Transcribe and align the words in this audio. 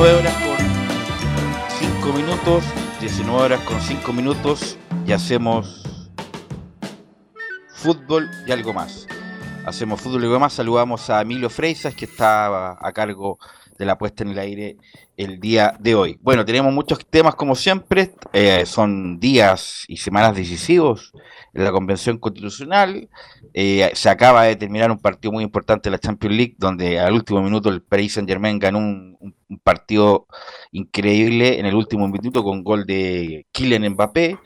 Horas 0.00 0.34
con 0.34 0.56
5 1.78 2.12
minutos, 2.12 2.64
19 3.00 3.42
horas 3.42 3.60
con 3.60 3.80
5 3.80 4.12
minutos 4.12 4.76
y 5.06 5.12
hacemos 5.12 6.10
fútbol 7.68 8.28
y 8.46 8.50
algo 8.50 8.72
más. 8.72 9.06
Hacemos 9.64 10.00
fútbol 10.00 10.22
y 10.22 10.24
algo 10.26 10.40
más. 10.40 10.54
Saludamos 10.54 11.08
a 11.10 11.22
Emilio 11.22 11.48
Freisas 11.48 11.94
que 11.94 12.06
está 12.06 12.72
a 12.72 12.92
cargo 12.92 13.38
de 13.78 13.86
la 13.86 13.96
puesta 13.96 14.24
en 14.24 14.30
el 14.30 14.38
aire 14.38 14.76
el 15.16 15.38
día 15.38 15.76
de 15.78 15.94
hoy. 15.94 16.18
Bueno, 16.20 16.44
tenemos 16.44 16.72
muchos 16.72 16.98
temas 17.08 17.36
como 17.36 17.54
siempre. 17.54 18.14
Eh, 18.32 18.66
son 18.66 19.20
días 19.20 19.84
y 19.86 19.96
semanas 19.96 20.34
decisivos 20.34 21.12
la 21.54 21.72
Convención 21.72 22.18
Constitucional. 22.18 23.08
Eh, 23.52 23.90
se 23.94 24.08
acaba 24.08 24.44
de 24.44 24.56
terminar 24.56 24.90
un 24.90 24.98
partido 24.98 25.32
muy 25.32 25.44
importante 25.44 25.88
de 25.88 25.92
la 25.92 25.98
Champions 25.98 26.36
League, 26.36 26.54
donde 26.58 26.98
al 26.98 27.14
último 27.14 27.40
minuto 27.42 27.68
el 27.68 27.82
Paris 27.82 28.14
Saint 28.14 28.28
Germain 28.28 28.58
ganó 28.58 28.78
un, 28.78 29.34
partido 29.62 30.26
increíble 30.72 31.60
en 31.60 31.66
el 31.66 31.76
último 31.76 32.08
minuto 32.08 32.42
con 32.42 32.64
gol 32.64 32.84
de 32.86 33.46
Kylian 33.52 33.92
Mbappé. 33.92 34.36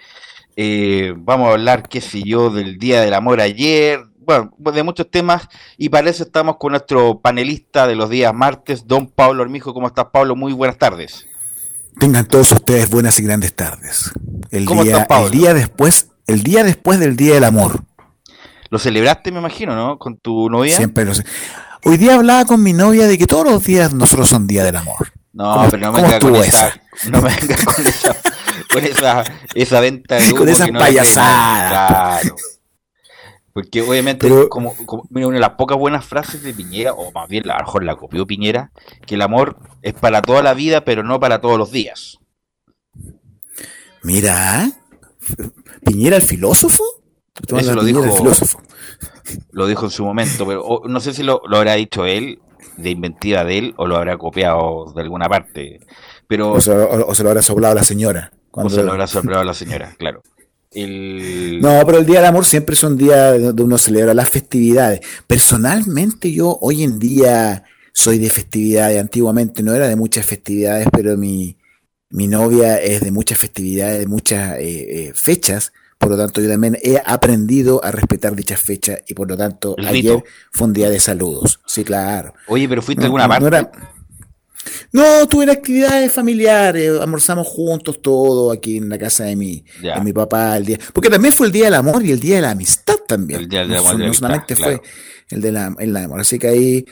Eh, 0.54 1.14
vamos 1.16 1.48
a 1.48 1.52
hablar, 1.52 1.88
qué 1.88 2.00
sé 2.00 2.22
yo, 2.22 2.50
del 2.50 2.78
Día 2.78 3.00
del 3.00 3.14
Amor 3.14 3.40
ayer, 3.40 4.00
bueno, 4.18 4.52
de 4.58 4.82
muchos 4.82 5.10
temas, 5.10 5.48
y 5.78 5.88
para 5.88 6.10
eso 6.10 6.24
estamos 6.24 6.56
con 6.58 6.72
nuestro 6.72 7.20
panelista 7.20 7.86
de 7.86 7.96
los 7.96 8.10
días 8.10 8.34
martes, 8.34 8.86
don 8.86 9.06
Pablo 9.06 9.42
Armijo. 9.42 9.72
¿Cómo 9.72 9.86
estás, 9.86 10.06
Pablo? 10.12 10.36
Muy 10.36 10.52
buenas 10.52 10.76
tardes. 10.76 11.26
Tengan 11.98 12.26
todos 12.26 12.52
ustedes 12.52 12.90
buenas 12.90 13.18
y 13.18 13.22
grandes 13.22 13.54
tardes. 13.54 14.10
El 14.50 14.66
¿Cómo 14.66 14.84
día, 14.84 14.92
estás, 14.92 15.08
Pablo? 15.08 15.26
El 15.26 15.32
día 15.32 15.54
después, 15.54 16.10
el 16.28 16.42
día 16.42 16.62
después 16.62 17.00
del 17.00 17.16
Día 17.16 17.34
del 17.34 17.44
Amor. 17.44 17.82
Lo 18.70 18.78
celebraste, 18.78 19.32
me 19.32 19.40
imagino, 19.40 19.74
¿no? 19.74 19.98
Con 19.98 20.18
tu 20.18 20.48
novia. 20.48 20.76
Siempre 20.76 21.04
lo 21.04 21.14
sé. 21.14 21.24
Hoy 21.84 21.96
día 21.96 22.14
hablaba 22.14 22.44
con 22.44 22.62
mi 22.62 22.72
novia 22.72 23.06
de 23.06 23.16
que 23.16 23.26
todos 23.26 23.50
los 23.50 23.64
días 23.64 23.94
nosotros 23.94 24.28
son 24.28 24.46
Día 24.46 24.62
del 24.62 24.76
Amor. 24.76 25.12
No, 25.32 25.66
pero 25.70 25.86
no 25.86 25.92
me 25.92 26.02
venga 26.02 26.18
con 26.18 26.36
esa, 26.36 26.80
no 27.10 27.22
me 27.22 27.34
venga 27.34 27.56
con 27.64 27.86
esa, 27.86 28.16
con 28.72 28.84
esa, 28.84 29.24
esa 29.54 29.80
venta 29.80 30.16
de 30.16 30.32
Con 30.34 30.48
esa 30.48 30.66
payasada. 30.66 32.20
Claro. 32.20 32.36
Porque 33.52 33.82
obviamente, 33.82 34.28
como, 34.48 34.74
mira, 35.10 35.26
una 35.26 35.36
de 35.36 35.40
las 35.40 35.52
pocas 35.52 35.78
buenas 35.78 36.04
frases 36.04 36.42
de 36.42 36.52
Piñera, 36.52 36.92
o 36.92 37.10
más 37.12 37.28
bien, 37.28 37.48
a 37.50 37.58
lo 37.58 37.64
mejor 37.64 37.84
la 37.84 37.96
copió 37.96 38.26
Piñera, 38.26 38.70
que 39.06 39.14
el 39.14 39.22
amor 39.22 39.58
es 39.82 39.94
para 39.94 40.22
toda 40.22 40.42
la 40.42 40.54
vida, 40.54 40.84
pero 40.84 41.02
no 41.02 41.18
para 41.18 41.40
todos 41.40 41.58
los 41.58 41.72
días. 41.72 42.18
Mira, 44.02 44.70
Piñera 45.88 46.16
el 46.16 46.22
filósofo. 46.22 46.84
Eso 47.56 47.74
lo 47.74 47.84
dijo, 47.84 48.02
filósofo. 48.02 48.60
lo 49.52 49.66
dijo 49.66 49.86
en 49.86 49.90
su 49.90 50.04
momento, 50.04 50.46
pero 50.46 50.82
no 50.86 51.00
sé 51.00 51.14
si 51.14 51.22
lo, 51.22 51.40
habrá 51.54 51.74
dicho 51.74 52.04
él, 52.04 52.40
de 52.76 52.90
inventiva 52.90 53.44
de 53.44 53.58
él, 53.58 53.74
o 53.76 53.86
lo 53.86 53.96
habrá 53.96 54.16
copiado 54.18 54.92
de 54.94 55.02
alguna 55.02 55.28
parte. 55.28 55.80
Pero, 56.26 56.52
o, 56.52 56.60
se, 56.60 56.74
lo 56.74 57.28
habrá 57.28 57.42
soplado 57.42 57.72
a 57.72 57.76
la 57.76 57.84
señora. 57.84 58.32
O 58.50 58.68
se 58.68 58.82
lo 58.82 58.90
habrá 58.90 59.06
soplado 59.06 59.40
a 59.40 59.44
la 59.44 59.54
señora, 59.54 59.94
claro. 59.98 60.22
No, 60.74 61.82
pero 61.86 61.98
el 61.98 62.06
Día 62.06 62.18
del 62.18 62.28
Amor 62.28 62.44
siempre 62.44 62.74
es 62.74 62.82
un 62.82 62.96
día 62.96 63.38
donde 63.38 63.62
uno 63.62 63.78
celebra 63.78 64.12
las 64.14 64.28
festividades. 64.28 65.00
Personalmente 65.26 66.30
yo 66.30 66.58
hoy 66.60 66.82
en 66.82 66.98
día 66.98 67.64
soy 67.92 68.18
de 68.18 68.30
festividades, 68.30 69.00
antiguamente 69.00 69.62
no 69.62 69.74
era 69.74 69.88
de 69.88 69.96
muchas 69.96 70.26
festividades, 70.26 70.86
pero 70.92 71.16
mi, 71.16 71.56
mi 72.10 72.26
novia 72.26 72.76
es 72.76 73.00
de 73.00 73.10
muchas 73.10 73.38
festividades, 73.38 73.98
de 73.98 74.06
muchas 74.06 74.58
eh, 74.58 75.08
eh, 75.08 75.12
fechas, 75.14 75.72
por 75.98 76.10
lo 76.10 76.16
tanto 76.16 76.40
yo 76.40 76.48
también 76.48 76.78
he 76.82 77.00
aprendido 77.04 77.84
a 77.84 77.90
respetar 77.90 78.34
dichas 78.36 78.60
fechas 78.60 79.00
y 79.06 79.14
por 79.14 79.28
lo 79.28 79.36
tanto 79.36 79.74
ayer 79.84 80.22
fue 80.52 80.68
un 80.68 80.72
día 80.72 80.90
de 80.90 81.00
saludos. 81.00 81.60
Sí, 81.66 81.84
claro. 81.84 82.34
Oye, 82.46 82.68
pero 82.68 82.82
fuiste 82.82 83.02
a 83.02 83.06
alguna 83.06 83.28
parte. 83.28 83.50
No, 83.50 83.70
tuve 85.28 85.50
actividades 85.50 86.12
familiares, 86.12 87.00
almorzamos 87.00 87.46
juntos 87.46 88.00
todo 88.02 88.52
aquí 88.52 88.78
en 88.78 88.88
la 88.88 88.98
casa 88.98 89.24
de 89.24 89.36
mi, 89.36 89.64
de 89.80 90.00
mi 90.02 90.12
papá 90.12 90.56
el 90.56 90.66
día. 90.66 90.78
Porque 90.92 91.10
también 91.10 91.32
fue 91.32 91.46
el 91.46 91.52
día 91.52 91.66
del 91.66 91.74
amor 91.74 92.04
y 92.04 92.12
el 92.12 92.20
día 92.20 92.36
de 92.36 92.42
la 92.42 92.50
amistad 92.50 92.96
también. 93.06 93.40
El 93.40 93.48
día 93.48 93.60
del 93.60 93.76
amor. 93.76 93.98
No, 93.98 94.14
solamente 94.14 94.56
fue 94.56 94.80
el 95.30 95.40
de 95.40 95.52
la, 95.52 95.74
el 95.78 95.96
amor. 95.96 96.20
Así 96.20 96.38
que 96.38 96.48
ahí 96.48 96.84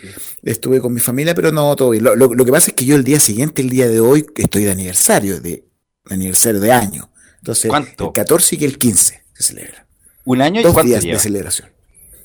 estuve 0.43 0.81
con 0.81 0.93
mi 0.93 1.00
familia, 1.00 1.34
pero 1.34 1.53
no, 1.53 1.75
todo 1.76 1.91
bien. 1.91 2.05
Lo, 2.05 2.44
que 2.44 2.53
pasa 2.53 2.71
es 2.71 2.75
que 2.75 2.84
yo 2.84 2.97
el 2.97 3.05
día 3.05 3.21
siguiente, 3.21 3.62
el 3.62 3.71
día 3.71 3.88
de 3.88 4.00
hoy, 4.00 4.26
estoy 4.37 4.65
de 4.65 4.71
aniversario, 4.71 5.41
de, 5.41 5.65
aniversario 6.10 6.60
de 6.60 6.72
año. 6.72 7.10
Entonces, 7.38 7.71
el 7.72 8.12
14 8.12 8.56
y 8.60 8.65
el 8.65 8.78
15 8.78 9.22
se 9.32 9.43
celebra. 9.43 9.87
¿Un 10.25 10.43
año 10.43 10.60
y 10.60 10.65
dos 10.65 10.82
días 10.84 11.05
de 11.05 11.19
celebración. 11.19 11.71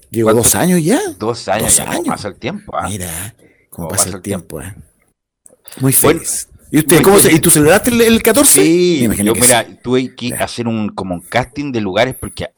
Llevo 0.10 0.34
dos 0.34 0.56
años 0.56 0.84
ya. 0.84 1.00
Dos 1.18 1.48
años, 1.48 1.78
ya, 1.78 1.90
años. 1.90 2.08
pasa 2.08 2.28
el 2.28 2.36
tiempo. 2.36 2.76
¿ah? 2.76 2.88
Mira, 2.90 3.36
cómo 3.70 3.88
pasa, 3.88 4.10
el 4.10 4.22
tiempo, 4.22 4.62
eh. 4.62 4.76
Muy 5.80 5.94
feliz. 5.94 6.50
¿Y 6.72 6.80
usted 6.80 7.02
cómo 7.02 7.20
se, 7.20 7.34
¿Y 7.34 7.40
tú 7.40 7.52
celebraste 7.52 7.90
el, 7.90 8.24
14? 8.24 8.62
Sí, 8.62 9.10
yo 9.24 9.34
mira, 9.34 9.66
tuve 9.84 10.16
que 10.16 10.34
hacer 10.36 10.68
un 10.68 10.90
como 10.90 11.16
un 11.16 11.22
casting 11.22 11.74
de 11.74 11.82
lugares 11.82 12.16
porque 12.18 12.50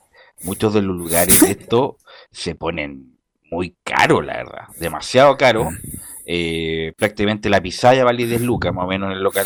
muchos 0.44 0.74
de 0.76 0.84
los 0.84 0.96
lugares 0.96 1.40
de 1.42 1.52
esto 1.60 1.98
se 2.32 2.54
ponen 2.54 3.18
muy 3.50 3.76
caros, 3.84 4.24
la 4.24 4.38
verdad, 4.38 4.68
demasiado 4.80 5.36
caro. 5.36 5.70
Ah. 5.72 5.78
Eh, 6.26 6.94
prácticamente 6.96 7.50
la 7.50 7.62
pisaya 7.62 8.06
vale 8.06 8.26
10 8.26 8.42
lucas 8.44 8.74
más 8.74 8.86
o 8.86 8.88
menos 8.88 9.12
en 9.12 9.18
el 9.18 9.24
local 9.24 9.46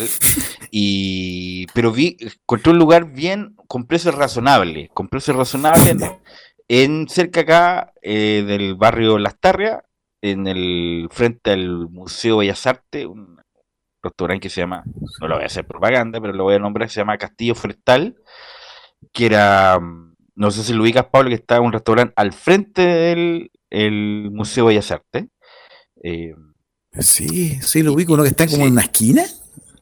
y 0.70 1.66
pero 1.74 1.90
vi 1.90 2.16
encontré 2.20 2.70
un 2.70 2.78
lugar 2.78 3.12
bien 3.12 3.56
con 3.66 3.84
precios 3.84 4.14
razonables 4.14 4.88
con 4.94 5.08
precios 5.08 5.36
razonables 5.36 5.96
en, 6.68 7.08
cerca 7.08 7.40
acá 7.40 7.92
eh, 8.00 8.44
del 8.46 8.76
barrio 8.76 9.18
Las 9.18 9.40
Tarrias 9.40 9.82
en 10.22 10.46
el 10.46 11.08
frente 11.10 11.50
al 11.50 11.88
Museo 11.88 12.36
Bellas 12.36 12.64
Artes 12.64 13.06
un, 13.06 13.37
restaurante 14.08 14.40
que 14.40 14.50
se 14.50 14.60
llama, 14.60 14.84
no 15.20 15.28
lo 15.28 15.34
voy 15.36 15.44
a 15.44 15.46
hacer 15.46 15.66
propaganda, 15.66 16.20
pero 16.20 16.32
lo 16.32 16.44
voy 16.44 16.56
a 16.56 16.58
nombrar, 16.58 16.90
se 16.90 17.00
llama 17.00 17.18
Castillo 17.18 17.54
Forestal, 17.54 18.16
que 19.12 19.26
era, 19.26 19.78
no 20.34 20.50
sé 20.50 20.62
si 20.64 20.72
lo 20.72 20.82
ubicas, 20.82 21.06
Pablo, 21.06 21.28
que 21.30 21.36
está 21.36 21.56
en 21.56 21.64
un 21.64 21.72
restaurante 21.72 22.12
al 22.16 22.32
frente 22.32 22.82
del 22.82 23.50
el 23.70 24.30
Museo 24.32 24.66
Bellas 24.66 24.90
Artes. 24.90 25.26
Eh, 26.02 26.34
sí, 26.98 27.58
sí, 27.60 27.82
lo 27.82 27.92
ubico, 27.92 28.14
uno 28.14 28.22
que 28.22 28.30
está 28.30 28.46
como 28.46 28.64
en 28.64 28.72
una 28.72 28.82
esquina. 28.82 29.24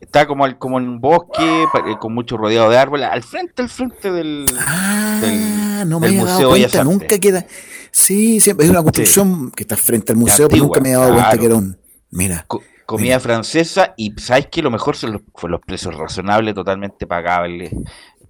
Está 0.01 0.27
como, 0.27 0.59
como 0.59 0.79
en 0.79 0.89
un 0.89 1.01
bosque, 1.01 1.63
eh, 1.63 1.97
con 1.99 2.15
mucho 2.15 2.37
rodeado 2.37 2.69
de 2.71 2.79
árboles, 2.79 3.09
al 3.11 3.23
frente, 3.23 3.63
al 3.63 3.69
frente 3.69 4.13
del, 4.13 4.47
ah, 4.59 5.85
no 5.87 5.99
me 6.01 6.11
Museo 6.11 6.53
Bellas 6.53 6.75
Artes. 6.75 6.91
Nunca 6.91 7.19
queda. 7.19 7.47
Sí, 7.91 8.41
siempre 8.41 8.67
es 8.67 8.71
una 8.71 8.83
construcción 8.83 9.51
que 9.51 9.63
está 9.63 9.77
frente 9.77 10.13
al 10.13 10.19
museo, 10.19 10.49
pero 10.49 10.65
nunca 10.65 10.81
me 10.81 10.91
he 10.91 10.93
dado 10.93 11.15
cuenta 11.15 11.39
que 11.39 11.47
era 11.47 11.55
un. 11.55 11.79
Mira 12.11 12.47
comida 12.87 13.21
francesa 13.21 13.95
y 13.97 14.13
sabes 14.19 14.47
que 14.47 14.63
lo 14.63 14.71
mejor 14.71 14.97
son 14.97 15.13
los, 15.13 15.23
los 15.43 15.61
precios 15.61 15.95
razonables, 15.95 16.55
totalmente 16.55 17.07
pagables 17.07 17.73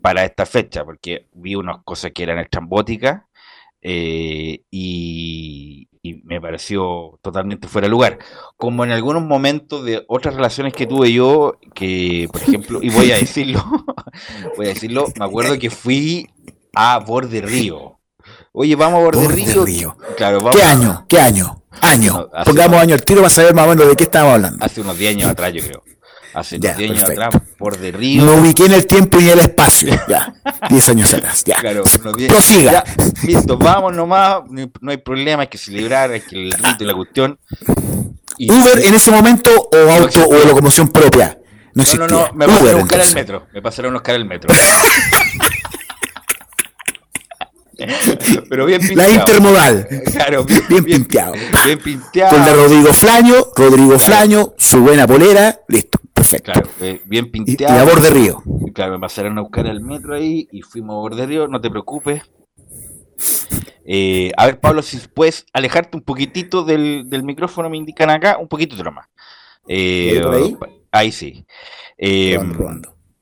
para 0.01 0.25
esta 0.25 0.47
fecha, 0.47 0.85
porque 0.85 1.29
vi 1.33 1.55
unas 1.55 1.83
cosas 1.85 2.13
que 2.13 2.23
eran 2.23 2.39
estrambóticas 2.39 3.23
eh, 3.83 4.63
y, 4.71 5.89
me 6.23 6.41
pareció 6.41 7.19
totalmente 7.21 7.67
fuera 7.67 7.87
de 7.87 7.91
lugar. 7.91 8.19
Como 8.57 8.85
en 8.85 8.93
algunos 8.93 9.25
momentos 9.25 9.85
de 9.85 10.05
otras 10.07 10.37
relaciones 10.37 10.73
que 10.73 10.87
tuve 10.87 11.13
yo, 11.13 11.59
que 11.75 12.29
por 12.31 12.43
ejemplo, 12.43 12.79
y 12.81 12.91
voy 12.91 13.11
a 13.11 13.17
decirlo, 13.17 13.65
voy 14.57 14.67
a 14.67 14.69
decirlo, 14.69 15.07
me 15.19 15.25
acuerdo 15.25 15.59
que 15.59 15.69
fui 15.69 16.29
a 16.77 17.01
Borde 17.01 17.41
Río. 17.41 17.99
Oye, 18.53 18.77
vamos 18.77 19.01
a 19.01 19.03
Borde, 19.03 19.29
Río. 19.29 19.97
Claro, 20.17 20.51
¿Qué 20.53 20.63
año? 20.63 21.05
¿Qué 21.09 21.19
año? 21.19 21.65
Año. 21.81 22.29
Pongamos 22.45 22.81
año 22.81 22.95
al 22.95 23.03
tiro 23.03 23.21
para 23.21 23.31
saber 23.31 23.55
más 23.55 23.67
o 23.67 23.71
menos 23.71 23.89
de 23.89 23.97
qué 23.97 24.05
estamos 24.05 24.35
hablando. 24.35 24.65
Hace 24.65 24.81
unos 24.81 24.99
10 24.99 25.17
años 25.17 25.31
atrás, 25.31 25.53
yo 25.53 25.63
creo. 25.63 25.83
Hace 26.35 26.57
unos 26.57 26.77
10 26.77 26.91
años 26.91 27.03
atrás, 27.11 27.35
por 27.59 27.79
de 27.79 27.93
río. 27.93 28.25
Me 28.25 28.33
ubiqué 28.33 28.67
en 28.67 28.73
el 28.73 28.87
tiempo 28.87 29.21
y 29.21 29.25
en 29.25 29.39
el 29.39 29.41
espacio. 29.41 29.89
Ya. 30.09 30.35
10 30.69 30.89
años 30.91 31.15
atrás. 31.15 31.45
Ya. 31.45 31.57
Claro, 31.57 31.83
Prosiga. 32.29 32.85
listo, 33.23 33.57
vamos 33.57 33.95
nomás. 33.95 34.43
No 34.49 34.91
hay 34.91 34.99
problema, 34.99 35.43
hay 35.43 35.49
que 35.49 35.59
celebrar, 35.59 36.11
hay 36.11 36.21
que 36.21 36.37
el 36.37 36.53
rito 36.53 36.85
y 36.85 36.87
la 36.87 36.95
cuestión. 36.95 37.39
¿Uber 38.39 38.85
en 38.85 38.95
ese 38.95 39.11
momento 39.11 39.51
o 39.51 39.91
auto 39.91 40.29
o 40.29 40.47
locomoción 40.47 40.89
propia? 40.89 41.39
No, 41.75 41.85
no, 41.99 42.07
no, 42.07 42.29
me 42.33 42.47
pasaron 42.47 42.75
a 42.75 42.79
buscar 42.79 43.01
el 43.01 43.15
metro. 43.15 43.47
Me 43.53 43.63
pasaron 43.63 43.93
a 43.93 43.99
buscar 43.99 44.15
el 44.15 44.25
metro. 44.25 44.49
Pero 48.49 48.67
bien 48.67 48.81
pinteado. 48.81 49.13
La 49.13 49.15
intermodal. 49.15 49.89
Claro, 50.13 50.45
bien, 50.45 50.63
bien, 50.69 50.85
pinteado. 50.85 51.35
Bien 51.65 51.79
pinteado. 51.79 52.37
Con 52.37 52.45
de 52.45 52.55
Rodrigo 52.55 52.93
Flaño, 52.93 53.35
Rodrigo 53.55 53.99
Flaño, 53.99 54.55
su 54.57 54.81
buena 54.81 55.07
polera, 55.07 55.61
listo, 55.69 55.99
perfecto. 56.13 56.53
Claro, 56.53 56.69
bien 57.05 57.31
pinteado. 57.31 57.77
Y, 57.77 57.79
a 57.79 57.85
borde 57.85 58.11
río. 58.11 58.43
Claro, 58.75 58.93
me 58.93 59.01
pasaron 59.01 59.39
a 59.39 59.43
buscar 59.43 59.67
el 59.67 59.81
metro 59.81 60.15
ahí 60.15 60.49
y 60.51 60.63
fuimos 60.63 60.95
a 60.95 60.99
borde 60.99 61.27
río, 61.27 61.49
no 61.49 61.61
te 61.61 61.71
preocupes. 61.71 62.23
Eh, 63.85 64.33
a 64.37 64.47
ver, 64.47 64.59
Pablo, 64.59 64.83
si 64.83 64.99
puedes 64.99 65.47
alejarte 65.53 65.97
un 65.97 66.03
poquitito 66.03 66.65
del, 66.65 67.09
del 67.09 67.23
micrófono, 67.23 67.71
me 67.71 67.77
indican 67.77 68.11
acá, 68.11 68.37
un 68.39 68.49
poquito 68.49 68.77
más. 68.91 69.07
Eh, 69.69 70.21
ahí? 70.91 71.13
sí. 71.13 71.45
Eh, 71.99 72.39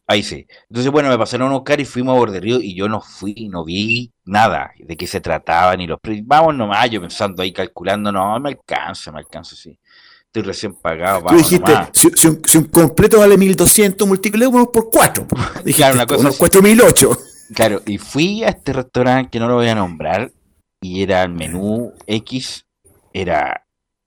ahí 0.07 0.23
sí. 0.23 0.47
Entonces, 0.69 0.91
bueno, 0.91 1.09
me 1.09 1.19
pasaron 1.19 1.51
a 1.51 1.55
buscar 1.55 1.81
y 1.81 1.85
fuimos 1.85 2.15
a 2.15 2.19
Borde 2.19 2.41
Río 2.41 2.61
y 2.61 2.75
yo 2.75 2.89
no 2.89 3.01
fui, 3.01 3.49
no 3.49 3.65
vi 3.65 4.13
nada 4.25 4.73
de 4.79 4.97
qué 4.97 5.07
se 5.07 5.21
trataba, 5.21 5.77
ni 5.77 5.87
los 5.87 5.99
Vamos 6.25 6.55
nomás, 6.55 6.91
yo 6.91 7.01
pensando 7.01 7.43
ahí, 7.43 7.53
calculando, 7.53 8.13
no, 8.13 8.39
me 8.41 8.51
alcanza, 8.51 9.13
me 9.13 9.19
alcanza, 9.19 9.57
sí. 9.57 9.79
Estoy 10.27 10.43
recién 10.43 10.75
pagado. 10.75 11.27
Tú 11.29 11.37
dijiste, 11.37 11.73
si, 11.93 12.59
un, 12.59 12.65
completo 12.65 13.21
vale 13.21 13.37
1200, 13.37 14.07
multipliquémonos 14.07 14.69
por 14.69 14.91
4. 14.91 15.27
Dijiste, 15.65 15.73
claro, 15.75 15.95
una 15.95 16.07
cosa 16.07 16.21
unos 16.23 16.37
4008. 16.39 17.19
Claro, 17.55 17.83
y 17.87 17.99
fui 17.99 18.43
a 18.43 18.49
este 18.49 18.73
restaurante 18.73 19.31
que 19.31 19.39
no 19.39 19.47
lo 19.47 19.55
voy 19.55 19.69
a 19.69 19.77
nombrar 19.77 20.33
y 20.81 21.03
era 21.03 21.23
el 21.23 21.31
menú 21.31 21.93
X, 22.07 22.67
era 23.13 23.64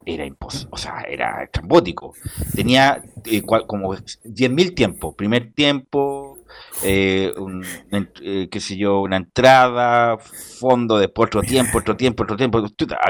era 0.07 0.25
imposible, 0.25 0.69
o 0.71 0.77
sea, 0.77 1.01
era 1.01 1.43
estrambótico. 1.43 2.13
Tenía 2.55 3.03
eh, 3.25 3.41
como 3.43 3.93
10.000 3.93 4.73
tiempos. 4.73 5.15
Primer 5.15 5.51
tiempo, 5.53 6.37
eh, 6.83 7.33
eh, 8.21 8.47
qué 8.49 8.59
sé 8.59 8.77
yo, 8.77 9.01
una 9.01 9.17
entrada, 9.17 10.17
fondo, 10.17 10.97
después 10.97 11.27
otro 11.27 11.41
tiempo, 11.41 11.79
otro 11.79 11.97
tiempo, 11.97 12.23
otro 12.23 12.37
tiempo. 12.37 12.61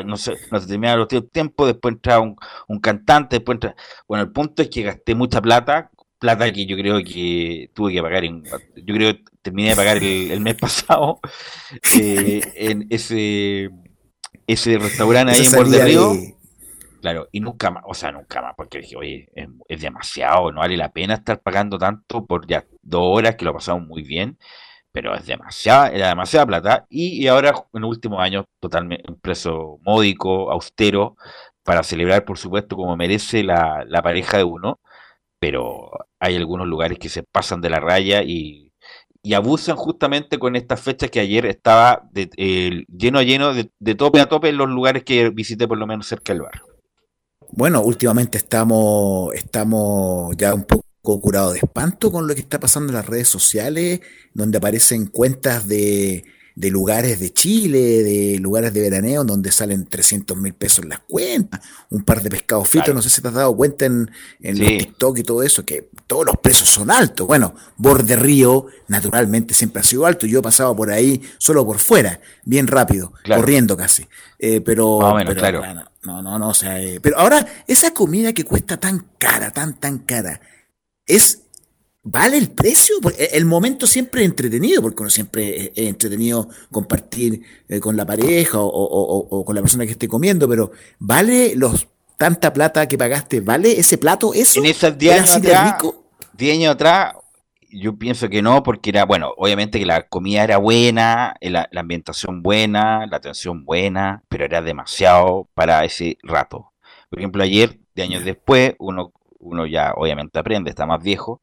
No 0.05 0.17
sé, 0.17 0.33
no 0.51 0.59
se 0.59 0.67
terminaban 0.67 0.99
los 0.99 1.31
tiempos, 1.31 1.67
después 1.67 1.94
entraba 1.95 2.35
un, 2.67 2.79
cantante, 2.79 3.38
después 3.38 3.57
entraba... 3.57 3.75
Bueno, 4.07 4.23
el 4.23 4.31
punto 4.31 4.63
es 4.63 4.69
que 4.69 4.81
gasté 4.81 5.13
mucha 5.13 5.39
plata, 5.39 5.91
plata 6.17 6.51
que 6.51 6.65
yo 6.65 6.75
creo 6.75 6.97
que 7.03 7.69
tuve 7.75 7.94
que 7.94 8.01
pagar, 8.01 8.23
en, 8.25 8.44
yo 8.44 8.95
creo 8.95 9.13
que 9.13 9.23
terminé 9.44 9.69
de 9.69 9.75
pagar 9.75 9.97
el, 9.97 10.41
mes 10.41 10.55
pasado 10.59 11.19
en 11.94 12.88
ese 12.89 13.69
ese 14.47 14.77
restaurante 14.79 15.33
ahí 15.33 15.45
en 15.45 15.51
Borde 15.51 15.83
Río. 15.83 16.13
Claro, 17.07 17.30
y 17.31 17.39
nunca 17.39 17.71
más, 17.71 17.83
o 17.88 17.94
sea, 17.94 18.12
nunca 18.12 18.42
más, 18.42 18.54
porque 18.57 18.80
dije, 18.80 18.98
oye, 18.98 19.30
es, 19.69 19.81
demasiado, 19.81 20.51
no 20.51 20.59
vale 20.59 20.75
la 20.75 20.92
pena 20.92 21.13
estar 21.13 21.39
pagando 21.42 21.77
tanto 21.77 22.25
por 22.25 22.45
ya 22.48 22.65
dos 22.81 23.01
horas 23.06 23.38
que 23.38 23.45
lo 23.45 23.54
pasamos 23.54 23.88
muy 23.88 24.04
bien, 24.04 24.38
pero 24.92 25.15
es 25.15 25.25
demasiada, 25.25 25.89
era 25.89 26.09
demasiada 26.09 26.45
plata, 26.45 26.86
y, 26.89 27.25
ahora 27.27 27.54
en 27.74 27.81
los 27.81 27.89
últimos 27.92 28.19
años 28.21 28.45
totalmente 28.59 29.09
un 29.09 29.19
precio 29.21 29.80
módico, 29.83 30.51
austero, 30.51 31.15
para 31.63 31.81
celebrar, 31.83 32.25
por 32.25 32.38
supuesto, 32.38 32.75
como 32.75 32.98
merece 32.98 33.44
la, 33.44 33.86
pareja 34.04 34.38
de 34.38 34.44
uno, 34.44 34.80
pero 35.39 35.92
hay 36.19 36.36
algunos 36.36 36.68
lugares 36.68 37.00
que 37.00 37.09
se 37.09 37.24
pasan 37.24 37.62
de 37.62 37.69
la 37.69 37.80
raya 37.80 38.24
y, 38.24 38.74
y 39.24 39.33
abusan 39.33 39.77
justamente 39.77 40.39
con 40.39 40.56
estas 40.57 40.81
fechas 40.81 41.12
que 41.12 41.21
ayer 41.21 41.45
estaba 41.45 42.04
de, 42.12 42.86
lleno 42.89 43.19
a 43.19 43.24
lleno 43.24 43.54
de, 43.54 43.71
de 43.80 43.95
tope 43.95 44.19
a 44.21 44.30
tope 44.30 44.50
en 44.50 44.57
los 44.57 44.69
lugares 44.69 45.04
que 45.06 45.30
visité 45.30 45.68
por 45.68 45.77
lo 45.77 45.88
menos 45.88 46.07
cerca 46.07 46.33
del 46.33 46.42
barrio. 46.44 46.66
Bueno, 47.51 47.81
últimamente 47.81 48.38
estamos, 48.38 49.33
estamos 49.33 50.35
ya 50.38 50.53
un 50.53 50.63
poco 50.63 50.83
curados 51.21 51.53
de 51.53 51.59
espanto 51.59 52.11
con 52.11 52.27
lo 52.27 52.35
que 52.35 52.41
está 52.41 52.59
pasando 52.59 52.89
en 52.89 52.95
las 52.95 53.05
redes 53.05 53.29
sociales, 53.29 54.01
donde 54.33 54.57
aparecen 54.57 55.05
cuentas 55.05 55.67
de, 55.67 56.25
de 56.57 56.71
lugares 56.71 57.19
de 57.19 57.31
Chile, 57.31 58.03
de 58.03 58.39
lugares 58.39 58.73
de 58.73 58.81
veraneo, 58.81 59.23
donde 59.23 59.51
salen 59.51 59.85
300 59.85 60.35
mil 60.38 60.53
pesos 60.53 60.85
las 60.85 60.99
cuentas, 60.99 61.61
un 61.91 62.03
par 62.03 62.23
de 62.23 62.31
pescados 62.31 62.67
fritos, 62.67 62.95
no 62.95 63.01
sé 63.03 63.11
si 63.11 63.21
te 63.21 63.27
has 63.27 63.35
dado 63.35 63.55
cuenta 63.55 63.85
en, 63.85 64.09
en 64.41 64.57
los 64.57 64.67
TikTok 64.67 65.19
y 65.19 65.23
todo 65.23 65.44
eso, 65.44 65.63
que 65.63 65.89
todos 66.07 66.25
los 66.25 66.35
precios 66.38 66.67
son 66.67 66.89
altos. 66.89 67.27
Bueno, 67.27 67.53
Borde 67.77 68.15
Río, 68.15 68.65
naturalmente, 68.88 69.53
siempre 69.53 69.81
ha 69.81 69.83
sido 69.83 70.07
alto. 70.07 70.25
Yo 70.25 70.39
he 70.39 70.41
pasado 70.41 70.75
por 70.75 70.89
ahí 70.89 71.21
solo 71.38 71.63
por 71.63 71.77
fuera, 71.77 72.19
bien 72.44 72.65
rápido, 72.65 73.13
corriendo 73.23 73.77
casi. 73.77 74.07
Eh, 74.39 74.59
pero, 74.61 74.97
claro. 75.35 75.61
No, 76.07 76.21
no, 76.21 76.39
no, 76.39 76.50
o 76.50 76.54
sea, 76.54 76.81
eh, 76.81 77.00
pero 77.01 77.19
ahora, 77.19 77.45
esa 77.68 77.94
comida 77.94 78.33
que 78.33 78.45
cuesta 78.45 78.77
tan 78.77 79.07
cara, 79.19 79.51
tan, 79.51 79.80
tan 79.80 80.00
cara, 80.00 80.39
es 81.06 81.44
¿Vale 82.09 82.38
el 82.38 82.51
precio? 82.51 82.95
Eh, 83.18 83.31
el 83.33 83.44
momento 83.44 83.86
siempre 83.86 84.21
es 84.21 84.30
entretenido, 84.30 84.81
porque 84.81 85.01
uno 85.01 85.09
siempre 85.09 85.74
es 85.75 85.88
entretenido 85.89 86.48
compartir 86.71 87.42
eh, 87.68 87.81
con 87.81 87.98
la 87.98 88.06
pareja 88.06 88.59
o, 88.62 89.44
con 89.45 89.54
la 89.54 89.62
persona 89.62 89.86
que 89.86 89.92
esté 89.92 90.07
comiendo, 90.07 90.48
pero 90.48 90.71
¿vale 91.00 91.54
los 91.57 91.86
tanta 92.15 92.54
plata 92.54 92.88
que 92.88 92.98
pagaste? 92.98 93.42
¿Vale 93.42 93.77
ese 93.77 93.98
plato? 93.98 94.33
¿Eso? 94.33 94.62
En 94.62 94.68
esos 94.68 94.98
10 94.98 95.19
años, 95.19 95.36
atrás, 95.36 95.75
10 96.38 96.57
años 96.57 96.75
atrás, 96.75 97.15
yo 97.69 97.97
pienso 97.97 98.29
que 98.29 98.41
no, 98.41 98.63
porque 98.63 98.89
era, 98.91 99.05
bueno, 99.05 99.33
obviamente 99.37 99.79
que 99.79 99.85
la 99.85 100.07
comida 100.07 100.43
era 100.43 100.57
buena, 100.57 101.35
eh, 101.41 101.49
la, 101.49 101.67
la 101.71 101.81
ambientación 101.81 102.41
buena, 102.43 103.05
la 103.07 103.17
atención 103.17 103.65
buena, 103.65 104.23
pero 104.29 104.45
era 104.45 104.61
demasiado 104.61 105.49
para 105.53 105.83
ese 105.85 106.17
rato. 106.23 106.71
Por 107.09 107.19
ejemplo, 107.19 107.43
ayer, 107.43 107.79
de 107.95 108.03
años 108.03 108.23
después, 108.25 108.75
uno, 108.79 109.13
uno 109.39 109.65
ya 109.65 109.93
obviamente 109.95 110.39
aprende, 110.39 110.69
está 110.69 110.85
más 110.85 111.01
viejo, 111.01 111.41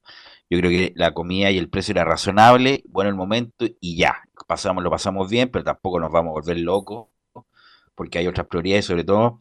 yo 0.51 0.59
creo 0.59 0.71
que 0.71 0.93
la 0.97 1.13
comida 1.15 1.51
y 1.51 1.59
el 1.59 1.69
precio 1.71 1.93
era 1.93 2.05
razonable, 2.05 2.85
bueno 2.89 3.11
el 3.11 3.17
momento 3.17 3.67
y 3.81 3.97
ya, 3.97 4.23
pasamos, 4.47 4.85
lo 4.85 4.91
pasamos 4.91 5.31
bien, 5.31 5.51
pero 5.51 5.65
tampoco 5.65 6.01
nos 6.01 6.13
vamos 6.13 6.31
a 6.31 6.41
volver 6.41 6.59
locos, 6.59 7.09
porque 7.95 8.19
hay 8.19 8.27
otras 8.27 8.47
prioridades, 8.47 8.85
sobre 8.87 9.05
todo 9.05 9.39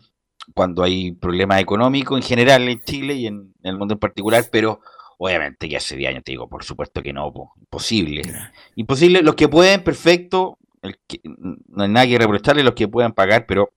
cuando 0.53 0.83
hay 0.83 1.13
problemas 1.13 1.61
económicos 1.61 2.17
en 2.17 2.23
general 2.23 2.67
en 2.67 2.81
Chile 2.83 3.13
y 3.15 3.27
en, 3.27 3.53
el 3.63 3.77
mundo 3.77 3.93
en 3.93 3.99
particular, 3.99 4.43
pero 4.51 4.81
obviamente 5.17 5.69
que 5.69 5.77
hace 5.77 5.95
10 5.95 6.09
años 6.09 6.23
te 6.23 6.31
digo, 6.31 6.47
por 6.47 6.63
supuesto 6.63 7.01
que 7.01 7.13
no, 7.13 7.31
imposible. 7.59 8.21
Imposible, 8.75 9.21
los 9.21 9.35
que 9.35 9.47
pueden, 9.47 9.83
perfecto, 9.83 10.57
el 10.81 10.99
que, 11.07 11.19
no 11.23 11.83
hay 11.83 11.89
nada 11.89 12.07
que 12.07 12.17
reprocharle, 12.17 12.63
los 12.63 12.73
que 12.73 12.87
puedan 12.87 13.13
pagar, 13.13 13.45
pero 13.45 13.71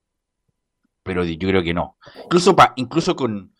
pero 1.03 1.23
yo 1.23 1.47
creo 1.47 1.63
que 1.63 1.73
no. 1.73 1.97
Incluso 2.25 2.55
pa, 2.55 2.73
incluso 2.75 3.15
con 3.15 3.53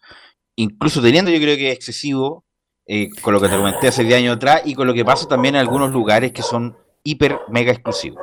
incluso 0.56 1.02
teniendo 1.02 1.32
yo 1.32 1.40
creo 1.40 1.56
que 1.56 1.70
es 1.70 1.76
excesivo, 1.76 2.44
eh, 2.86 3.10
con 3.22 3.34
lo 3.34 3.40
que 3.40 3.48
te 3.48 3.56
comenté 3.56 3.88
hace 3.88 4.04
10 4.04 4.18
años 4.18 4.36
atrás 4.36 4.62
y 4.66 4.76
con 4.76 4.86
lo 4.86 4.94
que 4.94 5.06
pasa 5.06 5.28
también 5.28 5.56
en 5.56 5.62
algunos 5.62 5.92
lugares 5.92 6.34
que 6.34 6.42
son 6.42 6.78
hiper 7.04 7.40
mega 7.50 7.72
exclusivos. 7.72 8.22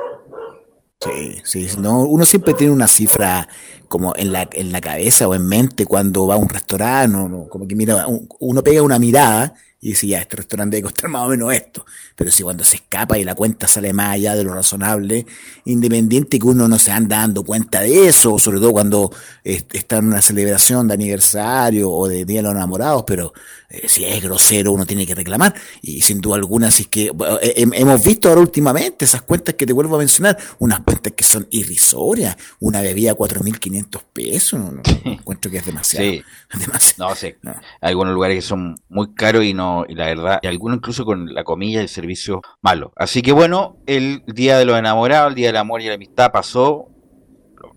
Sí, 1.05 1.41
sí, 1.43 1.67
no, 1.79 2.01
uno 2.01 2.25
siempre 2.25 2.53
tiene 2.53 2.73
una 2.73 2.87
cifra 2.87 3.47
como 3.87 4.13
en 4.15 4.31
la, 4.31 4.49
en 4.51 4.71
la 4.71 4.81
cabeza 4.81 5.27
o 5.27 5.35
en 5.35 5.47
mente 5.47 5.85
cuando 5.85 6.27
va 6.27 6.35
a 6.35 6.37
un 6.37 6.49
restaurante, 6.49 7.17
como 7.49 7.67
que 7.67 7.75
mira, 7.75 8.05
uno 8.39 8.63
pega 8.63 8.81
una 8.81 8.99
mirada 8.99 9.53
y 9.85 9.89
dice, 9.89 10.07
ya, 10.07 10.19
este 10.19 10.37
restaurante 10.37 10.77
debe 10.77 10.85
costar 10.85 11.11
más 11.11 11.27
o 11.27 11.29
menos 11.29 11.53
esto. 11.53 11.85
Pero 12.15 12.31
si 12.31 12.41
cuando 12.41 12.63
se 12.63 12.77
escapa 12.77 13.19
y 13.19 13.23
la 13.23 13.35
cuenta 13.35 13.67
sale 13.67 13.93
más 13.93 14.13
allá 14.13 14.35
de 14.35 14.43
lo 14.43 14.55
razonable, 14.55 15.27
independiente 15.65 16.39
que 16.39 16.47
uno 16.47 16.67
no 16.67 16.79
se 16.79 16.91
anda 16.91 17.17
dando 17.17 17.43
cuenta 17.43 17.81
de 17.81 18.07
eso, 18.07 18.39
sobre 18.39 18.59
todo 18.59 18.71
cuando 18.71 19.11
está 19.43 19.97
en 19.97 20.07
una 20.07 20.23
celebración 20.23 20.87
de 20.87 20.95
aniversario 20.95 21.91
o 21.91 22.07
de 22.07 22.25
Día 22.25 22.37
de 22.37 22.43
los 22.43 22.53
Enamorados, 22.53 23.03
pero 23.05 23.31
eh, 23.69 23.87
si 23.87 24.05
es 24.05 24.21
grosero 24.23 24.71
uno 24.71 24.85
tiene 24.85 25.05
que 25.05 25.15
reclamar. 25.15 25.53
Y 25.81 26.01
sin 26.01 26.21
duda 26.21 26.35
alguna, 26.35 26.71
si 26.71 26.83
es 26.83 26.87
que 26.87 27.05
eh, 27.41 27.53
hemos 27.55 28.03
visto 28.03 28.29
ahora 28.29 28.41
últimamente 28.41 29.05
esas 29.05 29.21
cuentas 29.21 29.55
que 29.55 29.65
te 29.65 29.73
vuelvo 29.73 29.95
a 29.95 29.99
mencionar, 29.99 30.37
unas 30.59 30.81
cuentas 30.81 31.13
que 31.13 31.23
son 31.23 31.47
irrisorias, 31.51 32.37
una 32.59 32.81
bebida 32.81 33.11
a 33.11 33.15
4.500 33.15 34.01
pesos, 34.13 34.59
no, 34.59 34.81
encuentro 35.05 35.51
que 35.51 35.57
es 35.57 35.65
demasiado. 35.65 36.05
Sí. 36.05 36.23
demasiado. 36.59 37.09
No, 37.09 37.15
sé, 37.15 37.37
algunos 37.81 38.13
lugares 38.13 38.37
que 38.37 38.41
son 38.41 38.75
muy 38.89 39.13
caros 39.13 39.43
y 39.43 39.53
no 39.53 39.85
y 39.87 39.95
la 39.95 40.05
verdad, 40.05 40.39
y 40.41 40.47
algunos 40.47 40.77
incluso 40.77 41.05
con 41.05 41.33
la 41.33 41.43
comilla 41.43 41.81
el 41.81 41.89
servicio 41.89 42.41
malo. 42.61 42.93
Así 42.95 43.21
que 43.21 43.31
bueno, 43.31 43.77
el 43.85 44.23
día 44.27 44.57
de 44.57 44.65
los 44.65 44.77
enamorados, 44.77 45.29
el 45.29 45.35
día 45.35 45.47
del 45.47 45.57
amor 45.57 45.81
y 45.81 45.87
la 45.87 45.95
amistad 45.95 46.31
pasó. 46.31 46.89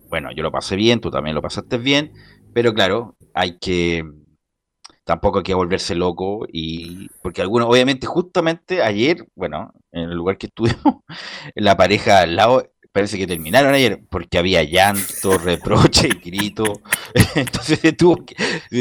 Bueno, 0.09 0.31
yo 0.35 0.43
lo 0.43 0.51
pasé 0.51 0.75
bien, 0.75 1.01
tú 1.01 1.11
también 1.11 1.35
lo 1.35 1.43
pasaste 1.43 1.77
bien, 1.77 2.13
pero 2.55 2.73
claro, 2.73 3.17
hay 3.35 3.59
que 3.59 4.05
tampoco 5.09 5.39
hay 5.39 5.43
que 5.43 5.55
volverse 5.55 5.95
loco 5.95 6.47
y 6.53 7.09
porque 7.23 7.41
algunos 7.41 7.67
obviamente 7.67 8.07
justamente 8.07 8.83
ayer 8.83 9.27
bueno 9.35 9.73
en 9.91 10.11
el 10.11 10.15
lugar 10.15 10.37
que 10.37 10.49
estuvimos 10.49 10.97
la 11.55 11.79
pareja 11.79 12.21
al 12.21 12.37
lado 12.37 12.71
parece 12.93 13.17
que 13.17 13.27
terminaron 13.27 13.73
ayer 13.73 14.01
porque 14.11 14.39
había 14.39 14.63
llanto, 14.65 15.39
reproche, 15.39 16.09
grito. 16.25 16.81
Entonces 17.37 17.97
tuvo 17.97 18.25
que, 18.25 18.35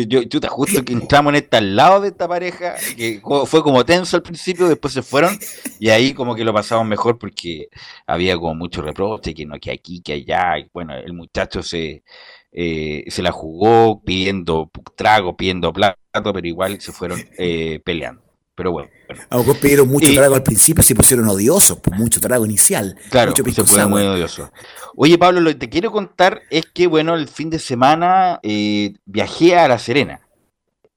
yo, 0.08 0.22
justo 0.50 0.84
que 0.84 0.94
entramos 0.94 1.32
en 1.32 1.36
este 1.36 1.58
al 1.58 1.76
lado 1.76 2.02
de 2.02 2.08
esta 2.08 2.28
pareja, 2.28 2.76
que 2.96 3.22
fue 3.46 3.62
como 3.62 3.86
tenso 3.86 4.18
al 4.18 4.24
principio, 4.24 4.68
después 4.68 4.94
se 4.94 5.04
fueron 5.04 5.38
y 5.80 5.90
ahí 5.90 6.14
como 6.14 6.34
que 6.36 6.44
lo 6.44 6.54
pasamos 6.54 6.88
mejor 6.88 7.20
porque 7.20 7.68
había 8.08 8.36
como 8.38 8.56
mucho 8.56 8.82
reproche, 8.82 9.36
que 9.36 9.46
no, 9.46 9.60
que 9.60 9.72
aquí, 9.72 10.02
que 10.02 10.14
allá. 10.14 10.58
Y 10.58 10.70
bueno, 10.74 10.96
el 10.96 11.14
muchacho 11.14 11.62
se, 11.62 12.04
eh, 12.52 13.06
se 13.10 13.22
la 13.22 13.32
jugó 13.32 14.02
pidiendo 14.04 14.72
trago, 14.96 15.36
pidiendo 15.36 15.74
plato, 15.74 15.98
pero 16.12 16.48
igual 16.48 16.80
se 16.82 16.92
fueron 16.92 17.20
eh, 17.38 17.82
peleando. 17.84 18.24
pero 18.56 18.72
bueno. 18.72 18.90
A 19.30 19.38
vos 19.38 19.58
pidieron 19.58 19.88
mucho 19.88 20.12
trago 20.14 20.36
al 20.36 20.44
principio, 20.44 20.84
se 20.84 20.96
pusieron 20.96 21.28
odiosos, 21.30 21.80
pues 21.80 22.00
mucho 22.00 22.20
trago 22.20 22.46
inicial. 22.46 22.98
Claro, 23.10 23.32
mucho 23.32 23.44
se 23.52 23.62
pusieron 23.62 23.92
muy 23.92 24.04
odiosos. 24.04 24.50
Oye, 24.96 25.18
Pablo, 25.18 25.42
lo 25.42 25.50
que 25.52 25.56
te 25.56 25.70
quiero 25.70 25.92
contar 25.92 26.42
es 26.50 26.66
que, 26.66 26.88
bueno, 26.88 27.16
el 27.16 27.28
fin 27.28 27.50
de 27.50 27.60
semana 27.60 28.40
eh, 28.44 28.96
viajé 29.06 29.58
a 29.58 29.68
La 29.68 29.78
Serena. 29.78 30.22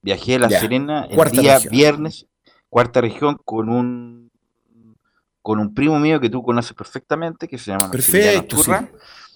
Viajé 0.02 0.36
a 0.36 0.38
La 0.38 0.48
Serena 0.48 1.06
el 1.10 1.30
día 1.30 1.58
viernes, 1.70 2.26
cuarta 2.70 3.02
región, 3.02 3.38
con 3.44 3.68
un 3.68 4.30
con 5.42 5.58
un 5.58 5.74
primo 5.74 5.98
mío 5.98 6.20
que 6.20 6.30
tú 6.30 6.42
conoces 6.42 6.74
perfectamente, 6.74 7.48
que 7.48 7.58
se 7.58 7.70
llama 7.70 7.90
Perfecto, 7.90 8.56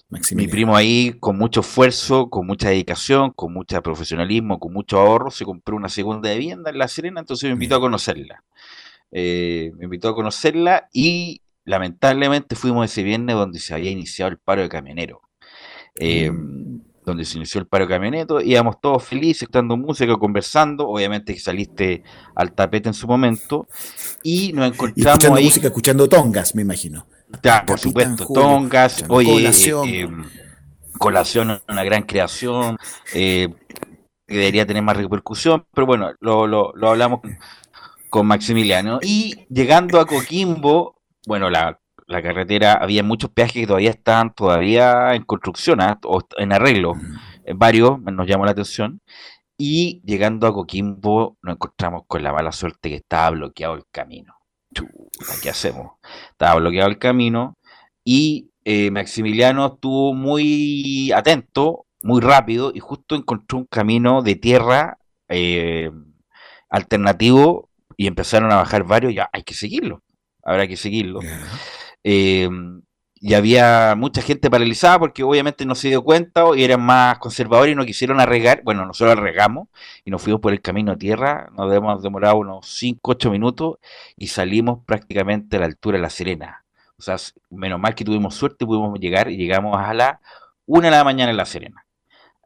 Mi 0.09 0.47
primo 0.47 0.75
ahí, 0.75 1.15
con 1.19 1.37
mucho 1.37 1.61
esfuerzo, 1.61 2.29
con 2.29 2.45
mucha 2.45 2.69
dedicación, 2.69 3.31
con 3.31 3.51
mucho 3.53 3.81
profesionalismo, 3.81 4.59
con 4.59 4.71
mucho 4.71 4.99
ahorro, 4.99 5.31
se 5.31 5.45
compró 5.45 5.75
una 5.75 5.89
segunda 5.89 6.31
vivienda 6.31 6.69
en 6.69 6.77
La 6.77 6.87
Serena, 6.87 7.19
entonces 7.19 7.49
me 7.49 7.53
invitó 7.53 7.75
a 7.75 7.79
conocerla. 7.79 8.43
Eh, 9.11 9.71
me 9.77 9.85
invitó 9.85 10.09
a 10.09 10.15
conocerla 10.15 10.87
y 10.93 11.41
lamentablemente 11.63 12.55
fuimos 12.55 12.85
ese 12.85 13.03
viernes 13.03 13.35
donde 13.35 13.59
se 13.59 13.73
había 13.73 13.91
iniciado 13.91 14.31
el 14.31 14.37
paro 14.37 14.61
de 14.61 14.69
camioneros. 14.69 15.19
Eh, 15.95 16.29
mm 16.29 16.79
donde 17.05 17.23
se 17.23 17.37
inició 17.37 17.61
el 17.61 17.67
paro 17.67 17.87
camioneto, 17.87 18.41
íbamos 18.41 18.81
todos 18.81 19.03
felices, 19.03 19.43
escuchando 19.43 19.77
música, 19.77 20.15
conversando, 20.17 20.87
obviamente 20.87 21.33
que 21.33 21.39
saliste 21.39 22.03
al 22.33 22.53
tapete 22.53 22.89
en 22.89 22.93
su 22.93 23.07
momento, 23.07 23.67
y 24.23 24.51
nos 24.53 24.67
encontramos 24.73 25.13
escuchando 25.13 25.41
música, 25.41 25.67
escuchando 25.67 26.09
tongas, 26.09 26.55
me 26.55 26.63
imagino. 26.63 27.07
Ya, 27.43 27.65
por 27.65 27.79
supuesto, 27.79 28.27
tongas, 28.33 29.03
oye, 29.09 29.31
colación, 29.31 29.89
eh, 29.89 30.07
colación 30.97 31.61
una 31.67 31.83
gran 31.83 32.03
creación, 32.03 32.77
eh, 33.13 33.49
que 34.27 34.35
debería 34.35 34.65
tener 34.65 34.83
más 34.83 34.97
repercusión, 34.97 35.65
pero 35.73 35.85
bueno, 35.87 36.13
lo, 36.19 36.47
lo, 36.47 36.71
lo 36.75 36.89
hablamos 36.89 37.19
con 38.09 38.27
Maximiliano, 38.27 38.99
y 39.01 39.45
llegando 39.49 39.99
a 39.99 40.05
Coquimbo, 40.05 41.01
bueno, 41.25 41.49
la 41.49 41.79
la 42.07 42.21
carretera, 42.21 42.73
había 42.73 43.03
muchos 43.03 43.31
peajes 43.31 43.53
que 43.53 43.67
todavía 43.67 43.89
están 43.89 44.33
todavía 44.33 45.15
en 45.15 45.23
construcción 45.23 45.81
¿ah? 45.81 45.99
o 46.03 46.21
en 46.37 46.53
arreglo, 46.53 46.93
varios 47.55 47.99
nos 47.99 48.27
llamó 48.27 48.45
la 48.45 48.51
atención, 48.51 49.01
y 49.57 50.01
llegando 50.05 50.47
a 50.47 50.53
Coquimbo 50.53 51.37
nos 51.41 51.55
encontramos 51.55 52.03
con 52.07 52.23
la 52.23 52.33
mala 52.33 52.51
suerte 52.51 52.89
que 52.89 52.95
estaba 52.95 53.31
bloqueado 53.31 53.75
el 53.75 53.83
camino. 53.91 54.34
¿Qué 55.41 55.49
hacemos? 55.49 55.93
Estaba 56.31 56.55
bloqueado 56.55 56.89
el 56.89 56.97
camino 56.97 57.57
y 58.03 58.49
eh, 58.63 58.91
Maximiliano 58.91 59.65
estuvo 59.75 60.13
muy 60.13 61.11
atento, 61.11 61.85
muy 62.01 62.21
rápido, 62.21 62.71
y 62.73 62.79
justo 62.79 63.15
encontró 63.15 63.59
un 63.59 63.65
camino 63.65 64.21
de 64.21 64.35
tierra 64.35 64.97
eh, 65.29 65.91
alternativo 66.69 67.69
y 67.97 68.07
empezaron 68.07 68.51
a 68.51 68.57
bajar 68.57 68.83
varios, 68.83 69.13
ya 69.13 69.29
hay 69.31 69.43
que 69.43 69.53
seguirlo, 69.53 70.01
habrá 70.43 70.67
que 70.67 70.77
seguirlo. 70.77 71.19
Eh, 72.03 72.49
y 73.27 73.33
había 73.33 73.95
mucha 73.97 74.21
gente 74.21 74.51
paralizada 74.51 74.99
porque 74.99 75.23
obviamente 75.23 75.65
no 75.65 75.73
se 75.73 75.87
dio 75.87 76.03
cuenta 76.03 76.43
y 76.55 76.63
eran 76.63 76.79
más 76.83 77.17
conservadores 77.17 77.73
y 77.73 77.75
no 77.75 77.83
quisieron 77.83 78.19
arregar. 78.19 78.61
Bueno, 78.63 78.85
nosotros 78.85 79.17
arregamos 79.17 79.67
y 80.03 80.11
nos 80.11 80.21
fuimos 80.21 80.41
por 80.41 80.53
el 80.53 80.61
camino 80.61 80.91
a 80.91 80.95
tierra, 80.95 81.49
nos 81.57 81.73
hemos 81.73 82.03
demorado 82.03 82.35
unos 82.35 82.67
5, 82.67 82.99
8 83.01 83.31
minutos 83.31 83.77
y 84.15 84.27
salimos 84.27 84.81
prácticamente 84.85 85.57
a 85.57 85.61
la 85.61 85.65
altura 85.65 85.97
de 85.97 86.03
La 86.03 86.11
Serena. 86.11 86.65
O 86.99 87.01
sea, 87.01 87.15
menos 87.49 87.79
mal 87.79 87.95
que 87.95 88.05
tuvimos 88.05 88.35
suerte, 88.35 88.63
pudimos 88.63 88.99
llegar 88.99 89.31
y 89.31 89.37
llegamos 89.37 89.75
a 89.75 89.91
la 89.95 90.19
1 90.67 90.83
de 90.83 90.91
la 90.91 91.03
mañana 91.03 91.31
en 91.31 91.37
La 91.37 91.47
Serena. 91.47 91.83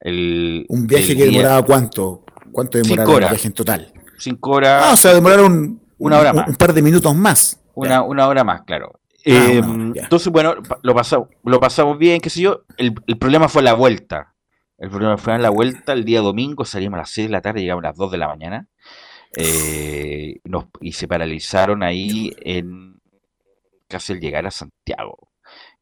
¿Un 0.06 0.88
viaje 0.88 1.14
que 1.14 1.26
demoraba 1.26 1.62
cuánto? 1.66 2.24
¿Cuánto 2.54 2.78
demoraba 2.78 3.16
el 3.16 3.20
viaje 3.20 3.48
en 3.48 3.54
total? 3.54 3.92
5 4.18 4.50
horas. 4.50 4.84
Ah, 4.86 4.94
o 4.94 4.96
sea, 4.96 5.14
demoraron 5.14 5.82
una 5.98 6.20
hora 6.20 6.32
más. 6.32 6.48
un 6.48 6.56
par 6.56 6.72
de 6.72 6.82
minutos 6.82 7.14
más. 7.14 7.60
Una, 7.74 8.02
una 8.02 8.30
hora 8.30 8.46
más, 8.46 8.62
claro. 8.62 8.94
Ah, 9.26 9.52
em, 9.52 9.94
entonces, 9.96 10.32
bueno, 10.32 10.56
lo 10.82 10.96
pasamos, 10.96 11.30
lo 11.44 11.60
pasamos 11.60 11.98
bien, 11.98 12.22
qué 12.22 12.30
sé 12.30 12.42
yo. 12.42 12.64
El, 12.78 12.94
problema 12.94 13.50
fue 13.50 13.64
la 13.64 13.74
vuelta. 13.74 14.36
El 14.78 14.90
problema 14.90 15.18
fue 15.18 15.38
la 15.40 15.50
vuelta 15.50 15.94
el 15.94 16.06
día 16.06 16.22
domingo, 16.22 16.64
salimos 16.64 16.98
a 16.98 17.02
las 17.02 17.10
6 17.10 17.28
de 17.28 17.32
la 17.32 17.42
tarde, 17.42 17.62
llegamos 17.62 17.84
a 17.84 17.90
las 17.90 17.98
2 17.98 18.12
de 18.12 18.18
la 18.18 18.28
mañana. 18.28 18.68
Eh, 19.36 20.40
y 20.82 20.92
se 20.94 21.08
paralizaron 21.08 21.84
ahí 21.84 22.32
en 22.42 23.00
casi 23.88 24.14
al 24.14 24.20
llegar 24.20 24.48
a 24.48 24.52
Santiago. 24.52 25.30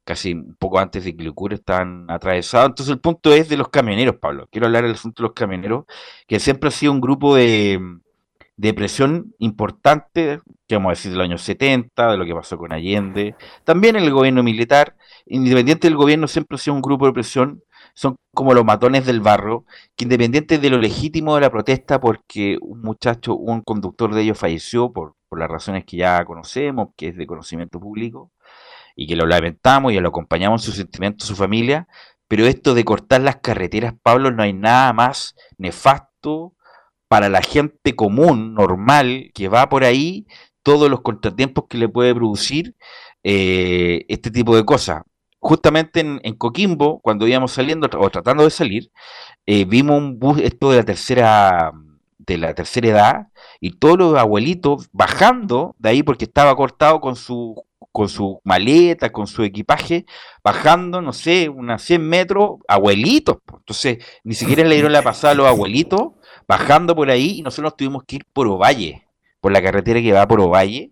Casi 0.03 0.33
un 0.33 0.55
poco 0.55 0.79
antes 0.79 1.03
de 1.03 1.15
que 1.15 1.23
Lucura 1.23 1.55
estaban 1.55 2.09
atravesados. 2.09 2.69
Entonces 2.69 2.93
el 2.93 3.01
punto 3.01 3.33
es 3.33 3.49
de 3.49 3.57
los 3.57 3.69
camioneros, 3.69 4.15
Pablo. 4.17 4.47
Quiero 4.51 4.67
hablar 4.67 4.83
del 4.83 4.93
asunto 4.93 5.21
de 5.21 5.27
los 5.27 5.35
camioneros, 5.35 5.85
que 6.27 6.39
siempre 6.39 6.69
ha 6.69 6.71
sido 6.71 6.93
un 6.93 7.01
grupo 7.01 7.35
de, 7.35 7.79
depresión 8.57 9.33
importante, 9.37 10.41
que 10.67 10.75
vamos 10.75 10.89
a 10.89 10.93
decir 10.93 11.11
de 11.11 11.17
los 11.17 11.25
años 11.25 11.41
70, 11.43 12.11
de 12.11 12.17
lo 12.17 12.25
que 12.25 12.33
pasó 12.33 12.57
con 12.57 12.73
Allende, 12.73 13.35
también 13.63 13.95
en 13.95 14.03
el 14.03 14.11
gobierno 14.11 14.43
militar, 14.43 14.95
independiente 15.27 15.87
del 15.87 15.95
gobierno 15.95 16.27
siempre 16.27 16.55
ha 16.55 16.57
sido 16.57 16.75
un 16.75 16.81
grupo 16.81 17.05
de 17.05 17.13
presión, 17.13 17.61
son 17.93 18.17
como 18.33 18.53
los 18.53 18.65
matones 18.65 19.05
del 19.05 19.21
barro, 19.21 19.65
que 19.95 20.05
independiente 20.05 20.57
de 20.57 20.69
lo 20.69 20.77
legítimo 20.77 21.35
de 21.35 21.41
la 21.41 21.51
protesta, 21.51 21.99
porque 22.01 22.57
un 22.61 22.81
muchacho, 22.81 23.35
un 23.35 23.61
conductor 23.61 24.13
de 24.13 24.23
ellos 24.23 24.37
falleció 24.37 24.91
por, 24.91 25.15
por 25.29 25.39
las 25.39 25.49
razones 25.49 25.85
que 25.85 25.97
ya 25.97 26.23
conocemos, 26.25 26.89
que 26.97 27.09
es 27.09 27.15
de 27.15 27.27
conocimiento 27.27 27.79
público, 27.79 28.31
y 28.95 29.07
que 29.07 29.15
lo 29.15 29.27
lamentamos 29.27 29.93
y 29.93 29.99
lo 29.99 30.09
acompañamos 30.09 30.63
en 30.63 30.71
su 30.71 30.77
sentimiento, 30.77 31.25
su 31.25 31.35
familia, 31.35 31.87
pero 32.27 32.45
esto 32.45 32.73
de 32.73 32.83
cortar 32.83 33.21
las 33.21 33.37
carreteras, 33.37 33.93
Pablo, 34.01 34.31
no 34.31 34.43
hay 34.43 34.53
nada 34.53 34.91
más 34.93 35.35
nefasto, 35.57 36.53
para 37.07 37.29
la 37.29 37.41
gente 37.41 37.95
común, 37.95 38.53
normal, 38.53 39.31
que 39.33 39.47
va 39.47 39.69
por 39.69 39.83
ahí, 39.83 40.27
todos 40.63 40.89
los 40.89 41.01
contratiempos 41.01 41.65
que 41.69 41.77
le 41.77 41.89
puede 41.89 42.13
producir 42.13 42.75
eh, 43.23 44.05
este 44.09 44.31
tipo 44.31 44.55
de 44.55 44.65
cosas. 44.65 45.03
Justamente 45.39 46.01
en, 46.01 46.33
Coquimbo, 46.35 46.99
cuando 46.99 47.27
íbamos 47.27 47.53
saliendo 47.53 47.89
o 47.97 48.09
tratando 48.09 48.43
de 48.43 48.49
salir, 48.49 48.91
eh, 49.45 49.65
vimos 49.65 49.97
un 49.97 50.19
bus, 50.19 50.39
esto 50.41 50.71
de 50.71 50.77
la 50.77 50.83
tercera 50.83 51.71
de 52.17 52.37
la 52.37 52.53
tercera 52.53 52.87
edad, 52.89 53.27
y 53.61 53.71
todos 53.77 53.97
los 53.97 54.17
abuelitos 54.17 54.89
bajando 54.91 55.75
de 55.79 55.89
ahí 55.89 56.03
porque 56.03 56.25
estaba 56.25 56.53
cortado 56.57 56.99
con 56.99 57.15
su 57.15 57.63
con 57.93 58.09
su 58.09 58.41
maleta, 58.43 59.11
con 59.11 59.25
su 59.25 59.43
equipaje, 59.43 60.05
bajando, 60.43 61.01
no 61.01 61.13
sé, 61.13 61.49
unas 61.49 61.81
100 61.81 62.07
metros, 62.07 62.59
abuelitos. 62.67 63.37
Entonces, 63.51 64.05
ni 64.23 64.35
siquiera 64.35 64.63
le 64.63 64.75
dieron 64.75 64.91
la 64.91 65.01
pasada 65.01 65.33
a 65.33 65.35
los 65.35 65.47
abuelitos 65.47 66.11
bajando 66.47 66.95
por 66.95 67.09
ahí 67.09 67.39
y 67.39 67.41
nosotros 67.41 67.75
tuvimos 67.75 68.03
que 68.05 68.17
ir 68.17 68.25
por 68.31 68.47
Ovalle, 68.47 69.07
por 69.41 69.51
la 69.51 69.61
carretera 69.61 70.01
que 70.01 70.13
va 70.13 70.27
por 70.27 70.39
Ovalle, 70.41 70.91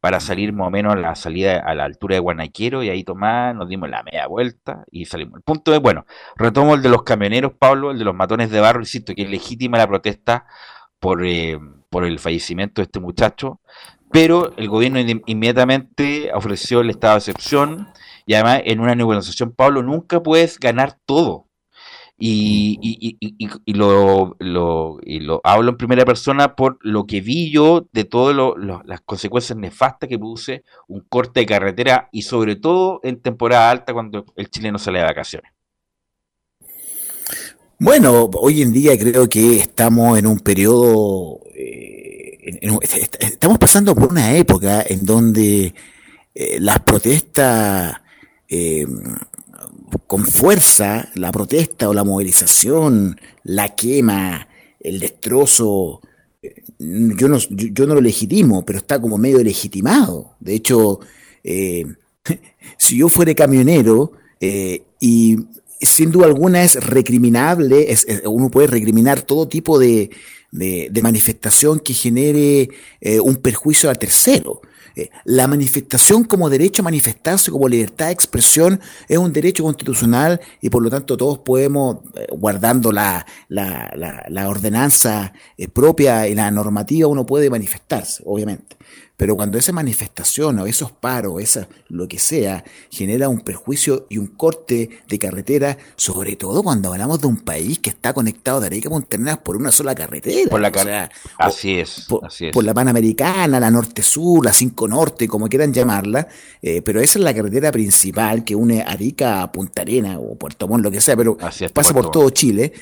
para 0.00 0.18
salir 0.18 0.52
más 0.52 0.68
o 0.68 0.70
menos 0.70 0.94
a 0.94 0.96
la 0.96 1.14
salida 1.14 1.58
a 1.58 1.74
la 1.74 1.84
altura 1.84 2.14
de 2.14 2.20
Guanaquero 2.20 2.82
y 2.82 2.88
ahí 2.88 3.04
tomar, 3.04 3.54
nos 3.54 3.68
dimos 3.68 3.90
la 3.90 4.02
media 4.02 4.26
vuelta 4.26 4.84
y 4.90 5.04
salimos. 5.04 5.36
El 5.36 5.42
punto 5.42 5.74
es, 5.74 5.80
bueno, 5.80 6.06
retomo 6.36 6.74
el 6.74 6.82
de 6.82 6.88
los 6.88 7.02
camioneros, 7.02 7.52
Pablo, 7.58 7.90
el 7.90 7.98
de 7.98 8.04
los 8.04 8.14
matones 8.14 8.50
de 8.50 8.60
barro, 8.60 8.80
insisto, 8.80 9.14
que 9.14 9.22
es 9.22 9.30
legítima 9.30 9.76
la 9.76 9.86
protesta 9.86 10.46
por, 10.98 11.24
eh, 11.24 11.58
por 11.90 12.04
el 12.04 12.18
fallecimiento 12.18 12.80
de 12.80 12.84
este 12.84 13.00
muchacho, 13.00 13.60
pero 14.10 14.52
el 14.56 14.68
gobierno 14.68 14.98
inmediatamente 15.26 16.30
ofreció 16.34 16.80
el 16.80 16.90
estado 16.90 17.14
de 17.14 17.18
excepción 17.18 17.88
y 18.26 18.34
además 18.34 18.62
en 18.64 18.80
una 18.80 18.94
negociación, 18.94 19.52
Pablo, 19.52 19.82
nunca 19.82 20.22
puedes 20.22 20.58
ganar 20.58 20.96
todo. 21.04 21.49
Y, 22.22 22.78
y, 22.82 23.16
y, 23.18 23.48
y 23.64 23.72
lo, 23.72 24.36
lo, 24.38 24.98
lo, 25.02 25.40
hablo 25.42 25.70
en 25.70 25.76
primera 25.78 26.04
persona 26.04 26.54
por 26.54 26.78
lo 26.82 27.06
que 27.06 27.22
vi 27.22 27.50
yo 27.50 27.88
de 27.92 28.04
todas 28.04 28.36
las 28.84 29.00
consecuencias 29.00 29.58
nefastas 29.58 30.06
que 30.06 30.18
produce 30.18 30.62
un 30.86 31.00
corte 31.08 31.40
de 31.40 31.46
carretera 31.46 32.10
y 32.12 32.22
sobre 32.22 32.56
todo 32.56 33.00
en 33.04 33.20
temporada 33.20 33.70
alta 33.70 33.94
cuando 33.94 34.26
el 34.36 34.50
chileno 34.50 34.78
sale 34.78 34.98
de 34.98 35.06
vacaciones. 35.06 35.50
Bueno, 37.78 38.28
hoy 38.34 38.60
en 38.60 38.74
día 38.74 38.98
creo 38.98 39.26
que 39.26 39.56
estamos 39.56 40.18
en 40.18 40.26
un 40.26 40.40
periodo, 40.40 41.40
eh, 41.54 42.58
estamos 43.20 43.56
pasando 43.56 43.94
por 43.94 44.10
una 44.10 44.36
época 44.36 44.84
en 44.86 45.06
donde 45.06 45.72
eh, 46.34 46.60
las 46.60 46.80
protestas 46.80 47.96
eh, 48.46 48.84
con 50.06 50.24
fuerza 50.24 51.08
la 51.14 51.32
protesta 51.32 51.88
o 51.88 51.94
la 51.94 52.04
movilización, 52.04 53.20
la 53.44 53.74
quema, 53.74 54.48
el 54.80 54.98
destrozo, 54.98 56.00
eh, 56.42 56.62
yo 56.78 57.28
no, 57.28 57.38
yo, 57.38 57.86
no 57.86 57.94
lo 57.94 58.00
legitimo, 58.00 58.64
pero 58.64 58.78
está 58.78 59.00
como 59.00 59.18
medio 59.18 59.42
legitimado. 59.42 60.36
De 60.40 60.54
hecho, 60.54 61.00
eh, 61.44 61.84
si 62.78 62.98
yo 62.98 63.08
fuera 63.08 63.34
camionero 63.34 64.12
eh, 64.40 64.82
y 64.98 65.36
sin 65.80 66.10
duda 66.10 66.26
alguna 66.26 66.62
es 66.62 66.74
recriminable, 66.82 67.90
es, 67.92 68.06
uno 68.24 68.50
puede 68.50 68.68
recriminar 68.68 69.22
todo 69.22 69.48
tipo 69.48 69.78
de, 69.78 70.10
manifestación 71.02 71.78
que 71.78 71.94
genere 71.94 72.68
un 73.22 73.36
perjuicio 73.36 73.88
a 73.88 73.94
tercero. 73.94 74.60
Eh, 74.96 75.10
la 75.24 75.46
manifestación 75.46 76.24
como 76.24 76.50
derecho 76.50 76.82
a 76.82 76.84
manifestarse, 76.84 77.50
como 77.50 77.68
libertad 77.68 78.06
de 78.06 78.12
expresión, 78.12 78.80
es 79.08 79.18
un 79.18 79.32
derecho 79.32 79.62
constitucional 79.62 80.40
y 80.60 80.70
por 80.70 80.82
lo 80.82 80.90
tanto 80.90 81.16
todos 81.16 81.38
podemos, 81.38 81.98
eh, 82.14 82.26
guardando 82.30 82.92
la, 82.92 83.26
la, 83.48 83.90
la, 84.28 84.48
ordenanza 84.48 85.32
eh, 85.56 85.68
propia 85.68 86.26
y 86.28 86.34
la 86.34 86.50
normativa, 86.50 87.08
uno 87.08 87.26
puede 87.26 87.50
manifestarse, 87.50 88.22
obviamente. 88.26 88.76
Pero 89.20 89.36
cuando 89.36 89.58
esa 89.58 89.72
manifestación 89.72 90.60
o 90.60 90.66
esos 90.66 90.92
paros, 90.92 91.42
esa, 91.42 91.68
lo 91.90 92.08
que 92.08 92.18
sea, 92.18 92.64
genera 92.90 93.28
un 93.28 93.40
perjuicio 93.40 94.06
y 94.08 94.16
un 94.16 94.28
corte 94.28 94.88
de 95.06 95.18
carretera, 95.18 95.76
sobre 95.94 96.36
todo 96.36 96.62
cuando 96.62 96.90
hablamos 96.90 97.20
de 97.20 97.26
un 97.26 97.36
país 97.36 97.80
que 97.80 97.90
está 97.90 98.14
conectado 98.14 98.60
de 98.60 98.68
Arica 98.68 98.88
a 98.88 98.92
Punta 98.92 99.42
por 99.42 99.58
una 99.58 99.72
sola 99.72 99.94
carretera. 99.94 100.48
Por 100.48 100.62
la 100.62 100.72
carretera. 100.72 101.10
Así, 101.36 101.78
es, 101.78 102.06
por, 102.08 102.24
así 102.24 102.46
es. 102.46 102.52
Por 102.54 102.64
la 102.64 102.72
Panamericana, 102.72 103.60
la 103.60 103.70
Norte-Sur, 103.70 104.42
la 104.42 104.54
5 104.54 104.88
Norte, 104.88 105.28
como 105.28 105.50
quieran 105.50 105.74
llamarla. 105.74 106.26
Eh, 106.62 106.80
pero 106.80 106.98
esa 107.02 107.18
es 107.18 107.22
la 107.22 107.34
carretera 107.34 107.70
principal 107.70 108.42
que 108.42 108.54
une 108.54 108.80
Arica 108.80 109.42
a 109.42 109.52
Punta 109.52 109.82
Arena 109.82 110.18
o 110.18 110.34
Puerto 110.36 110.66
Montt, 110.66 110.82
lo 110.82 110.90
que 110.90 111.02
sea, 111.02 111.14
pero 111.14 111.36
pasa 111.74 111.92
por 111.92 112.10
todo 112.10 112.30
Chile. 112.30 112.72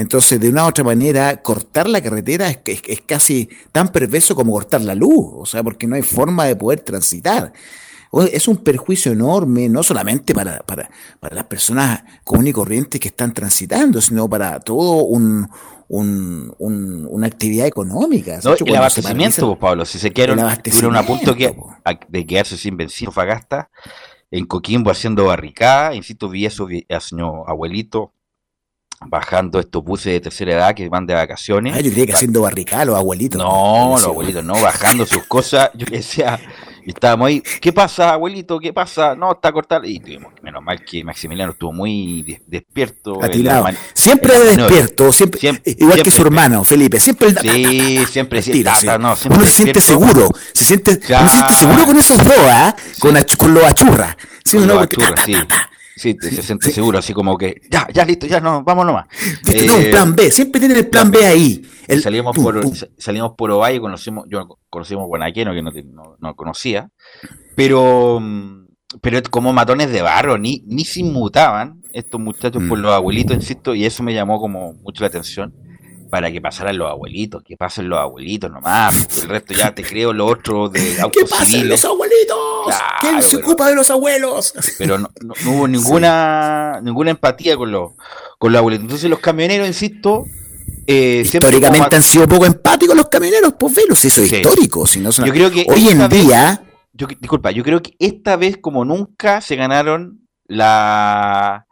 Entonces, 0.00 0.40
de 0.40 0.48
una 0.48 0.64
u 0.64 0.68
otra 0.68 0.82
manera, 0.82 1.42
cortar 1.42 1.86
la 1.86 2.00
carretera 2.00 2.48
es, 2.48 2.58
es, 2.64 3.02
casi 3.02 3.50
tan 3.70 3.88
perverso 3.88 4.34
como 4.34 4.52
cortar 4.52 4.80
la 4.80 4.94
luz, 4.94 5.26
o 5.34 5.44
sea, 5.44 5.62
porque 5.62 5.86
no 5.86 5.94
hay 5.94 6.00
forma 6.00 6.46
de 6.46 6.56
poder 6.56 6.80
transitar. 6.80 7.52
Es 8.32 8.48
un 8.48 8.56
perjuicio 8.56 9.12
enorme, 9.12 9.68
no 9.68 9.82
solamente 9.82 10.32
para, 10.32 10.60
para, 10.60 10.90
para 11.20 11.36
las 11.36 11.44
personas 11.44 12.02
comunes 12.24 12.52
y 12.52 12.54
corrientes 12.54 12.98
que 12.98 13.08
están 13.08 13.34
transitando, 13.34 14.00
sino 14.00 14.26
para 14.26 14.58
todo 14.60 15.04
un, 15.04 15.46
un, 15.88 16.54
una 16.58 17.26
actividad 17.26 17.66
económica. 17.66 18.40
No, 18.42 18.54
el 18.54 18.76
abastecimiento, 18.76 19.48
pues, 19.48 19.58
Pablo, 19.58 19.84
si 19.84 19.98
se 19.98 20.10
quedaron, 20.12 20.38
tuvieron 20.62 20.96
a 20.96 21.04
punto 21.04 21.36
que, 21.36 21.54
de 22.08 22.26
quedarse 22.26 22.56
sin 22.56 22.74
benzina 22.78 23.10
Fagasta, 23.10 23.70
en 24.30 24.46
Coquimbo 24.46 24.90
haciendo 24.90 25.26
barricada, 25.26 25.94
insisto, 25.94 26.30
vi 26.30 26.46
eso, 26.46 26.64
vi 26.64 26.86
a 26.88 27.00
señor 27.00 27.44
abuelito, 27.46 28.14
bajando 29.06 29.58
estos 29.58 29.82
buses 29.82 30.12
de 30.12 30.20
tercera 30.20 30.52
edad 30.52 30.74
que 30.74 30.88
van 30.88 31.06
de 31.06 31.14
vacaciones. 31.14 31.74
Ah, 31.76 31.80
yo 31.80 31.90
creía 31.90 32.06
que 32.06 32.12
haciendo 32.12 32.42
barricada 32.42 32.84
los 32.84 32.96
abuelitos. 32.96 33.38
No, 33.38 33.92
los 33.92 34.04
abuelitos 34.04 34.44
no, 34.44 34.54
bajando 34.60 35.06
sus 35.06 35.24
cosas. 35.24 35.70
Yo 35.74 35.86
decía, 35.90 36.38
estábamos 36.84 37.28
ahí, 37.28 37.42
¿qué 37.60 37.72
pasa, 37.72 38.12
abuelito? 38.12 38.58
¿Qué 38.58 38.72
pasa? 38.72 39.14
No, 39.14 39.32
está 39.32 39.52
cortado. 39.52 39.84
Y 39.86 40.00
tuvimos, 40.00 40.32
menos 40.42 40.62
mal 40.62 40.84
que 40.84 41.02
Maximiliano 41.02 41.52
estuvo 41.52 41.72
muy 41.72 42.40
despierto. 42.46 43.18
Siempre 43.94 44.38
despierto, 44.38 45.12
siempre, 45.12 45.62
igual 45.64 46.02
que 46.02 46.10
su 46.10 46.22
hermano, 46.22 46.64
Felipe. 46.64 47.00
Siempre 47.00 47.30
Sí, 47.40 48.04
siempre, 48.10 48.42
sí, 48.42 48.62
no, 48.98 49.16
siempre 49.16 49.38
Uno 49.38 49.46
se 49.46 49.52
siente 49.52 49.80
seguro, 49.80 50.28
se 50.52 50.64
siente, 50.64 51.00
uno 51.08 51.28
se 51.28 51.36
siente 51.36 51.54
seguro 51.54 51.86
con 51.86 51.96
esos 51.96 52.18
dos, 52.18 52.38
¿ah? 52.38 52.74
Con, 52.98 53.16
con 53.38 53.54
los 53.54 53.64
achurras. 53.64 54.16
Sí, 54.44 54.58
con 54.58 54.68
los 54.68 54.82
achurras, 54.82 55.20
sí. 55.24 55.34
Sí, 56.00 56.16
se 56.18 56.42
siente 56.42 56.70
seguro, 56.70 56.96
así 56.96 57.12
como 57.12 57.36
que 57.36 57.60
ya, 57.70 57.86
ya 57.92 58.06
listo, 58.06 58.26
ya 58.26 58.40
no, 58.40 58.64
vamos 58.64 58.86
nomás. 58.86 59.04
no, 59.66 59.76
un 59.76 59.90
plan 59.90 60.16
B, 60.16 60.30
siempre 60.30 60.58
tienen 60.58 60.78
el 60.78 60.88
plan 60.88 61.10
B 61.10 61.26
ahí. 61.26 61.62
salimos, 62.00 62.34
por, 62.34 62.58
salimos 62.96 63.32
por 63.36 63.50
Ovalle, 63.50 63.80
conocimos, 63.80 64.24
yo 64.26 64.48
conocimos 64.70 65.06
Guanaqueno, 65.08 65.52
que 65.52 65.82
no, 65.82 66.16
no, 66.18 66.34
conocía, 66.34 66.88
pero, 67.54 68.18
pero 69.02 69.20
como 69.30 69.52
matones 69.52 69.90
de 69.90 70.00
barro, 70.00 70.38
ni, 70.38 70.64
ni 70.66 70.86
se 70.86 71.00
inmutaban 71.00 71.82
estos 71.92 72.18
muchachos 72.18 72.62
por 72.66 72.78
mm. 72.78 72.80
los 72.80 72.92
abuelitos, 72.92 73.36
insisto, 73.36 73.74
y 73.74 73.84
eso 73.84 74.02
me 74.02 74.14
llamó 74.14 74.40
como 74.40 74.72
mucho 74.72 75.02
la 75.02 75.08
atención 75.08 75.52
para 76.10 76.30
que 76.30 76.40
pasaran 76.40 76.76
los 76.76 76.90
abuelitos, 76.90 77.42
que 77.42 77.56
pasen 77.56 77.88
los 77.88 77.98
abuelitos 77.98 78.50
nomás, 78.50 79.22
el 79.22 79.28
resto 79.28 79.54
ya 79.54 79.74
te 79.74 79.82
creo 79.82 80.12
lo 80.12 80.26
otro 80.26 80.68
de 80.68 80.80
¿Qué 81.12 81.24
pasen 81.24 81.68
los 81.68 81.84
abuelitos? 81.84 82.36
¿Quién 83.00 83.22
se 83.22 83.36
ocupa 83.36 83.68
de 83.68 83.76
los 83.76 83.90
abuelos? 83.90 84.52
Pero 84.78 84.98
no, 84.98 85.08
hubo 85.46 85.68
ninguna 85.68 86.80
ninguna 86.82 87.12
empatía 87.12 87.56
con 87.56 87.70
los 87.70 87.92
con 88.38 88.52
los 88.52 88.58
abuelitos. 88.58 88.84
Entonces 88.84 89.08
los 89.08 89.20
camioneros, 89.20 89.66
insisto, 89.66 90.24
eh, 90.86 91.22
históricamente 91.24 91.96
han 91.96 92.02
sido 92.02 92.26
poco 92.26 92.44
empáticos 92.46 92.96
los 92.96 93.08
camioneros, 93.08 93.54
pues 93.58 93.74
velos, 93.74 94.04
eso 94.04 94.22
es 94.22 94.32
histórico, 94.32 94.86
si 94.86 95.00
no 95.00 95.10
Yo 95.10 95.32
creo 95.32 95.50
que 95.50 95.64
hoy 95.68 95.88
en 95.88 96.08
día 96.08 96.64
yo, 96.92 97.06
disculpa, 97.06 97.50
yo 97.52 97.62
creo 97.62 97.80
que 97.80 97.94
esta 97.98 98.36
vez 98.36 98.58
como 98.60 98.84
nunca 98.84 99.40
se 99.40 99.56
ganaron 99.56 100.28
la, 100.46 101.66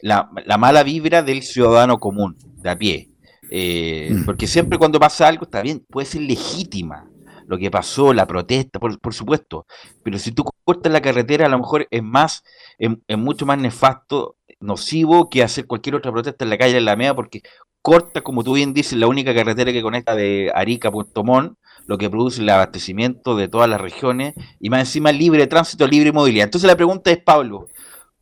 la, 0.00 0.28
la 0.44 0.58
mala 0.58 0.82
vibra 0.82 1.22
del 1.22 1.42
ciudadano 1.42 1.98
común, 1.98 2.36
de 2.56 2.70
a 2.70 2.76
pie. 2.76 3.13
Eh, 3.50 4.10
mm. 4.12 4.24
Porque 4.24 4.46
siempre 4.46 4.78
cuando 4.78 4.98
pasa 4.98 5.28
algo, 5.28 5.44
está 5.44 5.62
bien, 5.62 5.84
puede 5.88 6.06
ser 6.06 6.22
legítima 6.22 7.08
lo 7.46 7.58
que 7.58 7.70
pasó, 7.70 8.12
la 8.12 8.26
protesta, 8.26 8.78
por, 8.78 9.14
supuesto. 9.14 9.66
Pero 10.02 10.18
si 10.18 10.32
tú 10.32 10.44
cortas 10.64 10.92
la 10.92 11.02
carretera, 11.02 11.46
a 11.46 11.48
lo 11.48 11.58
mejor 11.58 11.86
es 11.90 12.02
más, 12.02 12.42
es, 12.78 12.90
mucho 13.18 13.46
más 13.46 13.58
nefasto, 13.58 14.36
nocivo 14.60 15.28
que 15.28 15.42
hacer 15.42 15.66
cualquier 15.66 15.96
otra 15.96 16.12
protesta 16.12 16.44
en 16.44 16.50
la 16.50 16.58
calle 16.58 16.74
de 16.74 16.80
la 16.80 16.96
Mea, 16.96 17.14
porque 17.14 17.42
corta, 17.82 18.22
como 18.22 18.42
tú 18.42 18.54
bien 18.54 18.72
dices, 18.72 18.98
la 18.98 19.08
única 19.08 19.34
carretera 19.34 19.72
que 19.72 19.82
conecta 19.82 20.14
de 20.14 20.50
Arica 20.54 20.88
a 20.88 20.92
Puerto 20.92 21.22
Montt, 21.22 21.58
lo 21.86 21.98
que 21.98 22.08
produce 22.08 22.40
el 22.40 22.48
abastecimiento 22.48 23.36
de 23.36 23.48
todas 23.48 23.68
las 23.68 23.80
regiones, 23.80 24.34
y 24.58 24.70
más 24.70 24.80
encima 24.80 25.12
libre 25.12 25.46
tránsito, 25.46 25.86
libre 25.86 26.12
movilidad. 26.12 26.44
Entonces 26.44 26.66
la 26.66 26.76
pregunta 26.76 27.10
es, 27.10 27.18
Pablo, 27.18 27.68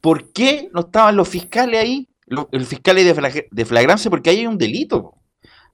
¿por 0.00 0.32
qué 0.32 0.68
no 0.72 0.80
estaban 0.80 1.14
los 1.16 1.28
fiscales 1.28 1.80
ahí? 1.80 2.08
El 2.52 2.66
fiscal 2.66 2.96
de, 2.96 3.48
de 3.50 3.64
flagrancia, 3.64 4.10
porque 4.10 4.30
ahí 4.30 4.40
hay 4.40 4.46
un 4.46 4.58
delito. 4.58 5.14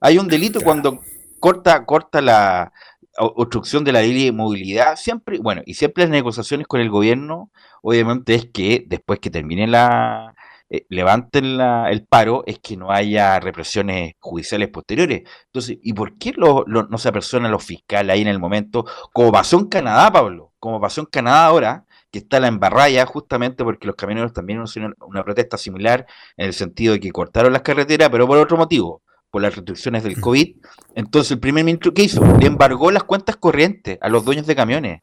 Hay 0.01 0.17
un 0.17 0.27
delito 0.27 0.61
cuando 0.61 0.99
corta, 1.39 1.85
corta 1.85 2.21
la 2.21 2.71
obstrucción 3.17 3.83
de 3.83 3.91
la 3.91 4.01
ley 4.01 4.25
de 4.25 4.31
movilidad. 4.31 4.95
Siempre, 4.95 5.39
bueno, 5.39 5.61
y 5.65 5.73
siempre 5.73 6.03
las 6.03 6.11
negociaciones 6.11 6.67
con 6.67 6.81
el 6.81 6.89
gobierno, 6.89 7.51
obviamente, 7.81 8.35
es 8.35 8.45
que 8.51 8.85
después 8.87 9.19
que 9.19 9.29
termine 9.29 9.67
la, 9.67 10.35
eh, 10.69 10.85
levanten 10.89 11.59
el 11.59 12.05
paro 12.05 12.43
es 12.45 12.59
que 12.59 12.77
no 12.77 12.91
haya 12.91 13.39
represiones 13.39 14.13
judiciales 14.19 14.69
posteriores. 14.69 15.23
Entonces, 15.47 15.77
¿y 15.81 15.93
por 15.93 16.17
qué 16.17 16.33
no 16.37 16.97
se 16.97 17.09
apersonan 17.09 17.51
los 17.51 17.63
fiscales 17.63 18.13
ahí 18.13 18.21
en 18.21 18.27
el 18.27 18.39
momento? 18.39 18.85
Como 19.11 19.31
pasó 19.31 19.57
en 19.57 19.67
Canadá, 19.67 20.11
Pablo, 20.11 20.53
como 20.59 20.79
pasó 20.79 21.01
en 21.01 21.07
Canadá 21.07 21.45
ahora, 21.45 21.85
que 22.11 22.19
está 22.19 22.39
la 22.39 22.47
embarraya 22.47 23.05
justamente 23.05 23.63
porque 23.63 23.87
los 23.87 23.95
camioneros 23.95 24.33
también 24.33 24.63
hicieron 24.63 24.95
una 25.01 25.23
protesta 25.23 25.57
similar 25.57 26.07
en 26.37 26.47
el 26.47 26.53
sentido 26.53 26.93
de 26.93 26.99
que 26.99 27.11
cortaron 27.11 27.53
las 27.53 27.61
carreteras, 27.61 28.09
pero 28.09 28.27
por 28.27 28.37
otro 28.37 28.57
motivo 28.57 29.01
por 29.31 29.41
las 29.41 29.55
restricciones 29.55 30.03
del 30.03 30.19
COVID. 30.19 30.55
Entonces, 30.95 31.31
el 31.31 31.39
primer 31.39 31.63
ministro, 31.63 31.93
¿qué 31.93 32.03
hizo? 32.03 32.25
Le 32.37 32.47
embargó 32.47 32.91
las 32.91 33.03
cuentas 33.03 33.35
corrientes 33.37 33.97
a 34.01 34.09
los 34.09 34.25
dueños 34.25 34.47
de 34.47 34.55
camiones. 34.55 35.01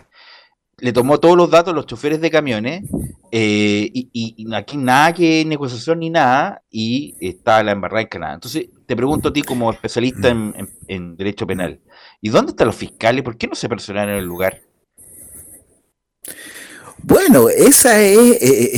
Le 0.79 0.93
tomó 0.93 1.19
todos 1.19 1.37
los 1.37 1.51
datos 1.51 1.73
a 1.73 1.77
los 1.77 1.87
choferes 1.87 2.21
de 2.21 2.31
camiones 2.31 2.83
eh, 3.33 3.89
y, 3.93 4.47
aquí 4.53 4.77
nada 4.77 5.15
que 5.15 5.43
negociación 5.47 6.01
ni 6.01 6.11
nada 6.11 6.63
y 6.71 7.15
está 7.21 7.63
la 7.63 7.73
embarrada 7.73 8.03
en 8.03 8.09
Canadá. 8.09 8.35
Entonces, 8.35 8.69
te 8.85 8.95
pregunto 8.95 9.31
a 9.31 9.33
ti 9.33 9.43
como 9.43 9.71
especialista 9.71 10.29
en, 10.29 11.17
derecho 11.17 11.47
penal, 11.47 11.81
¿y 12.21 12.29
dónde 12.29 12.51
están 12.51 12.67
los 12.67 12.77
fiscales? 12.77 13.23
¿Por 13.23 13.39
qué 13.39 13.47
no 13.47 13.55
se 13.55 13.71
personaron 13.71 14.11
en 14.11 14.19
el 14.19 14.27
lugar? 14.27 14.61
Bueno, 17.03 17.49
esa 17.49 18.01
es, 18.01 18.19
eh, 18.19 18.71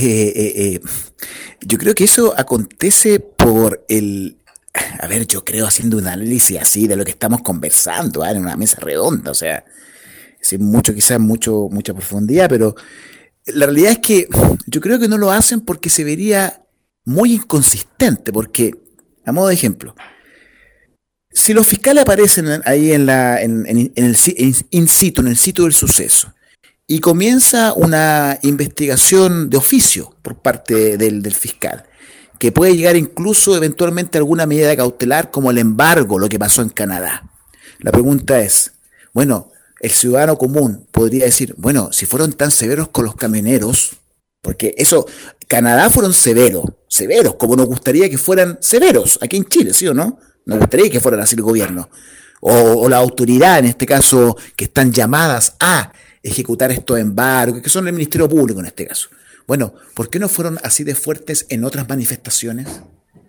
eh, 0.74 0.80
yo 1.60 1.78
creo 1.78 1.94
que 1.94 2.04
eso 2.04 2.34
acontece 2.36 3.20
por 3.20 3.84
el, 3.88 4.38
a 5.00 5.06
ver, 5.06 5.26
yo 5.26 5.44
creo 5.44 5.66
haciendo 5.66 5.96
un 5.96 6.06
análisis 6.06 6.58
así 6.60 6.86
de 6.86 6.96
lo 6.96 7.04
que 7.04 7.12
estamos 7.12 7.42
conversando, 7.42 8.22
¿ah? 8.22 8.30
en 8.30 8.38
una 8.38 8.56
mesa 8.56 8.78
redonda, 8.80 9.30
o 9.30 9.34
sea, 9.34 9.64
sin 10.40 10.64
mucho, 10.64 10.94
quizás 10.94 11.18
mucho, 11.18 11.68
mucha 11.70 11.94
profundidad, 11.94 12.48
pero 12.48 12.74
la 13.46 13.66
realidad 13.66 13.92
es 13.92 13.98
que 13.98 14.28
yo 14.66 14.80
creo 14.80 14.98
que 14.98 15.08
no 15.08 15.18
lo 15.18 15.30
hacen 15.30 15.60
porque 15.60 15.90
se 15.90 16.04
vería 16.04 16.62
muy 17.04 17.34
inconsistente, 17.34 18.32
porque, 18.32 18.74
a 19.24 19.32
modo 19.32 19.48
de 19.48 19.54
ejemplo, 19.54 19.94
si 21.32 21.54
los 21.54 21.66
fiscales 21.66 22.02
aparecen 22.02 22.62
ahí 22.64 22.92
en, 22.92 23.06
la, 23.06 23.40
en, 23.40 23.66
el 23.66 24.16
in 24.70 24.88
situ, 24.88 25.20
en 25.22 25.28
el 25.28 25.36
sitio 25.36 25.64
del 25.64 25.72
suceso, 25.72 26.34
y 26.90 27.00
comienza 27.00 27.74
una 27.74 28.38
investigación 28.40 29.50
de 29.50 29.58
oficio 29.58 30.14
por 30.22 30.38
parte 30.38 30.96
del, 30.96 31.20
del 31.22 31.34
fiscal, 31.34 31.84
que 32.38 32.50
puede 32.50 32.74
llegar 32.74 32.96
incluso 32.96 33.54
eventualmente 33.54 34.16
a 34.16 34.20
alguna 34.20 34.46
medida 34.46 34.74
cautelar 34.74 35.30
como 35.30 35.50
el 35.50 35.58
embargo, 35.58 36.18
lo 36.18 36.30
que 36.30 36.38
pasó 36.38 36.62
en 36.62 36.70
Canadá. 36.70 37.30
La 37.80 37.92
pregunta 37.92 38.40
es, 38.40 38.72
bueno, 39.12 39.52
el 39.80 39.90
ciudadano 39.90 40.38
común 40.38 40.88
podría 40.90 41.26
decir, 41.26 41.54
bueno, 41.58 41.92
si 41.92 42.06
fueron 42.06 42.32
tan 42.32 42.50
severos 42.50 42.88
con 42.88 43.04
los 43.04 43.16
camioneros, 43.16 43.98
porque 44.40 44.74
eso, 44.78 45.06
Canadá 45.46 45.90
fueron 45.90 46.14
severos, 46.14 46.64
severos, 46.88 47.34
como 47.34 47.54
nos 47.54 47.66
gustaría 47.66 48.08
que 48.08 48.16
fueran 48.16 48.56
severos 48.62 49.18
aquí 49.20 49.36
en 49.36 49.44
Chile, 49.44 49.74
¿sí 49.74 49.86
o 49.88 49.92
no? 49.92 50.18
Nos 50.46 50.58
gustaría 50.58 50.88
que 50.88 51.00
fueran 51.00 51.20
así 51.20 51.34
el 51.36 51.42
gobierno. 51.42 51.90
O, 52.40 52.52
o 52.54 52.88
la 52.88 52.96
autoridad, 52.96 53.58
en 53.58 53.66
este 53.66 53.84
caso, 53.84 54.38
que 54.56 54.64
están 54.64 54.90
llamadas 54.90 55.54
a 55.60 55.92
ejecutar 56.28 56.70
estos 56.72 56.98
embargos, 56.98 57.62
que 57.62 57.70
son 57.70 57.86
el 57.86 57.92
Ministerio 57.92 58.28
Público 58.28 58.60
en 58.60 58.66
este 58.66 58.86
caso. 58.86 59.08
Bueno, 59.46 59.72
¿por 59.94 60.10
qué 60.10 60.18
no 60.18 60.28
fueron 60.28 60.58
así 60.62 60.84
de 60.84 60.94
fuertes 60.94 61.46
en 61.48 61.64
otras 61.64 61.88
manifestaciones? 61.88 62.82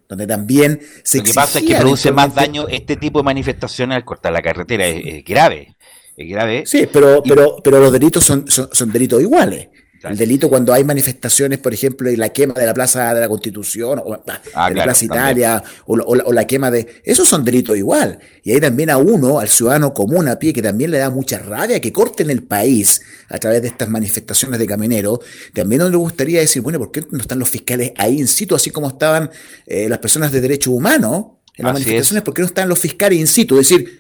Donde 0.08 0.28
también 0.28 0.82
se 1.04 1.20
Lo 1.20 1.24
que 1.24 1.34
pasa 1.34 1.60
es 1.60 1.66
que 1.66 1.76
produce 1.76 2.12
más 2.12 2.34
daño 2.34 2.68
este 2.68 2.96
tipo 2.96 3.20
de 3.20 3.24
manifestaciones 3.24 3.96
al 3.96 4.06
cortar 4.06 4.34
la 4.34 4.42
carretera, 4.42 4.88
es, 4.88 5.24
grave. 5.24 5.76
es 6.18 6.30
grave. 6.30 6.64
Sí, 6.66 6.88
pero, 6.92 7.22
pero, 7.24 7.58
pero 7.64 7.80
los 7.80 7.92
delitos 7.92 8.24
son, 8.24 8.46
son 8.48 8.92
delitos 8.92 9.22
iguales. 9.22 9.70
El 10.04 10.18
delito 10.18 10.50
cuando 10.50 10.74
hay 10.74 10.84
manifestaciones, 10.84 11.60
por 11.60 11.74
ejemplo, 11.74 12.10
y 12.10 12.16
la 12.16 12.30
quema 12.30 12.54
de 12.54 12.66
la 12.66 12.74
Plaza 12.74 13.14
de 13.14 13.20
la 13.20 13.28
Constitución, 13.28 14.02
o 14.04 14.24
ah, 14.54 14.70
de 14.70 14.76
la 14.76 14.84
Plaza 14.84 15.06
Italia, 15.06 15.64
o, 15.86 16.32
la, 16.32 16.48
quema 16.48 16.72
de... 16.72 17.02
Esos 17.04 17.28
son 17.28 17.44
delitos 17.44 17.78
igual. 17.78 18.20
Y 18.44 18.52
hay 18.52 18.62
también 18.62 18.90
a 18.90 18.98
uno, 18.98 19.40
al 19.40 19.50
ciudadano 19.50 19.94
común 19.94 20.28
a 20.30 20.40
pie, 20.40 20.54
que 20.54 20.62
también 20.62 20.92
le 20.92 21.00
da 21.00 21.10
mucha 21.10 21.40
rabia 21.40 21.82
que 21.82 21.92
corten 21.92 22.30
el 22.30 22.44
país 22.44 23.02
a 23.28 23.38
través 23.38 23.62
de 23.62 23.68
estas 23.68 23.90
manifestaciones 23.90 24.58
de 24.60 24.66
camioneros. 24.66 25.20
También 25.54 25.82
no 25.82 25.90
le 25.90 25.98
gustaría 25.98 26.40
decir, 26.40 26.62
bueno, 26.62 26.80
¿por 26.80 26.92
qué 26.92 27.04
no 27.12 27.20
están 27.20 27.40
los 27.40 27.50
fiscales 27.50 27.92
ahí 27.98 28.20
in 28.20 28.28
situ, 28.28 28.56
así 28.56 28.70
como 28.70 28.88
estaban 28.88 29.30
eh, 29.66 29.90
las 29.90 30.00
personas 30.00 30.32
de 30.32 30.40
derechos 30.40 30.74
humanos 30.74 31.26
en 31.58 31.66
las 31.66 31.74
manifestaciones? 31.74 32.24
¿Por 32.24 32.34
qué 32.34 32.42
no 32.42 32.48
están 32.48 32.70
los 32.70 32.80
fiscales 32.80 33.20
in 33.20 33.28
situ? 33.28 33.60
Es 33.60 33.68
decir, 33.68 34.00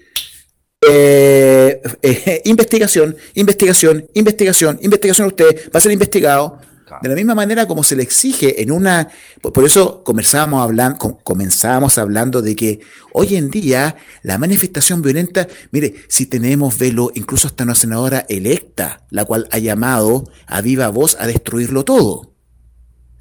eh, 0.87 1.81
eh, 2.01 2.41
investigación, 2.45 3.15
investigación, 3.35 4.05
investigación, 4.13 4.79
investigación 4.81 5.27
usted 5.27 5.69
va 5.73 5.77
a 5.77 5.81
ser 5.81 5.91
investigado. 5.91 6.59
De 7.03 7.09
la 7.09 7.13
misma 7.13 7.35
manera 7.35 7.67
como 7.67 7.83
se 7.83 7.95
le 7.95 8.01
exige 8.01 8.63
en 8.63 8.71
una, 8.71 9.09
por 9.41 9.63
eso 9.63 10.03
comenzábamos 10.03 10.63
hablando, 10.63 11.19
comenzábamos 11.23 11.99
hablando 11.99 12.41
de 12.41 12.55
que 12.55 12.79
hoy 13.13 13.35
en 13.35 13.51
día 13.51 13.95
la 14.23 14.39
manifestación 14.39 15.03
violenta, 15.03 15.47
mire, 15.69 15.93
si 16.07 16.25
tenemos 16.25 16.79
velo, 16.79 17.11
incluso 17.13 17.47
hasta 17.47 17.63
una 17.63 17.75
senadora 17.75 18.25
electa, 18.27 19.05
la 19.11 19.23
cual 19.25 19.47
ha 19.51 19.59
llamado 19.59 20.23
a 20.47 20.61
viva 20.61 20.87
voz 20.89 21.15
a 21.19 21.27
destruirlo 21.27 21.85
todo. 21.85 22.33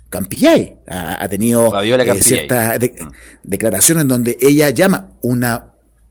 Campillay 0.08 0.78
ha, 0.86 1.28
tenido 1.28 1.78
eh, 1.82 2.22
ciertas 2.22 2.78
mm. 2.80 3.08
declaraciones 3.42 4.02
en 4.02 4.08
donde 4.08 4.38
ella 4.40 4.70
llama 4.70 5.10
una 5.20 5.67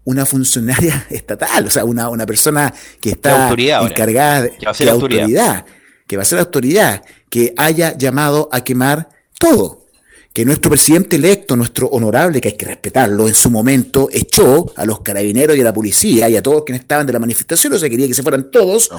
una 0.07 0.25
funcionaria 0.25 1.05
estatal, 1.09 1.67
o 1.67 1.69
sea, 1.69 1.83
una, 1.83 2.09
una 2.09 2.25
persona 2.25 2.73
que 3.01 3.09
está 3.09 3.51
encargada 3.51 4.43
de, 4.43 4.51
que 4.51 4.65
va 4.65 4.71
a 4.71 4.73
ser 4.73 4.89
autoridad, 4.89 5.65
que 6.07 6.15
va 6.15 6.23
a 6.23 6.25
ser 6.25 6.39
autoridad, 6.39 7.03
que 7.29 7.53
haya 7.57 7.95
llamado 7.97 8.47
a 8.53 8.63
quemar 8.63 9.09
todo. 9.37 9.85
Que 10.31 10.45
nuestro 10.45 10.69
presidente 10.69 11.17
electo, 11.17 11.57
nuestro 11.57 11.87
honorable, 11.87 12.39
que 12.39 12.49
hay 12.49 12.55
que 12.55 12.67
respetarlo, 12.67 13.27
en 13.27 13.35
su 13.35 13.49
momento 13.49 14.07
echó 14.13 14.71
a 14.77 14.85
los 14.85 15.01
carabineros 15.01 15.57
y 15.57 15.61
a 15.61 15.63
la 15.65 15.73
policía 15.73 16.29
y 16.29 16.37
a 16.37 16.43
todos 16.43 16.63
quienes 16.63 16.83
estaban 16.83 17.05
de 17.05 17.11
la 17.11 17.19
manifestación, 17.19 17.73
o 17.73 17.79
sea, 17.79 17.89
quería 17.89 18.07
que 18.07 18.13
se 18.13 18.23
fueran 18.23 18.49
todos 18.49 18.89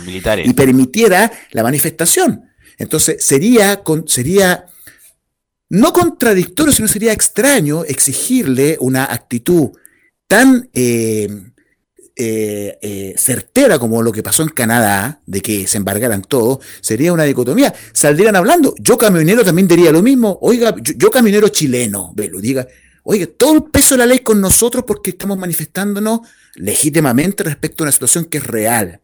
y 0.45 0.53
permitiera 0.53 1.33
la 1.53 1.63
manifestación. 1.63 2.51
Entonces, 2.77 3.25
sería, 3.25 3.81
sería 4.07 4.67
no 5.71 5.93
contradictorio, 5.93 6.73
sino 6.73 6.87
sería 6.87 7.13
extraño 7.15 7.85
exigirle 7.85 8.77
una 8.81 9.05
actitud 9.05 9.71
tan 10.29 10.69
eh, 10.75 11.27
eh, 12.15 12.79
eh, 12.81 13.15
certera 13.17 13.79
como 13.79 14.03
lo 14.03 14.13
que 14.13 14.23
pasó 14.23 14.43
en 14.43 14.51
Canadá, 14.51 15.21
de 15.27 15.41
que 15.41 15.67
se 15.67 15.79
embargaran 15.79 16.23
todo, 16.23 16.61
sería 16.81 17.13
una 17.13 17.25
dicotomía. 17.25 17.75
Saldrían 17.93 18.37
hablando. 18.37 18.75
Yo 18.79 18.97
camionero 18.97 19.45
también 19.45 19.67
diría 19.67 19.91
lo 19.91 20.03
mismo. 20.03 20.39
Oiga, 20.43 20.75
yo, 20.83 21.11
camionero 21.11 21.49
chileno, 21.49 22.13
velo, 22.15 22.41
diga, 22.41 22.69
oiga, 23.03 23.27
todo 23.37 23.55
el 23.55 23.65
peso 23.65 23.95
de 23.95 23.99
la 23.99 24.07
ley 24.07 24.21
con 24.21 24.41
nosotros 24.41 24.85
porque 24.87 25.11
estamos 25.11 25.39
manifestándonos 25.39 26.21
legítimamente 26.57 27.43
respecto 27.43 27.83
a 27.83 27.87
una 27.87 27.93
situación 27.93 28.27
que 28.27 28.39
es 28.39 28.47
real 28.47 29.01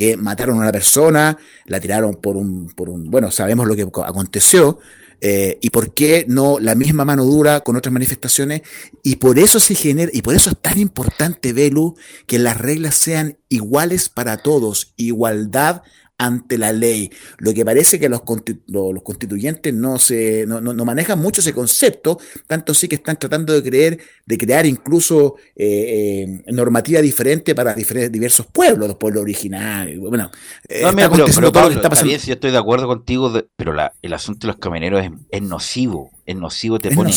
que 0.00 0.16
mataron 0.16 0.56
a 0.56 0.62
una 0.62 0.72
persona, 0.72 1.36
la 1.66 1.78
tiraron 1.78 2.14
por 2.14 2.38
un, 2.38 2.68
por 2.74 2.88
un, 2.88 3.10
bueno, 3.10 3.30
sabemos 3.30 3.66
lo 3.66 3.76
que 3.76 3.82
aconteció, 3.82 4.78
eh, 5.20 5.58
y 5.60 5.70
por 5.70 5.94
qué 5.94 6.24
no 6.28 6.58
la 6.58 6.74
misma 6.74 7.04
mano 7.04 7.24
dura 7.24 7.60
con 7.60 7.76
otras 7.76 7.92
manifestaciones. 7.92 8.62
Y 9.02 9.16
por 9.16 9.38
eso 9.38 9.60
se 9.60 9.74
genera, 9.74 10.10
y 10.14 10.22
por 10.22 10.34
eso 10.34 10.50
es 10.50 10.56
tan 10.60 10.78
importante, 10.78 11.52
Belu, 11.52 11.96
que 12.26 12.38
las 12.38 12.58
reglas 12.58 12.96
sean 12.96 13.38
iguales 13.48 14.08
para 14.08 14.38
todos, 14.38 14.92
igualdad 14.96 15.82
ante 16.20 16.58
la 16.58 16.70
ley. 16.72 17.10
Lo 17.38 17.54
que 17.54 17.64
parece 17.64 17.98
que 17.98 18.10
los, 18.10 18.20
los 18.66 19.02
constituyentes 19.02 19.72
no, 19.72 19.98
se, 19.98 20.44
no, 20.46 20.60
no, 20.60 20.84
manejan 20.84 21.18
mucho 21.18 21.40
ese 21.40 21.54
concepto, 21.54 22.18
tanto 22.46 22.74
sí 22.74 22.88
que 22.88 22.96
están 22.96 23.18
tratando 23.18 23.54
de 23.54 23.62
creer, 23.62 23.98
de 24.26 24.36
crear 24.36 24.66
incluso 24.66 25.36
eh, 25.56 26.42
eh, 26.46 26.52
normativa 26.52 27.00
diferente 27.00 27.54
para 27.54 27.72
diferentes, 27.72 28.12
diversos 28.12 28.46
pueblos, 28.46 28.86
los 28.86 28.98
pueblos 28.98 29.22
originarios. 29.22 29.98
Bueno, 29.98 30.30
eh, 30.68 30.82
no, 30.82 30.94
pero, 30.94 31.50
todo 31.50 31.62
lo 31.62 31.68
que 31.70 31.76
está 31.76 31.88
pasando. 31.88 32.12
yo 32.14 32.34
estoy 32.34 32.50
de 32.50 32.58
acuerdo 32.58 32.86
contigo, 32.86 33.32
pero 33.56 33.72
la, 33.72 33.94
el 34.02 34.12
asunto 34.12 34.46
de 34.46 34.52
los 34.52 34.60
camioneros 34.60 35.02
es, 35.30 35.42
nocivo, 35.42 36.10
es 36.26 36.36
nocivo, 36.36 36.78
te, 36.78 36.90
pone 36.94 37.12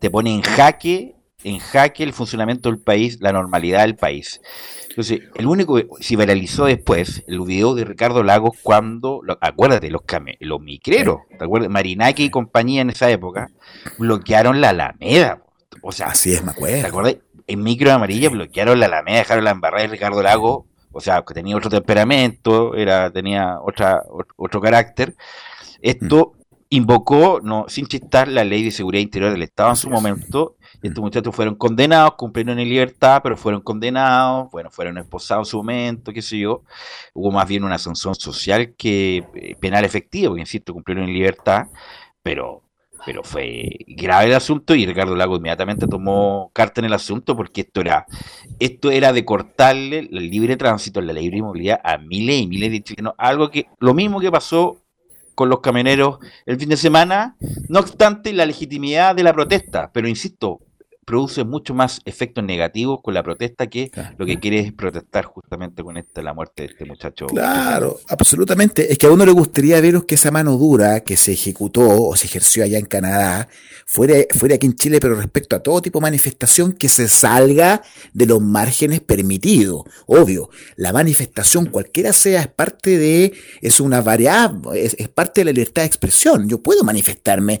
te 0.00 0.10
pone 0.10 0.34
en 0.34 0.40
jaque 0.40 1.19
en 1.44 1.58
jaque 1.58 2.02
el 2.02 2.12
funcionamiento 2.12 2.68
del 2.68 2.78
país, 2.78 3.18
la 3.20 3.32
normalidad 3.32 3.82
del 3.82 3.96
país. 3.96 4.40
Entonces, 4.88 5.20
el 5.34 5.46
único 5.46 5.76
que 5.76 5.86
se 6.00 6.16
viralizó 6.16 6.64
después, 6.64 7.22
el 7.26 7.40
video 7.40 7.74
de 7.74 7.84
Ricardo 7.84 8.22
Lagos 8.22 8.56
cuando, 8.62 9.22
acuérdate, 9.40 9.90
los, 9.90 10.02
los 10.40 10.60
micreros, 10.60 11.20
¿te 11.38 11.44
acuerdas? 11.44 11.70
Marinaki 11.70 12.24
y 12.24 12.30
compañía 12.30 12.82
en 12.82 12.90
esa 12.90 13.10
época, 13.10 13.50
bloquearon 13.98 14.60
la 14.60 14.70
Alameda. 14.70 15.42
O 15.82 15.92
sea, 15.92 16.08
así 16.08 16.32
es, 16.32 16.44
me 16.44 16.50
acuerdo. 16.50 16.80
¿Te 16.80 16.86
acuerdas? 16.88 17.16
En 17.46 17.62
micro 17.62 17.92
amarilla 17.92 18.30
bloquearon 18.30 18.80
la 18.80 18.86
Alameda, 18.86 19.18
dejaron 19.18 19.44
la 19.44 19.50
embarrada 19.50 19.82
de 19.82 19.88
Ricardo 19.88 20.22
Lagos, 20.22 20.64
o 20.92 21.00
sea, 21.00 21.22
que 21.26 21.34
tenía 21.34 21.56
otro 21.56 21.70
temperamento, 21.70 22.74
era, 22.74 23.10
tenía 23.10 23.60
otra, 23.60 24.02
otro 24.36 24.60
carácter. 24.60 25.14
Esto 25.80 26.34
mm. 26.34 26.56
invocó, 26.70 27.40
no, 27.42 27.66
sin 27.68 27.86
chistar, 27.86 28.28
la 28.28 28.44
ley 28.44 28.64
de 28.64 28.70
seguridad 28.72 29.02
interior 29.02 29.30
del 29.30 29.42
Estado 29.42 29.70
en 29.70 29.76
su 29.76 29.88
momento 29.88 30.56
y 30.82 30.88
estos 30.88 31.02
muchachos 31.02 31.34
fueron 31.34 31.54
condenados, 31.56 32.14
cumplieron 32.14 32.58
en 32.58 32.68
libertad, 32.68 33.20
pero 33.22 33.36
fueron 33.36 33.60
condenados, 33.60 34.50
bueno, 34.50 34.70
fueron 34.70 34.98
esposados 34.98 35.48
en 35.48 35.50
su 35.50 35.56
momento, 35.58 36.12
qué 36.12 36.22
sé 36.22 36.38
yo. 36.38 36.62
Hubo 37.14 37.30
más 37.30 37.46
bien 37.46 37.64
una 37.64 37.78
sanción 37.78 38.14
social 38.14 38.74
que 38.76 39.24
eh, 39.34 39.56
penal 39.60 39.84
efectiva, 39.84 40.28
porque 40.30 40.40
insisto, 40.40 40.72
cumplieron 40.72 41.04
en 41.04 41.14
libertad, 41.14 41.66
pero 42.22 42.62
pero 43.04 43.22
fue 43.22 43.68
grave 43.86 44.26
el 44.26 44.34
asunto 44.34 44.74
y 44.74 44.84
Ricardo 44.84 45.16
Lago 45.16 45.36
inmediatamente 45.36 45.86
tomó 45.86 46.50
carta 46.52 46.80
en 46.80 46.86
el 46.86 46.92
asunto 46.92 47.36
porque 47.36 47.62
esto 47.62 47.80
era 47.80 48.06
esto 48.58 48.90
era 48.90 49.12
de 49.12 49.24
cortarle 49.24 50.00
el 50.00 50.30
libre 50.30 50.56
tránsito, 50.56 51.00
la 51.00 51.12
libre 51.12 51.40
movilidad 51.40 51.80
a 51.82 51.98
miles 51.98 52.42
y 52.42 52.46
miles 52.46 52.70
de 52.70 52.82
chilenos, 52.82 53.14
algo 53.16 53.50
que 53.50 53.68
lo 53.78 53.94
mismo 53.94 54.20
que 54.20 54.30
pasó 54.30 54.82
con 55.34 55.48
los 55.48 55.60
camioneros 55.60 56.18
el 56.44 56.58
fin 56.58 56.68
de 56.68 56.76
semana, 56.76 57.36
no 57.68 57.80
obstante 57.80 58.32
la 58.32 58.44
legitimidad 58.44 59.14
de 59.14 59.22
la 59.22 59.32
protesta, 59.32 59.90
pero 59.92 60.06
insisto, 60.06 60.60
produce 61.04 61.44
mucho 61.44 61.74
más 61.74 62.00
efectos 62.04 62.44
negativos 62.44 63.00
con 63.02 63.14
la 63.14 63.22
protesta 63.22 63.66
que 63.66 63.90
lo 64.16 64.26
que 64.26 64.38
quiere 64.38 64.60
es 64.60 64.72
protestar 64.72 65.24
justamente 65.24 65.82
con 65.82 65.96
esta, 65.96 66.22
la 66.22 66.34
muerte 66.34 66.62
de 66.62 66.68
este 66.68 66.84
muchacho. 66.84 67.26
Claro, 67.26 67.98
absolutamente. 68.08 68.92
Es 68.92 68.98
que 68.98 69.06
a 69.06 69.10
uno 69.10 69.26
le 69.26 69.32
gustaría 69.32 69.80
ver 69.80 69.90
que 70.06 70.14
esa 70.14 70.30
mano 70.30 70.56
dura 70.56 71.00
que 71.00 71.16
se 71.16 71.32
ejecutó 71.32 72.08
o 72.08 72.16
se 72.16 72.26
ejerció 72.26 72.62
allá 72.62 72.78
en 72.78 72.86
Canadá 72.86 73.48
fuera, 73.86 74.14
fuera 74.30 74.54
aquí 74.54 74.66
en 74.66 74.76
Chile, 74.76 75.00
pero 75.00 75.16
respecto 75.16 75.56
a 75.56 75.62
todo 75.62 75.82
tipo 75.82 75.98
de 75.98 76.02
manifestación 76.02 76.72
que 76.72 76.88
se 76.88 77.08
salga 77.08 77.82
de 78.12 78.26
los 78.26 78.40
márgenes 78.40 79.00
permitidos. 79.00 79.82
Obvio, 80.06 80.50
la 80.76 80.92
manifestación, 80.92 81.66
cualquiera 81.66 82.12
sea, 82.12 82.42
es 82.42 82.48
parte 82.48 82.98
de, 82.98 83.32
es 83.60 83.80
una 83.80 84.00
variable, 84.00 84.84
es, 84.84 85.08
parte 85.08 85.40
de 85.40 85.46
la 85.46 85.52
libertad 85.52 85.82
de 85.82 85.86
expresión. 85.86 86.48
Yo 86.48 86.62
puedo 86.62 86.84
manifestarme 86.84 87.60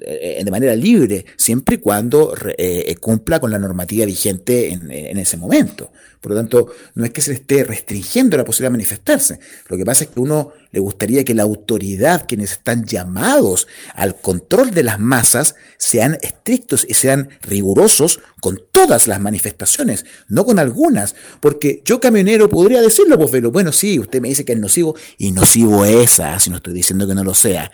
eh, 0.00 0.40
de 0.42 0.50
manera 0.50 0.74
libre, 0.74 1.26
siempre 1.36 1.76
y 1.76 1.78
cuando 1.78 2.34
eh, 2.56 2.84
eh, 2.86 2.96
cumpla 2.96 3.40
con 3.40 3.50
la 3.50 3.58
normativa 3.58 4.06
vigente 4.06 4.72
en, 4.72 4.90
en, 4.90 5.18
ese 5.18 5.36
momento. 5.36 5.90
Por 6.20 6.32
lo 6.32 6.38
tanto, 6.38 6.68
no 6.94 7.04
es 7.04 7.10
que 7.10 7.20
se 7.20 7.30
le 7.30 7.36
esté 7.36 7.64
restringiendo 7.64 8.36
la 8.36 8.44
posibilidad 8.44 8.70
de 8.70 8.78
manifestarse. 8.78 9.40
Lo 9.68 9.76
que 9.76 9.84
pasa 9.84 10.04
es 10.04 10.10
que 10.10 10.20
uno 10.20 10.52
le 10.70 10.80
gustaría 10.80 11.24
que 11.24 11.34
la 11.34 11.42
autoridad, 11.42 12.26
quienes 12.28 12.52
están 12.52 12.84
llamados 12.84 13.66
al 13.94 14.14
control 14.20 14.70
de 14.70 14.84
las 14.84 15.00
masas, 15.00 15.56
sean 15.78 16.16
estrictos 16.22 16.86
y 16.88 16.94
sean 16.94 17.30
rigurosos 17.42 18.20
con 18.40 18.62
todas 18.70 19.08
las 19.08 19.20
manifestaciones, 19.20 20.06
no 20.28 20.44
con 20.44 20.58
algunas. 20.58 21.16
Porque 21.40 21.82
yo 21.84 21.98
camionero 21.98 22.48
podría 22.48 22.80
decirlo, 22.80 23.18
pues, 23.18 23.42
bueno, 23.50 23.72
sí, 23.72 23.98
usted 23.98 24.20
me 24.20 24.28
dice 24.28 24.44
que 24.44 24.52
es 24.52 24.58
nocivo, 24.58 24.94
y 25.18 25.32
nocivo 25.32 25.84
es 25.84 26.12
esa, 26.12 26.38
si 26.38 26.50
no 26.50 26.56
estoy 26.56 26.74
diciendo 26.74 27.06
que 27.08 27.14
no 27.14 27.24
lo 27.24 27.34
sea 27.34 27.70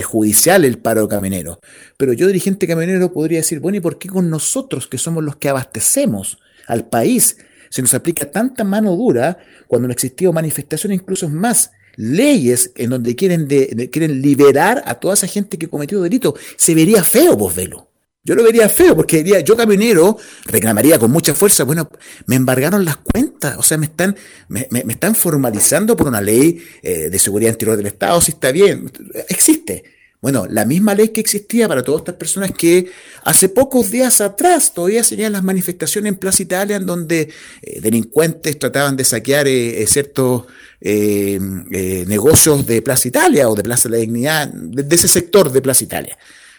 es 0.00 0.06
judicial 0.06 0.64
el 0.64 0.78
paro 0.78 1.08
camionero. 1.08 1.60
Pero 1.96 2.12
yo, 2.12 2.26
dirigente 2.26 2.66
camionero, 2.66 3.12
podría 3.12 3.38
decir, 3.38 3.60
bueno, 3.60 3.78
¿y 3.78 3.80
por 3.80 3.98
qué 3.98 4.08
con 4.08 4.30
nosotros, 4.30 4.86
que 4.86 4.98
somos 4.98 5.22
los 5.24 5.36
que 5.36 5.48
abastecemos 5.48 6.38
al 6.66 6.88
país, 6.88 7.36
se 7.70 7.82
nos 7.82 7.94
aplica 7.94 8.30
tanta 8.30 8.64
mano 8.64 8.96
dura 8.96 9.38
cuando 9.68 9.88
no 9.88 9.92
existido 9.92 10.32
manifestación, 10.32 10.92
incluso 10.92 11.28
más? 11.28 11.72
Leyes 11.96 12.72
en 12.76 12.90
donde 12.90 13.14
quieren, 13.14 13.46
quieren 13.46 14.22
liberar 14.22 14.82
a 14.86 14.94
toda 14.94 15.14
esa 15.14 15.26
gente 15.26 15.58
que 15.58 15.68
cometió 15.68 16.00
delito. 16.00 16.34
Se 16.56 16.74
vería 16.74 17.04
feo, 17.04 17.36
vos 17.36 17.54
velo. 17.54 17.89
Yo 18.22 18.34
lo 18.34 18.44
vería 18.44 18.68
feo 18.68 18.94
porque 18.94 19.18
diría, 19.18 19.40
yo 19.40 19.56
camionero 19.56 20.18
reclamaría 20.44 20.98
con 20.98 21.10
mucha 21.10 21.34
fuerza, 21.34 21.64
bueno, 21.64 21.90
me 22.26 22.36
embargaron 22.36 22.84
las 22.84 22.98
cuentas, 22.98 23.56
o 23.56 23.62
sea, 23.62 23.78
me 23.78 23.86
están, 23.86 24.14
me, 24.48 24.68
están 24.88 25.14
formalizando 25.14 25.96
por 25.96 26.06
una 26.06 26.20
ley 26.20 26.62
eh, 26.82 27.08
de 27.08 27.18
seguridad 27.18 27.52
interior 27.52 27.78
del 27.78 27.86
Estado, 27.86 28.20
si 28.20 28.32
está 28.32 28.52
bien, 28.52 28.92
existe, 29.30 29.84
Bueno, 30.20 30.46
la 30.46 30.66
misma 30.66 30.94
ley 30.94 31.08
que 31.08 31.22
existía 31.22 31.66
para 31.66 31.82
todas 31.82 32.02
estas 32.02 32.16
personas 32.16 32.52
que 32.52 32.90
hace 33.24 33.48
pocos 33.48 33.90
días 33.90 34.20
atrás 34.20 34.74
todavía 34.74 35.02
serían 35.02 35.32
las 35.32 35.42
manifestaciones 35.42 36.12
en 36.12 36.18
Plaza 36.18 36.42
Italia 36.42 36.76
en 36.76 36.84
donde 36.84 37.30
eh, 37.62 37.80
delincuentes 37.80 38.58
trataban 38.58 38.96
de 38.96 39.04
saquear 39.04 39.48
eh, 39.48 39.86
ciertos 39.86 40.44
negocios 40.82 42.66
de 42.66 42.82
Plaza 42.82 43.08
Italia 43.08 43.48
o 43.48 43.54
de 43.54 43.62
Plaza 43.62 43.88
de 43.88 43.96
la 43.96 44.00
Dignidad, 44.00 44.48
de 44.52 44.94
ese 44.94 45.08
sector 45.08 45.50
de 45.50 45.62
Plaza 45.62 45.84
Italia. 45.84 46.18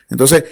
Entonces, 0.10 0.43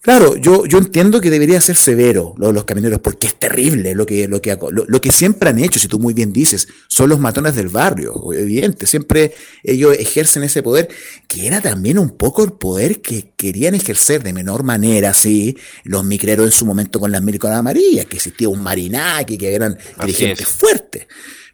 Claro, 0.00 0.36
yo, 0.36 0.66
yo 0.66 0.78
entiendo 0.78 1.20
que 1.20 1.30
debería 1.30 1.60
ser 1.60 1.74
severo 1.74 2.34
lo 2.38 2.46
de 2.46 2.52
los 2.52 2.64
camioneros, 2.64 3.00
porque 3.00 3.26
es 3.26 3.34
terrible 3.34 3.92
lo 3.94 4.06
que, 4.06 4.28
lo, 4.28 4.40
que, 4.40 4.56
lo, 4.70 5.00
que 5.00 5.10
siempre 5.10 5.50
han 5.50 5.58
hecho, 5.58 5.80
si 5.80 5.88
tú 5.88 5.98
muy 5.98 6.14
bien 6.14 6.32
dices, 6.32 6.68
son 6.86 7.08
los 7.08 7.18
matones 7.18 7.56
del 7.56 7.68
barrio, 7.68 8.32
evidente, 8.32 8.86
siempre 8.86 9.34
ellos 9.64 9.96
ejercen 9.98 10.44
ese 10.44 10.62
poder, 10.62 10.88
que 11.26 11.48
era 11.48 11.60
también 11.60 11.98
un 11.98 12.10
poco 12.10 12.44
el 12.44 12.52
poder 12.52 13.00
que 13.00 13.32
querían 13.36 13.74
ejercer 13.74 14.22
de 14.22 14.32
menor 14.32 14.62
manera, 14.62 15.12
sí, 15.12 15.56
los 15.82 16.04
micreros 16.04 16.46
en 16.46 16.52
su 16.52 16.66
momento 16.66 17.00
con 17.00 17.10
las 17.10 17.22
mil 17.22 17.40
amarillas, 17.44 18.06
que 18.06 18.16
existía 18.16 18.48
un 18.48 18.62
marinaki, 18.62 19.36
que 19.36 19.52
eran 19.52 19.76
dirigentes 20.00 20.46
fuertes 20.46 21.06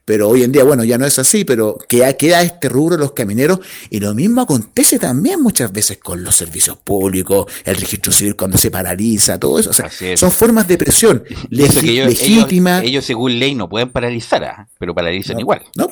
pero 0.05 0.29
hoy 0.29 0.43
en 0.43 0.53
día, 0.53 0.65
bueno, 0.65 0.85
ya 0.85 0.99
no 0.99 1.07
es 1.07 1.19
así, 1.19 1.45
pero 1.45 1.79
queda, 1.89 2.13
queda 2.15 2.43
este 2.43 2.69
rubro 2.69 2.97
de 2.97 3.03
los 3.03 3.13
camineros 3.13 3.61
y 3.89 4.01
lo 4.01 4.15
mismo 4.15 4.41
acontece 4.41 4.99
también 4.99 5.41
muchas 5.41 5.73
veces 5.73 5.99
con 5.99 6.25
los 6.25 6.35
servicios 6.35 6.77
públicos, 6.79 7.47
el 7.65 7.77
registro 7.77 8.13
civil 8.13 8.35
cuando 8.37 8.59
se 8.59 8.71
paraliza, 8.71 9.39
todo 9.39 9.59
eso. 9.59 9.71
O 9.71 9.73
sea, 9.73 9.91
son 10.17 10.33
formas 10.33 10.67
de 10.67 10.79
presión 10.79 11.23
legítimas. 11.51 12.83
Ellos, 12.83 13.05
según 13.05 13.39
ley 13.39 13.55
no 13.55 13.69
pueden 13.69 13.91
paralizar, 13.91 14.45
¿ah? 14.45 14.69
pero 14.79 14.95
paralizan 14.95 15.39
igual. 15.39 15.63
No, 15.77 15.89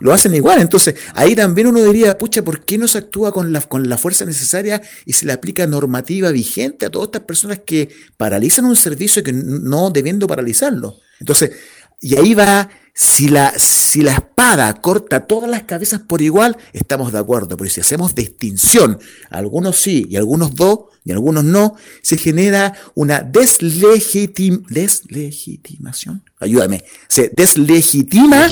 lo 0.00 0.12
hacen 0.12 0.34
igual. 0.34 0.60
Entonces, 0.60 0.94
ahí 1.14 1.34
también 1.34 1.66
uno 1.66 1.82
diría, 1.82 2.18
pucha, 2.18 2.42
¿por 2.42 2.64
qué 2.64 2.78
no 2.78 2.88
se 2.88 2.98
actúa 2.98 3.32
con 3.32 3.52
la, 3.52 3.60
con 3.62 3.88
la 3.88 3.98
fuerza 3.98 4.24
necesaria 4.24 4.82
y 5.04 5.12
se 5.12 5.26
le 5.26 5.32
aplica 5.32 5.66
normativa 5.66 6.30
vigente 6.30 6.86
a 6.86 6.90
todas 6.90 7.08
estas 7.08 7.22
personas 7.22 7.60
que 7.64 7.88
paralizan 8.16 8.64
un 8.64 8.76
servicio 8.76 9.22
que 9.22 9.32
no 9.32 9.90
debiendo 9.90 10.26
paralizarlo? 10.26 10.96
Entonces, 11.20 11.52
y 12.00 12.16
ahí 12.16 12.34
va 12.34 12.68
si 12.94 13.28
la, 13.28 13.52
si 13.58 14.02
la 14.02 14.12
espada 14.12 14.72
corta 14.74 15.26
todas 15.26 15.50
las 15.50 15.64
cabezas 15.64 16.00
por 16.00 16.22
igual, 16.22 16.56
estamos 16.72 17.12
de 17.12 17.18
acuerdo, 17.18 17.56
pero 17.56 17.68
si 17.68 17.80
hacemos 17.80 18.14
distinción, 18.14 19.00
algunos 19.30 19.76
sí 19.76 20.06
y 20.08 20.16
algunos 20.16 20.54
no, 20.54 20.86
y 21.04 21.10
algunos 21.10 21.42
no, 21.42 21.74
se 22.02 22.16
genera 22.16 22.72
una 22.94 23.20
deslegitim, 23.20 24.62
deslegitimación. 24.68 26.22
Ayúdame. 26.38 26.84
Se 27.08 27.30
deslegitima 27.34 28.48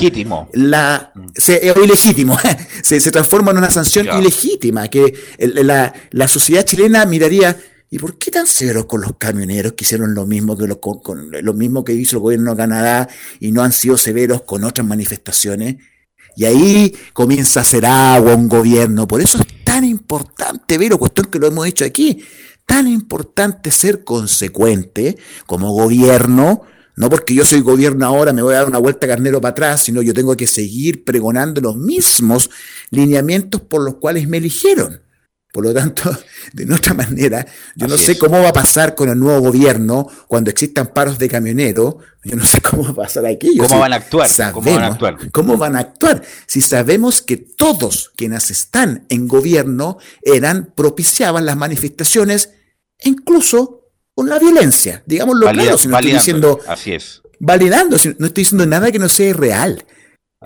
la 0.51 1.13
se, 1.35 1.67
eh, 1.67 1.73
ilegítimo. 1.81 2.37
se, 2.83 2.99
se 2.99 3.11
transforma 3.11 3.51
en 3.51 3.57
una 3.57 3.71
sanción 3.71 4.07
ilegítima 4.19 4.87
que 4.89 5.15
la, 5.39 5.93
la 6.11 6.27
sociedad 6.27 6.63
chilena 6.63 7.05
miraría 7.05 7.57
¿Y 7.93 7.99
por 7.99 8.17
qué 8.17 8.31
tan 8.31 8.47
severos 8.47 8.87
con 8.87 9.01
los 9.01 9.17
camioneros 9.19 9.73
que 9.73 9.83
hicieron 9.83 10.15
lo 10.15 10.25
mismo 10.25 10.57
que, 10.57 10.65
lo, 10.65 11.53
mismo 11.53 11.83
que 11.83 11.93
hizo 11.93 12.15
el 12.15 12.23
gobierno 12.23 12.49
de 12.49 12.57
Canadá 12.57 13.07
y 13.39 13.51
no 13.51 13.61
han 13.61 13.71
sido 13.71 13.99
severos 13.99 14.41
con 14.41 14.63
otras 14.63 14.87
manifestaciones? 14.87 15.75
Y 16.35 16.45
ahí 16.45 16.91
comienza 17.13 17.59
a 17.59 17.61
hacer 17.61 17.85
agua 17.85 18.33
un 18.33 18.49
gobierno. 18.49 19.05
Por 19.05 19.21
eso 19.21 19.37
es 19.37 19.45
tan 19.63 19.83
importante, 19.83 20.79
Vero, 20.79 20.97
cuestión 20.97 21.27
que 21.27 21.37
lo 21.37 21.45
hemos 21.45 21.65
dicho 21.65 21.85
aquí, 21.85 22.23
tan 22.65 22.87
importante 22.87 23.69
ser 23.69 24.03
consecuente 24.03 25.15
como 25.45 25.71
gobierno, 25.71 26.63
no 26.95 27.09
porque 27.11 27.35
yo 27.35 27.45
soy 27.45 27.59
gobierno 27.59 28.07
ahora 28.07 28.33
me 28.33 28.41
voy 28.41 28.55
a 28.55 28.57
dar 28.57 28.67
una 28.69 28.79
vuelta 28.79 29.05
carnero 29.05 29.39
para 29.39 29.51
atrás, 29.51 29.83
sino 29.83 30.01
yo 30.01 30.15
tengo 30.15 30.35
que 30.35 30.47
seguir 30.47 31.03
pregonando 31.03 31.61
los 31.61 31.77
mismos 31.77 32.49
lineamientos 32.89 33.61
por 33.61 33.83
los 33.83 33.97
cuales 33.97 34.27
me 34.27 34.37
eligieron. 34.37 35.03
Por 35.53 35.65
lo 35.65 35.71
tanto, 35.71 36.09
de 36.53 36.73
otra 36.73 36.95
manera, 36.95 37.45
yo 37.75 37.87
no 37.87 37.95
sé 37.95 38.17
cómo 38.17 38.41
va 38.41 38.49
a 38.49 38.53
pasar 38.53 38.95
con 38.95 39.07
el 39.07 39.19
nuevo 39.19 39.39
gobierno 39.39 40.09
cuando 40.27 40.49
existan 40.49 40.87
paros 40.87 41.19
de 41.19 41.29
camioneros. 41.29 41.97
Yo 42.23 42.35
no 42.35 42.43
sé 42.43 42.59
cómo 42.69 42.83
va 42.85 42.89
a 42.89 42.95
pasar 42.95 43.27
aquí. 43.27 43.55
¿Cómo 43.55 43.77
van 43.77 43.93
a 43.93 43.97
actuar? 43.97 44.27
¿Cómo 44.51 44.71
van 44.71 44.83
a 44.83 44.87
actuar? 44.87 45.31
¿Cómo 45.31 45.57
van 45.57 45.75
a 45.75 45.79
actuar? 45.79 46.23
Si 46.47 46.59
sabemos 46.61 47.21
que 47.21 47.37
todos 47.37 48.11
quienes 48.15 48.49
están 48.49 49.05
en 49.09 49.27
gobierno 49.27 49.99
eran, 50.23 50.73
propiciaban 50.75 51.45
las 51.45 51.55
manifestaciones, 51.55 52.49
incluso 53.03 53.91
con 54.15 54.27
la 54.27 54.39
violencia. 54.39 55.03
Digámoslo 55.05 55.51
claro, 55.51 55.77
si 55.77 55.87
no 55.87 55.97
estoy 55.99 56.13
diciendo. 56.13 56.59
Así 56.67 56.93
es. 56.93 57.21
Validando, 57.39 57.95
no 58.17 58.25
estoy 58.25 58.41
diciendo 58.41 58.65
nada 58.65 58.91
que 58.91 58.97
no 58.97 59.07
sea 59.07 59.31
real. 59.33 59.85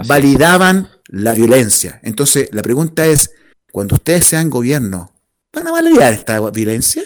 Validaban 0.05 0.89
la 1.07 1.31
violencia. 1.31 2.01
Entonces, 2.03 2.49
la 2.51 2.61
pregunta 2.61 3.05
es 3.05 3.31
cuando 3.77 3.93
ustedes 3.93 4.25
sean 4.25 4.49
gobierno, 4.49 5.11
¿van 5.53 5.67
a 5.67 5.71
validar 5.71 6.11
esta 6.11 6.39
violencia? 6.49 7.03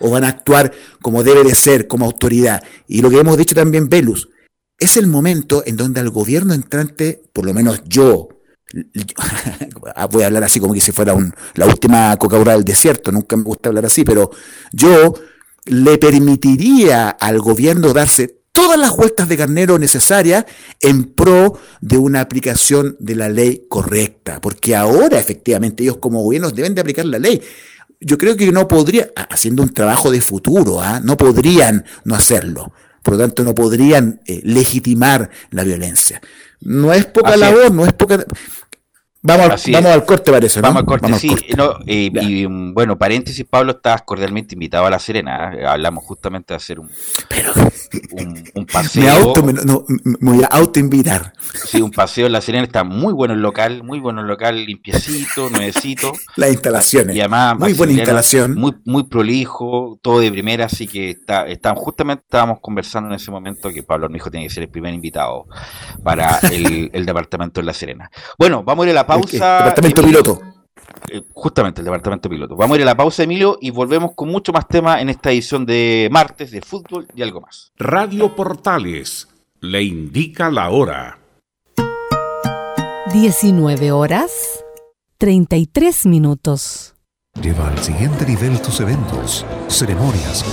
¿O 0.00 0.10
van 0.10 0.24
a 0.24 0.28
actuar 0.28 0.72
como 1.00 1.22
debe 1.22 1.44
de 1.44 1.54
ser, 1.54 1.86
como 1.86 2.04
autoridad? 2.04 2.64
Y 2.88 3.00
lo 3.00 3.10
que 3.10 3.20
hemos 3.20 3.38
dicho 3.38 3.54
también, 3.54 3.88
Velus, 3.88 4.28
es 4.76 4.96
el 4.96 5.06
momento 5.06 5.62
en 5.64 5.76
donde 5.76 6.00
al 6.00 6.10
gobierno 6.10 6.52
entrante, 6.52 7.22
por 7.32 7.46
lo 7.46 7.54
menos 7.54 7.80
yo, 7.86 8.28
voy 10.10 10.22
a 10.24 10.26
hablar 10.26 10.42
así 10.42 10.58
como 10.58 10.74
que 10.74 10.80
si 10.80 10.90
fuera 10.90 11.16
la 11.54 11.66
última 11.66 12.16
coca 12.16 12.40
del 12.42 12.64
desierto, 12.64 13.12
nunca 13.12 13.36
me 13.36 13.44
gusta 13.44 13.68
hablar 13.68 13.86
así, 13.86 14.02
pero 14.02 14.32
yo 14.72 15.14
le 15.66 15.96
permitiría 15.98 17.10
al 17.10 17.38
gobierno 17.38 17.92
darse 17.92 18.40
todas 18.54 18.78
las 18.78 18.96
vueltas 18.96 19.28
de 19.28 19.36
carnero 19.36 19.80
necesarias 19.80 20.44
en 20.80 21.12
pro 21.12 21.58
de 21.80 21.98
una 21.98 22.20
aplicación 22.20 22.96
de 23.00 23.16
la 23.16 23.28
ley 23.28 23.66
correcta, 23.68 24.40
porque 24.40 24.76
ahora 24.76 25.18
efectivamente 25.18 25.82
ellos 25.82 25.96
como 25.96 26.22
gobiernos 26.22 26.54
deben 26.54 26.72
de 26.72 26.80
aplicar 26.80 27.04
la 27.04 27.18
ley. 27.18 27.42
Yo 28.00 28.16
creo 28.16 28.36
que 28.36 28.52
no 28.52 28.68
podría, 28.68 29.10
haciendo 29.28 29.64
un 29.64 29.74
trabajo 29.74 30.12
de 30.12 30.20
futuro, 30.20 30.80
¿ah? 30.80 31.00
no 31.02 31.16
podrían 31.16 31.84
no 32.04 32.14
hacerlo. 32.14 32.72
Por 33.02 33.14
lo 33.14 33.20
tanto, 33.20 33.42
no 33.42 33.54
podrían 33.54 34.20
eh, 34.24 34.40
legitimar 34.44 35.30
la 35.50 35.64
violencia. 35.64 36.22
No 36.60 36.92
es 36.92 37.06
poca 37.06 37.36
labor, 37.36 37.72
no 37.72 37.84
es 37.84 37.92
poca. 37.92 38.24
Vamos, 39.26 39.64
vamos 39.72 39.90
al 39.90 40.04
corte, 40.04 40.30
parece. 40.30 40.60
Vamos 40.60 40.80
al 40.80 40.84
corte, 40.84 41.14
sí. 41.14 41.34
y 41.86 42.44
bueno, 42.44 42.98
paréntesis, 42.98 43.46
Pablo, 43.48 43.72
estás 43.72 44.02
cordialmente 44.02 44.54
invitado 44.54 44.84
a 44.84 44.90
La 44.90 44.98
Serena. 44.98 45.50
¿eh? 45.54 45.64
Hablamos 45.64 46.04
justamente 46.04 46.52
de 46.52 46.56
hacer 46.56 46.78
un, 46.78 46.90
un, 48.54 48.66
paseo. 48.72 49.02
Me, 49.02 49.08
auto, 49.08 49.42
me, 49.42 49.54
voy 50.20 50.44
a 50.44 50.48
autoinvitar. 50.48 51.32
Sí, 51.54 51.80
un 51.80 51.90
paseo 51.90 52.26
en 52.26 52.32
La 52.32 52.42
Serena. 52.42 52.64
Está 52.64 52.84
muy 52.84 53.14
bueno 53.14 53.32
el 53.32 53.40
local, 53.40 53.82
muy 53.82 53.98
bueno 53.98 54.20
el 54.20 54.26
local, 54.26 54.62
limpiecito, 54.62 55.48
nuevecito. 55.50 56.12
Las 56.36 56.50
instalaciones. 56.50 57.16
Y 57.16 57.20
además, 57.20 57.58
muy 57.58 57.72
buena 57.72 57.94
instalación. 57.94 58.54
Muy, 58.56 58.74
muy 58.84 59.04
prolijo, 59.04 59.98
todo 60.02 60.20
de 60.20 60.30
primera. 60.30 60.66
Así 60.66 60.86
que 60.86 61.08
está, 61.08 61.46
está, 61.46 61.74
justamente 61.74 62.24
estábamos 62.24 62.58
conversando 62.60 63.08
en 63.08 63.16
ese 63.16 63.30
momento 63.30 63.70
que 63.70 63.82
Pablo 63.82 64.14
hijo 64.14 64.30
tiene 64.30 64.46
que 64.46 64.52
ser 64.52 64.64
el 64.64 64.68
primer 64.68 64.92
invitado 64.92 65.46
para 66.02 66.38
el, 66.52 66.90
el 66.92 67.06
departamento 67.06 67.62
de 67.62 67.66
La 67.66 67.72
Serena. 67.72 68.10
Bueno, 68.38 68.62
vamos 68.62 68.84
a 68.84 68.90
ir 68.90 68.92
a 68.92 69.00
la 69.00 69.13
pausa. 69.14 69.58
Departamento 69.58 70.02
piloto. 70.02 70.40
Eh, 71.10 71.22
justamente, 71.32 71.80
el 71.80 71.84
departamento 71.84 72.28
piloto. 72.28 72.56
Vamos 72.56 72.74
a 72.74 72.78
ir 72.78 72.82
a 72.82 72.86
la 72.86 72.96
pausa, 72.96 73.22
Emilio, 73.22 73.58
y 73.60 73.70
volvemos 73.70 74.12
con 74.14 74.28
mucho 74.28 74.52
más 74.52 74.66
tema 74.68 75.00
en 75.00 75.08
esta 75.08 75.30
edición 75.30 75.66
de 75.66 76.08
martes 76.10 76.50
de 76.50 76.60
fútbol 76.60 77.06
y 77.14 77.22
algo 77.22 77.40
más. 77.40 77.72
Radio 77.76 78.34
Portales 78.34 79.28
le 79.60 79.82
indica 79.82 80.50
la 80.50 80.70
hora. 80.70 81.18
19 83.12 83.92
horas 83.92 84.64
33 85.18 86.06
minutos. 86.06 86.94
Lleva 87.40 87.68
al 87.68 87.78
siguiente 87.78 88.26
nivel 88.26 88.60
tus 88.60 88.80
eventos, 88.80 89.44
ceremonias, 89.68 90.44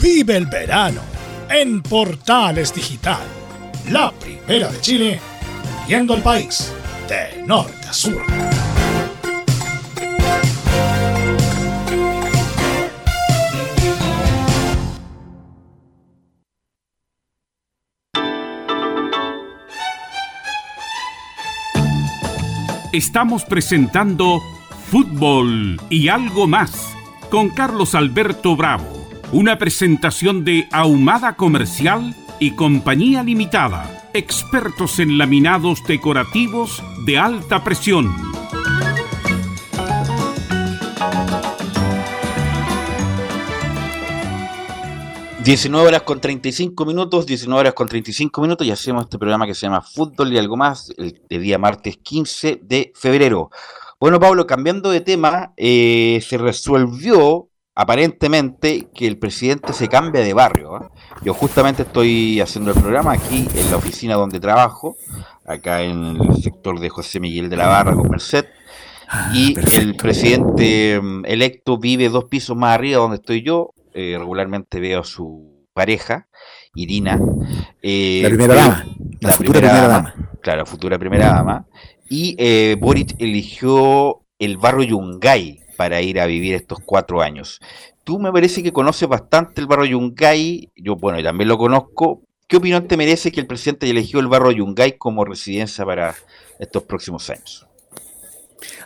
Vive 0.00 0.34
el 0.34 0.46
verano 0.46 1.02
en 1.50 1.82
Portales 1.82 2.72
Digital, 2.74 3.20
la 3.90 4.10
primera 4.12 4.72
de 4.72 4.80
Chile, 4.80 5.20
viendo 5.86 6.14
el 6.14 6.22
país 6.22 6.72
de 7.06 7.42
norte 7.46 7.86
a 7.86 7.92
sur. 7.92 8.22
Estamos 22.94 23.44
presentando 23.44 24.40
Fútbol 24.90 25.78
y 25.90 26.08
algo 26.08 26.46
más 26.46 26.96
con 27.30 27.50
Carlos 27.50 27.94
Alberto 27.94 28.56
Bravo 28.56 28.99
una 29.32 29.58
presentación 29.58 30.44
de 30.44 30.66
Ahumada 30.72 31.36
Comercial 31.36 32.16
y 32.40 32.52
Compañía 32.56 33.22
Limitada, 33.22 34.08
expertos 34.12 34.98
en 34.98 35.18
laminados 35.18 35.84
decorativos 35.86 36.82
de 37.04 37.18
alta 37.18 37.62
presión. 37.62 38.12
...19 45.42 45.74
horas 45.74 46.02
con 46.02 46.20
35 46.20 46.84
minutos, 46.84 47.24
19 47.24 47.60
horas 47.60 47.72
con 47.72 47.88
35 47.88 48.42
minutos... 48.42 48.66
...y 48.66 48.70
hacemos 48.72 49.04
este 49.04 49.18
programa 49.18 49.46
que 49.46 49.54
se 49.54 49.62
llama 49.62 49.80
Fútbol 49.80 50.32
y 50.32 50.38
algo 50.38 50.56
más... 50.56 50.92
...el, 50.98 51.18
día 51.28 51.58
martes 51.58 51.96
15 51.96 52.60
de 52.62 52.92
febrero... 52.94 53.50
Bueno, 53.98 54.20
Pablo, 54.20 54.46
cambiando 54.46 54.90
de 54.90 55.00
tema... 55.00 55.54
Eh, 55.56 56.22
...se 56.28 56.36
resolvió 56.36 57.49
aparentemente 57.74 58.88
que 58.94 59.06
el 59.06 59.18
presidente 59.18 59.72
se 59.72 59.88
cambia 59.88 60.22
de 60.22 60.34
barrio. 60.34 60.76
¿eh? 60.76 60.88
Yo 61.22 61.34
justamente 61.34 61.82
estoy 61.82 62.40
haciendo 62.40 62.72
el 62.72 62.80
programa 62.80 63.12
aquí 63.12 63.46
en 63.54 63.70
la 63.70 63.76
oficina 63.76 64.14
donde 64.14 64.40
trabajo, 64.40 64.96
acá 65.46 65.82
en 65.82 66.16
el 66.20 66.42
sector 66.42 66.80
de 66.80 66.88
José 66.88 67.20
Miguel 67.20 67.48
de 67.50 67.56
la 67.56 67.66
Barra 67.66 67.94
con 67.94 68.10
Merced. 68.10 68.46
Ah, 69.08 69.32
y 69.34 69.56
el 69.76 69.96
presidente 69.96 71.00
mm, 71.00 71.24
electo 71.26 71.78
vive 71.78 72.08
dos 72.08 72.26
pisos 72.26 72.56
más 72.56 72.74
arriba 72.74 72.98
donde 73.00 73.16
estoy 73.16 73.42
yo. 73.42 73.74
Eh, 73.92 74.14
regularmente 74.16 74.78
veo 74.78 75.00
a 75.00 75.04
su 75.04 75.66
pareja, 75.72 76.28
Irina. 76.74 77.18
Eh, 77.82 78.20
la 78.22 78.28
primera 78.28 78.54
dama. 78.54 78.86
La, 79.20 79.32
futura 79.32 79.60
primera, 79.60 79.88
dama. 79.88 80.14
Claro, 80.40 80.66
futura 80.66 80.98
primera 80.98 81.26
dama. 81.28 81.66
Y 82.08 82.36
eh, 82.38 82.76
Boric 82.78 83.16
eligió 83.18 84.22
el 84.38 84.56
barrio 84.58 84.84
Yungay 84.84 85.59
para 85.80 86.02
ir 86.02 86.20
a 86.20 86.26
vivir 86.26 86.54
estos 86.54 86.80
cuatro 86.84 87.22
años. 87.22 87.58
Tú 88.04 88.18
me 88.18 88.30
parece 88.30 88.62
que 88.62 88.70
conoces 88.70 89.08
bastante 89.08 89.62
el 89.62 89.66
barrio 89.66 89.98
Yungay, 89.98 90.68
yo 90.76 90.94
bueno, 90.96 91.22
también 91.22 91.48
lo 91.48 91.56
conozco. 91.56 92.20
¿Qué 92.46 92.58
opinión 92.58 92.86
te 92.86 92.98
merece 92.98 93.32
que 93.32 93.40
el 93.40 93.46
presidente 93.46 93.88
elegido 93.88 94.20
el 94.20 94.26
barrio 94.26 94.50
Yungay 94.50 94.98
como 94.98 95.24
residencia 95.24 95.86
para 95.86 96.14
estos 96.58 96.82
próximos 96.82 97.30
años? 97.30 97.66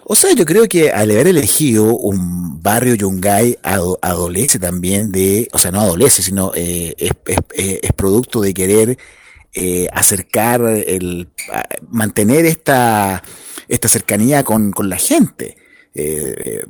O 0.04 0.14
sea, 0.14 0.32
yo 0.34 0.44
creo 0.44 0.68
que 0.68 0.92
al 0.92 1.10
haber 1.10 1.26
elegido 1.26 1.96
un 1.96 2.62
barrio 2.62 2.94
Yungay 2.94 3.58
adolece 3.64 4.60
también 4.60 5.10
de, 5.10 5.48
o 5.52 5.58
sea, 5.58 5.72
no 5.72 5.80
adolece, 5.80 6.22
sino 6.22 6.52
eh, 6.54 6.94
es, 6.96 7.92
producto 7.96 8.40
de 8.40 8.54
querer 8.54 8.98
eh, 9.52 9.88
acercar, 9.92 10.60
el, 10.62 11.26
mantener 11.90 12.46
esta, 12.46 13.20
esta 13.66 13.88
cercanía 13.88 14.44
con, 14.44 14.70
con 14.70 14.88
la 14.88 14.96
gente. 14.96 15.56
Eh, 15.94 16.64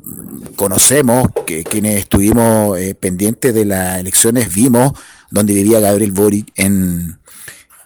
conocemos, 0.55 1.29
que 1.47 1.65
quienes 1.65 2.01
estuvimos 2.01 2.79
eh, 2.79 2.95
pendientes 2.95 3.55
de 3.55 3.65
las 3.65 3.99
elecciones, 3.99 4.55
vimos 4.55 4.93
donde 5.31 5.55
vivía 5.55 5.81
Gabriel 5.81 6.13
Boric 6.13 6.53
en, 6.57 7.19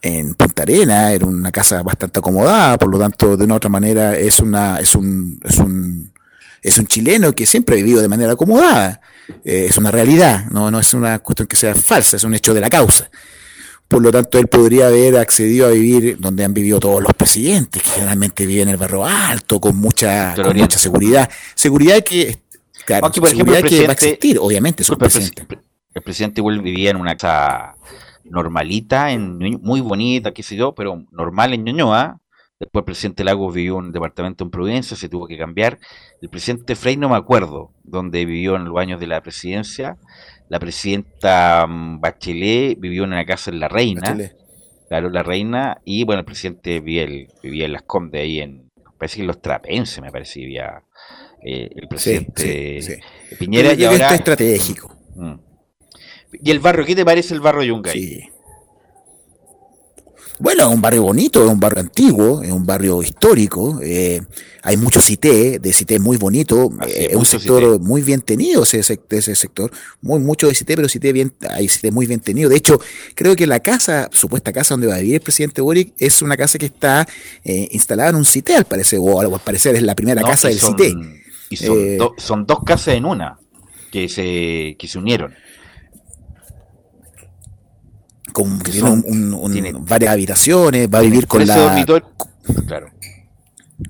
en 0.02 0.34
Punta 0.34 0.62
Arena, 0.62 1.12
era 1.12 1.26
una 1.26 1.52
casa 1.52 1.82
bastante 1.82 2.18
acomodada, 2.18 2.76
por 2.76 2.90
lo 2.90 2.98
tanto, 2.98 3.36
de 3.36 3.44
una 3.44 3.54
otra 3.54 3.70
manera, 3.70 4.16
es 4.16 4.40
una, 4.40 4.80
es 4.80 4.94
un, 4.94 5.40
es 5.44 5.58
un, 5.58 6.12
es 6.62 6.78
un 6.78 6.86
chileno 6.86 7.32
que 7.32 7.46
siempre 7.46 7.74
ha 7.74 7.76
vivido 7.76 8.02
de 8.02 8.08
manera 8.08 8.32
acomodada. 8.32 9.00
Eh, 9.44 9.66
es 9.68 9.76
una 9.78 9.90
realidad, 9.90 10.46
no, 10.50 10.70
no 10.70 10.80
es 10.80 10.92
una 10.92 11.18
cuestión 11.20 11.46
que 11.46 11.56
sea 11.56 11.74
falsa, 11.74 12.16
es 12.16 12.24
un 12.24 12.34
hecho 12.34 12.54
de 12.54 12.60
la 12.60 12.70
causa. 12.70 13.10
Por 13.88 14.02
lo 14.02 14.12
tanto, 14.12 14.38
él 14.38 14.48
podría 14.48 14.88
haber 14.88 15.16
accedido 15.16 15.66
a 15.66 15.70
vivir 15.70 16.18
donde 16.20 16.44
han 16.44 16.52
vivido 16.52 16.78
todos 16.78 17.02
los 17.02 17.14
presidentes, 17.14 17.82
que 17.82 17.90
generalmente 17.90 18.44
viven 18.44 18.68
en 18.68 18.74
el 18.74 18.76
barrio 18.76 19.06
alto, 19.06 19.58
con 19.60 19.76
mucha, 19.76 20.34
con 20.34 20.56
mucha 20.56 20.78
seguridad. 20.78 21.30
Seguridad 21.54 22.04
que, 22.04 22.38
claro, 22.84 23.10
seguridad 23.10 23.62
que 23.62 23.84
va 23.84 23.90
a 23.90 23.92
existir, 23.92 24.38
obviamente, 24.38 24.84
el 24.86 24.98
presidente. 24.98 25.46
El 25.94 26.02
presidente 26.02 26.42
igual 26.42 26.60
vivía 26.60 26.90
en 26.90 26.96
una 26.96 27.16
casa 27.16 27.76
normalita, 28.24 29.10
en, 29.10 29.38
muy 29.38 29.80
bonita, 29.80 30.32
qué 30.32 30.42
sé 30.42 30.54
yo, 30.54 30.74
pero 30.74 31.04
normal 31.10 31.54
en 31.54 31.64
Ñuñoa. 31.64 32.20
Después 32.60 32.82
el 32.82 32.84
presidente 32.86 33.24
Lagos 33.24 33.54
vivió 33.54 33.78
en 33.78 33.86
un 33.86 33.92
departamento 33.92 34.44
en 34.44 34.50
Providencia, 34.50 34.96
se 34.96 35.08
tuvo 35.08 35.26
que 35.26 35.38
cambiar. 35.38 35.78
El 36.20 36.28
presidente 36.28 36.74
Frey 36.74 36.96
no 36.96 37.08
me 37.08 37.16
acuerdo 37.16 37.70
dónde 37.84 38.24
vivió 38.24 38.56
en 38.56 38.64
los 38.64 38.76
años 38.76 39.00
de 39.00 39.06
la 39.06 39.22
presidencia 39.22 39.96
la 40.48 40.58
presidenta 40.58 41.66
mm, 41.66 42.00
Bachelet 42.00 42.78
vivió 42.78 43.04
en 43.04 43.12
una 43.12 43.24
casa 43.24 43.50
en 43.50 43.60
La 43.60 43.68
Reina. 43.68 44.16
Claro, 44.88 45.10
La 45.10 45.22
Reina. 45.22 45.80
Y 45.84 46.04
bueno, 46.04 46.20
el 46.20 46.24
presidente 46.24 46.80
vivía, 46.80 47.06
vivía 47.42 47.66
en 47.66 47.72
Las 47.72 47.82
Condes, 47.82 48.22
ahí 48.22 48.40
en, 48.40 48.70
parece 48.98 49.16
que 49.16 49.22
en 49.22 49.26
Los 49.26 49.42
Trapenses, 49.42 50.00
me 50.00 50.10
parece, 50.10 50.40
vivía 50.40 50.82
eh, 51.42 51.68
el 51.74 51.88
presidente 51.88 53.00
Piñera. 53.38 53.74
y 53.74 53.84
ahora, 53.84 54.14
estratégico. 54.14 54.96
Mm. 55.14 55.34
¿Y 56.42 56.50
el 56.50 56.60
barrio? 56.60 56.84
¿Qué 56.84 56.94
te 56.94 57.04
parece 57.04 57.34
el 57.34 57.40
barrio 57.40 57.62
Yungay? 57.62 57.98
Sí. 57.98 58.28
Bueno, 60.40 60.68
es 60.68 60.74
un 60.74 60.80
barrio 60.80 61.02
bonito, 61.02 61.44
es 61.44 61.50
un 61.50 61.58
barrio 61.58 61.80
antiguo, 61.80 62.42
es 62.42 62.52
un 62.52 62.64
barrio 62.64 63.02
histórico. 63.02 63.80
Eh, 63.82 64.22
hay 64.62 64.76
mucho 64.76 65.00
cité, 65.00 65.58
de 65.58 65.72
cité 65.72 65.98
muy 65.98 66.16
bonito. 66.16 66.70
Eh, 66.86 67.08
es 67.10 67.16
un 67.16 67.24
sector 67.24 67.80
muy 67.80 68.02
bien 68.02 68.20
tenido 68.20 68.62
ese, 68.62 68.78
ese 68.78 69.34
sector. 69.34 69.72
Muy, 70.00 70.20
mucho 70.20 70.46
de 70.46 70.54
cité, 70.54 70.76
pero 70.76 70.88
cité 70.88 71.12
bien, 71.12 71.32
hay 71.50 71.68
cité 71.68 71.90
muy 71.90 72.06
bien 72.06 72.20
tenido. 72.20 72.48
De 72.48 72.56
hecho, 72.56 72.80
creo 73.16 73.34
que 73.34 73.46
la 73.48 73.60
casa, 73.60 74.08
supuesta 74.12 74.52
casa 74.52 74.74
donde 74.74 74.86
va 74.86 74.94
a 74.94 75.00
vivir 75.00 75.16
el 75.16 75.20
presidente 75.20 75.60
Boric, 75.60 75.92
es 75.98 76.22
una 76.22 76.36
casa 76.36 76.56
que 76.56 76.66
está 76.66 77.08
eh, 77.44 77.68
instalada 77.72 78.10
en 78.10 78.16
un 78.16 78.24
cité, 78.24 78.54
al 78.54 78.64
parecer, 78.64 79.00
o 79.02 79.20
al 79.20 79.40
parecer 79.40 79.74
es 79.74 79.82
la 79.82 79.96
primera 79.96 80.22
casa 80.22 80.48
del 80.48 80.60
cité. 80.60 80.94
Y 81.50 81.56
son, 81.56 81.76
son 82.16 82.46
dos 82.46 82.58
casas 82.64 82.94
en 82.94 83.06
una 83.06 83.38
que 83.90 84.08
se, 84.08 84.76
que 84.78 84.86
se 84.86 84.98
unieron 84.98 85.34
con, 88.38 89.50
tiene, 89.50 89.72
varias 89.72 90.12
habitaciones, 90.12 90.88
va 90.92 90.98
a 90.98 91.02
vivir 91.02 91.26
con 91.26 91.44
la... 91.44 91.84
Claro. 92.66 92.90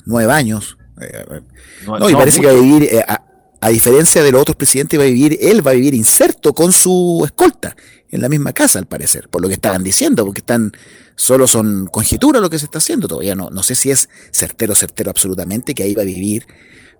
Nueve 0.06 0.32
años. 0.32 0.78
Eh, 1.00 1.42
no, 1.86 2.08
y 2.08 2.14
parece 2.14 2.40
que 2.40 2.46
va 2.46 2.52
a 2.52 2.56
vivir, 2.56 2.84
eh, 2.84 3.04
a, 3.06 3.68
diferencia 3.68 4.22
de 4.22 4.32
los 4.32 4.40
otros 4.40 4.56
presidentes, 4.56 4.98
va 4.98 5.04
a 5.04 5.06
vivir, 5.06 5.38
él 5.40 5.66
va 5.66 5.72
a 5.72 5.74
vivir 5.74 5.92
inserto 5.92 6.54
con 6.54 6.72
su 6.72 7.22
escolta 7.26 7.76
en 8.10 8.22
la 8.22 8.30
misma 8.30 8.54
casa, 8.54 8.78
al 8.78 8.86
parecer, 8.86 9.28
por 9.28 9.42
lo 9.42 9.48
que 9.48 9.54
estaban 9.54 9.84
diciendo, 9.84 10.24
porque 10.24 10.40
están, 10.40 10.72
solo 11.14 11.46
son 11.46 11.86
conjeturas 11.86 12.40
lo 12.40 12.48
que 12.48 12.58
se 12.58 12.64
está 12.64 12.78
haciendo 12.78 13.06
todavía. 13.06 13.34
No, 13.34 13.50
no 13.50 13.62
sé 13.62 13.74
si 13.74 13.90
es 13.90 14.08
certero, 14.32 14.74
certero 14.74 15.10
absolutamente 15.10 15.74
que 15.74 15.82
ahí 15.82 15.94
va 15.94 16.02
a 16.02 16.06
vivir, 16.06 16.46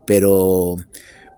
pero 0.07 0.77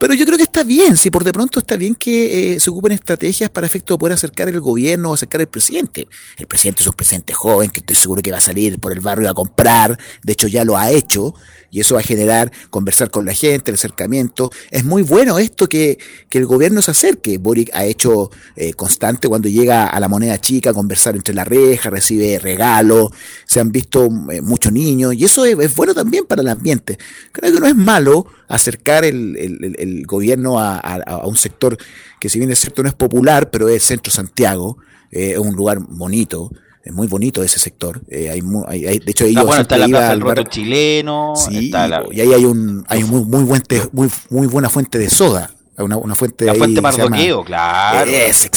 pero 0.00 0.14
yo 0.14 0.24
creo 0.24 0.38
que 0.38 0.44
está 0.44 0.64
bien, 0.64 0.96
si 0.96 1.10
por 1.10 1.24
de 1.24 1.32
pronto 1.32 1.58
está 1.58 1.76
bien 1.76 1.94
que 1.94 2.54
eh, 2.54 2.60
se 2.60 2.70
ocupen 2.70 2.92
estrategias 2.92 3.50
para 3.50 3.66
efecto 3.66 3.94
de 3.94 3.98
poder 3.98 4.14
acercar 4.14 4.48
el 4.48 4.58
gobierno 4.58 5.10
o 5.10 5.14
acercar 5.14 5.42
el 5.42 5.46
presidente. 5.46 6.08
El 6.38 6.46
presidente 6.46 6.82
es 6.82 6.86
un 6.86 6.94
presidente 6.94 7.34
joven 7.34 7.68
que 7.68 7.80
estoy 7.80 7.96
seguro 7.96 8.22
que 8.22 8.32
va 8.32 8.38
a 8.38 8.40
salir 8.40 8.80
por 8.80 8.92
el 8.92 9.00
barrio 9.00 9.28
a 9.28 9.34
comprar, 9.34 9.98
de 10.22 10.32
hecho 10.32 10.48
ya 10.48 10.64
lo 10.64 10.78
ha 10.78 10.90
hecho, 10.90 11.34
y 11.70 11.80
eso 11.80 11.94
va 11.94 12.00
a 12.00 12.04
generar 12.04 12.50
conversar 12.70 13.11
con 13.11 13.24
la 13.26 13.35
gente, 13.35 13.70
el 13.70 13.76
acercamiento. 13.76 14.50
Es 14.70 14.85
muy 14.85 15.02
bueno 15.02 15.38
esto 15.38 15.68
que, 15.68 15.98
que 16.28 16.38
el 16.38 16.46
gobierno 16.46 16.83
se 16.83 16.90
acerque. 16.90 17.38
Boric 17.38 17.70
ha 17.72 17.85
hecho 17.85 18.30
eh, 18.56 18.72
constante 18.74 19.28
cuando 19.28 19.48
llega 19.48 19.87
a 19.87 20.01
la 20.01 20.09
moneda 20.09 20.40
chica, 20.40 20.72
conversar 20.72 21.16
entre 21.16 21.34
la 21.34 21.45
reja, 21.45 21.90
recibe 21.90 22.38
regalos, 22.38 23.11
se 23.47 23.61
han 23.61 23.70
visto 23.72 24.09
eh, 24.30 24.40
muchos 24.40 24.72
niños, 24.72 25.14
y 25.14 25.24
eso 25.24 25.45
es, 25.45 25.74
bueno 25.74 25.95
también 25.95 26.26
para 26.26 26.42
el 26.42 26.49
ambiente. 26.49 26.99
Creo 27.32 27.53
que 27.53 27.61
no 27.61 27.66
es 27.66 27.76
malo 27.76 28.26
acercar 28.49 29.05
el, 29.05 29.36
el, 29.36 29.76
el 29.78 30.07
gobierno 30.07 30.59
a, 30.59 30.78
a, 30.78 31.26
un 31.26 31.36
sector 31.36 31.76
que 32.18 32.28
si 32.28 32.38
bien 32.38 32.51
es 32.51 32.61
cierto 32.61 32.82
no 32.82 32.88
es 32.88 32.95
popular, 32.95 33.51
pero 33.51 33.68
es 33.68 33.84
Centro 33.84 34.12
Santiago, 34.12 34.78
eh, 35.11 35.32
es 35.32 35.38
un 35.38 35.55
lugar 35.55 35.78
bonito 35.80 36.51
es 36.83 36.93
muy 36.93 37.07
bonito 37.07 37.43
ese 37.43 37.59
sector. 37.59 38.01
Eh, 38.09 38.31
hay, 38.31 38.41
hay, 38.68 38.99
de 38.99 39.11
hecho, 39.11 39.24
ellos 39.24 39.45
bueno, 39.45 39.62
está 39.62 39.76
la 39.76 39.87
plaza 39.87 40.11
del 40.11 40.20
roto 40.20 40.45
chileno. 40.45 41.35
Sí, 41.37 41.70
y 41.70 42.20
ahí 42.20 42.33
hay 42.33 42.45
un 42.45 42.85
hay 42.89 43.05
muy 43.05 43.24
muy, 43.24 43.45
buen 43.45 43.62
muy, 43.93 44.09
muy 44.31 44.47
buena 44.47 44.68
fuente 44.70 44.99
de 44.99 45.11
soda. 45.11 45.51
Una, 45.76 45.97
una 45.97 46.14
fuente 46.14 46.45
la 46.45 46.55
fuente 46.55 46.81
Mardoqueo, 46.83 47.43
claro. 47.43 48.11
Es, 48.11 48.51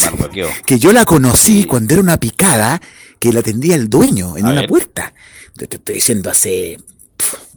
que 0.65 0.79
yo 0.79 0.91
la 0.91 1.05
conocí 1.05 1.63
cuando 1.63 1.93
era 1.93 2.03
una 2.03 2.19
picada 2.19 2.81
que 3.17 3.31
la 3.31 3.39
atendía 3.39 3.75
el 3.75 3.89
dueño 3.89 4.37
en 4.37 4.45
una 4.45 4.67
puerta. 4.67 5.13
Te, 5.55 5.65
estoy 5.65 5.95
diciendo 5.95 6.29
hace 6.29 6.77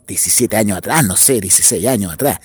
17 0.06 0.56
años 0.56 0.78
atrás, 0.78 1.04
no 1.04 1.16
sé, 1.16 1.40
16 1.40 1.84
años 1.86 2.12
atrás. 2.12 2.38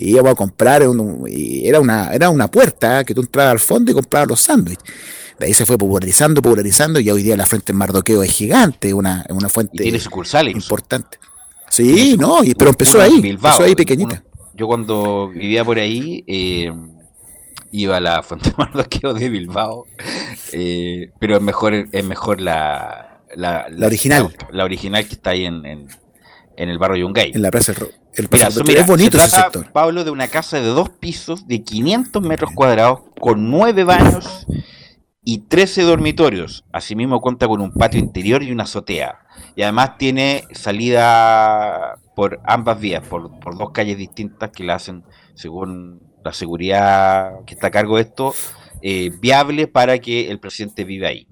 Y 0.00 0.12
íbamos 0.12 0.32
a 0.32 0.34
comprar, 0.34 0.82
y 1.28 1.68
era, 1.68 1.78
una, 1.78 2.10
era 2.14 2.30
una 2.30 2.50
puerta 2.50 3.04
que 3.04 3.14
tú 3.14 3.20
entrabas 3.20 3.52
al 3.52 3.58
fondo 3.58 3.90
y 3.90 3.94
comprabas 3.94 4.28
los 4.28 4.40
sándwiches. 4.40 4.82
De 5.38 5.44
ahí 5.44 5.52
se 5.52 5.66
fue 5.66 5.76
popularizando, 5.76 6.40
popularizando, 6.40 7.00
y 7.00 7.10
hoy 7.10 7.22
día 7.22 7.36
la 7.36 7.44
fuente 7.44 7.72
en 7.72 7.78
Mardoqueo 7.78 8.22
es 8.22 8.30
gigante, 8.30 8.94
una, 8.94 9.26
una 9.28 9.50
fuente 9.50 9.82
tiene 9.82 10.00
sucursales. 10.00 10.54
importante. 10.54 11.18
Sí, 11.68 12.16
no, 12.18 12.42
y, 12.42 12.54
pero 12.54 12.70
empezó 12.70 12.98
ahí, 13.00 13.20
empezó 13.22 13.62
ahí 13.62 13.74
pequeñita. 13.74 14.22
yo 14.54 14.66
cuando 14.66 15.28
vivía 15.28 15.66
por 15.66 15.78
ahí, 15.78 16.24
eh, 16.26 16.72
iba 17.70 17.98
a 17.98 18.00
la 18.00 18.22
fuente 18.22 18.50
de 18.50 18.56
Mardoqueo 18.56 19.12
de 19.12 19.28
Bilbao, 19.28 19.86
eh, 20.52 21.10
pero 21.18 21.36
es 21.36 21.42
mejor, 21.42 21.74
es 21.74 22.04
mejor 22.04 22.40
la, 22.40 23.20
la, 23.36 23.66
original. 23.84 24.34
La, 24.50 24.64
original 24.64 25.06
que 25.06 25.12
está 25.12 25.30
ahí 25.30 25.44
en, 25.44 25.66
en, 25.66 25.88
el 26.56 26.78
barrio 26.78 27.06
Yungay. 27.06 27.32
En 27.34 27.42
la 27.42 27.50
plaza 27.50 27.74
del 27.74 27.99
el 28.14 28.28
es 28.76 28.86
bonito 28.86 29.18
ese 29.18 29.30
sector. 29.30 29.70
Pablo, 29.72 30.04
de 30.04 30.10
una 30.10 30.28
casa 30.28 30.60
de 30.60 30.66
dos 30.66 30.90
pisos 30.90 31.46
de 31.46 31.62
500 31.62 32.22
metros 32.22 32.50
cuadrados 32.54 33.00
con 33.20 33.50
nueve 33.50 33.84
baños 33.84 34.46
y 35.22 35.38
13 35.38 35.82
dormitorios. 35.82 36.64
Asimismo 36.72 37.20
cuenta 37.20 37.46
con 37.46 37.60
un 37.60 37.72
patio 37.72 38.00
interior 38.00 38.42
y 38.42 38.52
una 38.52 38.64
azotea. 38.64 39.20
Y 39.54 39.62
además 39.62 39.98
tiene 39.98 40.44
salida 40.52 41.98
por 42.16 42.40
ambas 42.44 42.80
vías, 42.80 43.06
por, 43.06 43.38
por 43.40 43.56
dos 43.56 43.70
calles 43.70 43.96
distintas 43.96 44.50
que 44.50 44.64
la 44.64 44.74
hacen, 44.74 45.04
según 45.34 46.00
la 46.24 46.32
seguridad 46.32 47.44
que 47.46 47.54
está 47.54 47.68
a 47.68 47.70
cargo 47.70 47.96
de 47.96 48.02
esto, 48.02 48.34
eh, 48.82 49.10
viable 49.20 49.66
para 49.66 49.98
que 49.98 50.30
el 50.30 50.40
presidente 50.40 50.84
viva 50.84 51.08
ahí. 51.08 51.26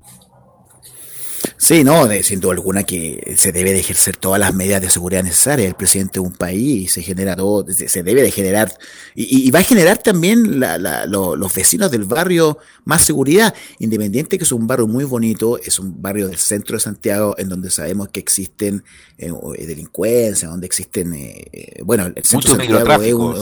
Sí, 1.60 1.82
no, 1.82 2.06
de, 2.06 2.22
sin 2.22 2.38
duda 2.38 2.52
alguna 2.52 2.84
que 2.84 3.34
se 3.36 3.50
debe 3.50 3.72
de 3.72 3.80
ejercer 3.80 4.16
todas 4.16 4.38
las 4.38 4.54
medidas 4.54 4.80
de 4.80 4.90
seguridad 4.90 5.24
necesarias. 5.24 5.66
El 5.66 5.74
presidente 5.74 6.14
de 6.14 6.20
un 6.20 6.32
país 6.32 6.92
se 6.92 7.02
genera 7.02 7.34
todo, 7.34 7.66
se 7.68 8.02
debe 8.04 8.22
de 8.22 8.30
generar, 8.30 8.72
y, 9.16 9.50
va 9.50 9.58
a 9.58 9.64
generar 9.64 9.98
también 9.98 10.60
los 10.60 11.54
vecinos 11.54 11.90
del 11.90 12.04
barrio 12.04 12.58
más 12.84 13.04
seguridad, 13.04 13.52
independiente 13.80 14.38
que 14.38 14.44
es 14.44 14.52
un 14.52 14.68
barrio 14.68 14.86
muy 14.86 15.02
bonito, 15.02 15.58
es 15.58 15.80
un 15.80 16.00
barrio 16.00 16.28
del 16.28 16.36
centro 16.36 16.76
de 16.76 16.80
Santiago 16.80 17.34
en 17.38 17.48
donde 17.48 17.70
sabemos 17.70 18.08
que 18.08 18.20
existen 18.20 18.84
eh, 19.18 19.32
delincuencia, 19.58 20.48
donde 20.48 20.66
existen, 20.66 21.12
eh, 21.12 21.82
bueno, 21.84 22.06
el 22.06 22.24
centro 22.24 22.54
de 22.54 22.68
Santiago 22.68 23.34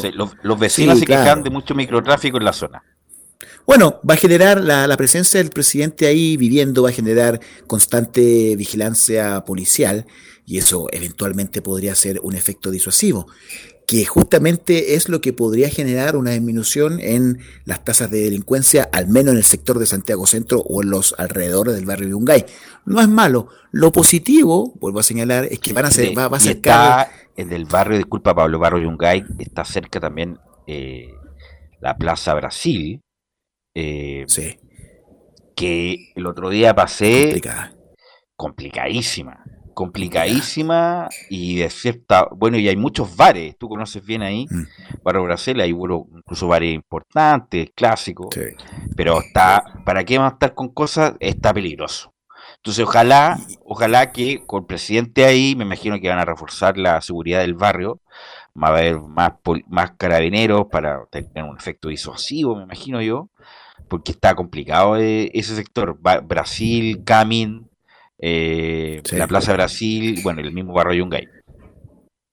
los, 0.43 0.59
vecinos 0.59 0.99
se 0.99 1.05
quejan 1.05 1.43
de 1.43 1.51
mucho 1.51 1.75
microtráfico 1.75 2.39
en 2.39 2.45
la 2.45 2.55
zona. 2.55 2.83
Bueno, 3.67 4.01
va 4.09 4.15
a 4.15 4.19
generar 4.19 4.63
la, 4.63 4.97
presencia 4.97 5.39
del 5.39 5.51
presidente 5.51 6.07
ahí 6.07 6.37
viviendo, 6.37 6.83
va 6.83 6.91
a 6.91 6.93
generar 6.93 7.41
constante 7.67 8.55
vigilancia 8.57 9.45
policial 9.45 10.07
y 10.47 10.59
eso 10.59 10.87
eventualmente 10.93 11.63
podría 11.63 11.95
ser 11.97 12.21
un 12.23 12.37
efecto 12.37 12.71
disuasivo, 12.71 13.27
que 13.87 14.05
justamente 14.05 14.95
es 14.95 15.09
lo 15.09 15.21
que 15.21 15.33
podría 15.33 15.69
generar 15.69 16.17
una 16.17 16.31
disminución 16.31 17.01
en 17.01 17.41
las 17.65 17.85
tasas 17.85 18.11
de 18.11 18.21
delincuencia, 18.21 18.89
al 18.93 19.09
menos 19.09 19.33
en 19.33 19.39
el 19.39 19.45
sector 19.45 19.81
de 19.81 19.87
Santiago 19.87 20.27
Centro 20.27 20.61
o 20.61 20.83
en 20.83 20.91
los 20.91 21.15
alrededores 21.19 21.75
del 21.75 21.87
barrio 21.87 22.07
de 22.07 22.13
Yungay. 22.13 22.47
No 22.85 23.01
es 23.01 23.09
malo. 23.09 23.49
Lo 23.73 23.91
positivo, 23.91 24.75
vuelvo 24.81 25.01
a 25.01 25.03
señalar, 25.03 25.47
es 25.51 25.59
que 25.59 25.73
van 25.73 25.87
a 25.87 25.91
ser, 25.91 26.17
va, 26.17 26.27
a 26.27 26.41
ser 26.41 26.57
está 26.57 27.11
en 27.37 27.53
el 27.53 27.65
barrio, 27.65 27.99
disculpa 27.99 28.35
Pablo, 28.35 28.61
barrio 28.61 28.85
Yungay, 28.85 29.25
está 29.41 29.65
cerca 29.65 29.99
también 29.99 30.39
eh, 30.69 31.11
la 31.81 31.97
Plaza 31.97 32.35
Brasil, 32.35 33.03
eh, 33.79 34.25
sí. 34.27 34.59
Que 35.55 36.13
el 36.15 36.27
otro 36.27 36.49
día 36.49 36.75
pasé. 36.75 37.43
Complicadísima. 38.35 39.45
Complicadísima 39.75 41.11
y 41.29 41.57
de 41.57 41.69
cierta. 41.69 42.27
Bueno, 42.35 42.57
y 42.57 42.71
hay 42.71 42.77
muchos 42.77 43.15
bares. 43.15 43.59
Tú 43.59 43.69
conoces 43.69 44.03
bien 44.03 44.23
ahí. 44.23 44.47
Mm. 44.49 45.03
Barrio 45.03 45.25
Brasil, 45.25 45.61
hay 45.61 45.71
incluso 45.71 46.49
bares 46.49 46.75
importantes, 46.75 47.69
clásicos. 47.75 48.35
Pero 48.97 49.21
está. 49.21 49.63
¿Para 49.85 50.05
qué 50.05 50.17
van 50.17 50.29
a 50.29 50.31
estar 50.31 50.55
con 50.55 50.73
cosas? 50.73 51.13
Está 51.21 51.53
peligroso. 51.53 52.15
Entonces, 52.57 52.83
ojalá, 52.83 53.39
ojalá 53.63 54.11
que 54.11 54.43
con 54.47 54.63
el 54.63 54.67
presidente 54.67 55.27
ahí, 55.27 55.55
me 55.55 55.65
imagino 55.65 56.01
que 56.01 56.09
van 56.09 56.19
a 56.19 56.25
reforzar 56.25 56.79
la 56.79 57.03
seguridad 57.03 57.41
del 57.41 57.55
barrio, 57.55 58.01
va 58.61 58.69
a 58.69 58.71
haber 58.71 59.01
más, 59.01 59.33
más 59.69 59.93
carabineros 59.99 60.67
para 60.71 61.05
tener 61.11 61.45
un 61.45 61.57
efecto 61.57 61.89
disuasivo, 61.89 62.57
me 62.57 62.63
imagino 62.63 63.03
yo, 63.03 63.29
porque 63.89 64.13
está 64.13 64.35
complicado 64.35 64.97
eh, 64.97 65.31
ese 65.35 65.55
sector. 65.57 65.99
Brasil, 66.01 67.03
Camin, 67.05 67.69
eh, 68.19 69.03
la 69.13 69.27
Plaza 69.27 69.53
Brasil, 69.53 70.21
bueno, 70.23 70.41
el 70.41 70.53
mismo 70.53 70.73
barrio 70.73 70.95
Yungay. 70.95 71.29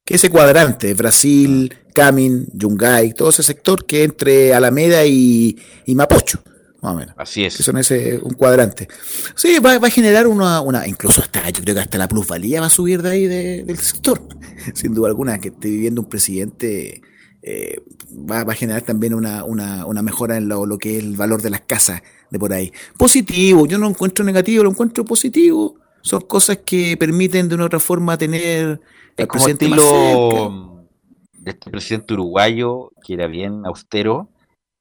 Que 0.05 0.15
ese 0.15 0.29
cuadrante, 0.29 0.93
Brasil, 0.93 1.73
Camin, 1.93 2.47
Yungay, 2.53 3.13
todo 3.13 3.29
ese 3.29 3.43
sector 3.43 3.85
que 3.85 4.03
entre 4.03 4.53
Alameda 4.53 5.05
y, 5.05 5.57
Mapocho, 5.87 6.43
más 6.81 6.93
o 6.93 6.95
menos. 6.97 7.15
Así 7.17 7.45
es. 7.45 7.55
Que 7.55 7.63
son 7.63 7.77
ese, 7.77 8.19
un 8.21 8.33
cuadrante. 8.33 8.87
Sí, 9.35 9.59
va, 9.59 9.75
a 9.75 9.89
generar 9.89 10.27
una, 10.27 10.59
una, 10.59 10.87
incluso 10.87 11.21
hasta, 11.21 11.49
yo 11.49 11.61
creo 11.63 11.75
que 11.75 11.81
hasta 11.81 11.97
la 11.97 12.09
plusvalía 12.09 12.59
va 12.59 12.67
a 12.67 12.69
subir 12.69 13.01
de 13.01 13.09
ahí 13.09 13.27
del 13.27 13.77
sector. 13.77 14.21
Sin 14.73 14.93
duda 14.93 15.07
alguna, 15.07 15.39
que 15.39 15.49
esté 15.49 15.69
viviendo 15.69 16.01
un 16.01 16.09
presidente 16.09 17.01
eh, 17.45 17.81
va, 18.09 18.39
a 18.39 18.55
generar 18.55 18.83
también 18.83 19.13
una, 19.13 19.43
una, 19.43 19.85
una 19.85 20.01
mejora 20.01 20.37
en 20.37 20.47
lo, 20.47 20.65
que 20.77 20.97
es 20.97 21.03
el 21.03 21.17
valor 21.17 21.41
de 21.41 21.49
las 21.49 21.61
casas 21.61 22.01
de 22.29 22.39
por 22.39 22.53
ahí. 22.53 22.71
Positivo, 22.97 23.67
yo 23.67 23.77
no 23.77 23.89
encuentro 23.89 24.23
negativo, 24.23 24.63
lo 24.63 24.69
encuentro 24.69 25.03
positivo. 25.03 25.75
Son 26.01 26.21
cosas 26.21 26.59
que 26.65 26.95
permiten 26.97 27.49
de 27.49 27.55
una 27.55 27.65
otra 27.65 27.79
forma 27.79 28.17
tener 28.17 28.79
el 29.17 29.27
presidente 29.27 29.65
estilo 29.65 30.87
de 31.33 31.51
este 31.51 31.69
presidente 31.69 32.13
uruguayo 32.13 32.91
que 33.05 33.13
era 33.13 33.27
bien 33.27 33.65
austero. 33.65 34.29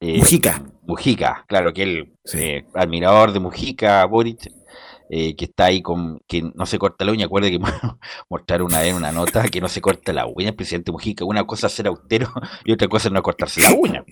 Eh, 0.01 0.19
Mujica. 0.19 0.63
Mujica, 0.85 1.45
claro, 1.49 1.73
que 1.73 1.83
el 1.83 2.13
eh, 2.35 2.65
admirador 2.75 3.33
de 3.33 3.41
Mujica, 3.41 4.05
Boric, 4.07 4.51
eh, 5.15 5.37
que 5.37 5.45
está 5.45 5.67
ahí 5.67 5.83
con 5.83 6.21
que 6.27 6.41
no 6.55 6.65
se 6.65 6.79
corta 6.79 7.05
la 7.05 7.13
uña. 7.13 7.27
Acuerde 7.27 7.51
que 7.51 7.59
mostraron 8.31 8.69
una 8.69 8.81
vez 8.81 8.95
una 8.95 9.13
nota 9.13 9.47
que 9.51 9.61
no 9.61 9.69
se 9.69 9.83
corta 9.83 10.11
la 10.11 10.25
uña, 10.25 10.49
el 10.49 10.55
presidente 10.55 10.91
Mujica. 10.91 11.27
Una 11.27 11.45
cosa 11.45 11.67
es 11.67 11.75
ser 11.75 11.87
austero 11.87 12.33
y 12.65 12.73
otra 12.73 12.89
cosa 12.89 13.09
es 13.09 13.13
no 13.13 13.23
cortarse 13.23 13.61
la 13.61 13.75
uña. 13.75 14.03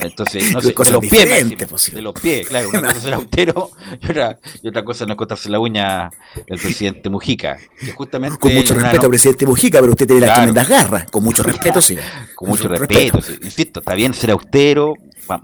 Entonces, 0.00 0.52
no 0.52 0.60
sé, 0.60 0.74
de 0.76 0.90
los 0.90 1.06
pies, 1.06 1.92
de 1.92 2.02
los 2.02 2.14
pies, 2.14 2.48
claro, 2.48 2.68
una 2.68 2.80
cosa 2.80 2.96
es 2.96 3.02
ser 3.04 3.14
austero 3.14 3.70
y 4.00 4.10
otra, 4.10 4.38
y 4.60 4.68
otra 4.68 4.84
cosa 4.84 5.04
es 5.04 5.08
no 5.08 5.16
cortarse 5.16 5.50
la 5.50 5.60
uña 5.60 6.10
el 6.48 6.58
presidente 6.58 7.08
Mujica. 7.08 7.56
Que 7.78 7.92
justamente 7.92 8.38
con 8.38 8.52
mucho 8.52 8.74
respeto 8.74 9.02
al 9.02 9.10
presidente 9.10 9.46
Mujica, 9.46 9.78
pero 9.78 9.92
usted 9.92 10.08
tiene 10.08 10.26
las 10.26 10.34
tremendas 10.34 10.68
garras, 10.68 11.10
con 11.12 11.22
mucho 11.22 11.44
respeto, 11.44 11.80
sí. 11.80 11.96
Con 12.34 12.48
mucho, 12.48 12.66
respeto, 12.66 13.20
insisto, 13.40 13.78
está 13.78 13.94
bien 13.94 14.12
ser 14.14 14.32
austero, 14.32 14.94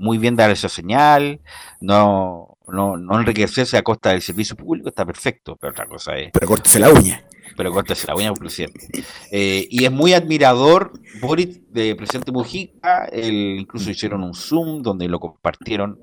muy 0.00 0.18
bien 0.18 0.34
dar 0.34 0.50
esa 0.50 0.68
señal, 0.68 1.40
no 1.80 2.53
no, 2.68 2.96
no 2.96 3.18
enriquecerse 3.18 3.76
a 3.76 3.82
costa 3.82 4.10
del 4.10 4.22
servicio 4.22 4.56
público 4.56 4.88
está 4.88 5.04
perfecto, 5.04 5.56
pero 5.56 5.72
otra 5.72 5.86
cosa 5.86 6.16
es. 6.16 6.30
Pero 6.32 6.46
córtese 6.46 6.78
la 6.78 6.90
uña. 6.90 7.24
Pero 7.56 7.72
córtese 7.72 8.06
la 8.06 8.16
uña, 8.16 8.32
presidente. 8.32 8.88
Eh, 9.30 9.66
y 9.70 9.84
es 9.84 9.92
muy 9.92 10.14
admirador 10.14 10.92
Boris 11.20 11.60
de 11.72 11.94
presidente 11.94 12.32
Mujica. 12.32 13.04
El, 13.06 13.58
incluso 13.60 13.90
hicieron 13.90 14.22
un 14.24 14.34
Zoom 14.34 14.82
donde 14.82 15.08
lo 15.08 15.20
compartieron 15.20 16.00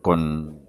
con, 0.00 0.60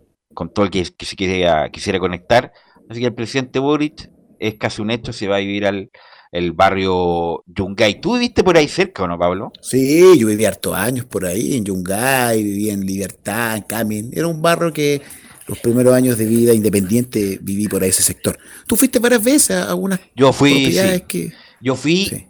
todo 0.53 0.65
el 0.65 0.71
que, 0.71 0.83
que 0.83 1.05
se 1.05 1.15
quisiera, 1.15 1.69
quisiera 1.69 1.99
conectar. 1.99 2.51
Así 2.89 2.99
que 3.01 3.07
el 3.07 3.13
presidente 3.13 3.59
Boric 3.59 4.09
es 4.39 4.55
casi 4.55 4.81
un 4.81 4.91
hecho, 4.91 5.13
se 5.13 5.27
va 5.27 5.37
a 5.37 5.39
vivir 5.39 5.65
al, 5.65 5.89
el 6.32 6.51
barrio 6.51 7.43
Yungay. 7.47 8.01
¿Tú 8.01 8.13
viviste 8.13 8.43
por 8.43 8.57
ahí 8.57 8.67
cerca 8.67 9.03
o 9.03 9.07
no, 9.07 9.17
Pablo? 9.17 9.51
Sí, 9.61 10.17
yo 10.17 10.28
viví 10.28 10.45
hartos 10.45 10.75
años 10.75 11.05
por 11.05 11.25
ahí, 11.25 11.55
en 11.55 11.65
Yungay, 11.65 12.43
viví 12.43 12.69
en 12.69 12.86
Libertad, 12.86 13.57
en 13.57 13.63
Camin. 13.63 14.11
Era 14.13 14.28
un 14.28 14.41
barrio 14.41 14.73
que 14.73 15.01
los 15.47 15.59
primeros 15.59 15.93
años 15.93 16.17
de 16.17 16.25
vida 16.25 16.53
independiente 16.53 17.39
viví 17.41 17.67
por 17.67 17.84
ahí 17.84 17.89
ese 17.89 18.03
sector. 18.03 18.38
¿Tú 18.67 18.75
fuiste 18.75 18.99
varias 18.99 19.23
veces 19.23 19.57
a 19.57 19.69
algunas 19.69 19.99
yo 20.15 20.34
fui, 20.34 20.75
que... 21.07 21.32
Yo 21.59 21.75
fui 21.75 22.28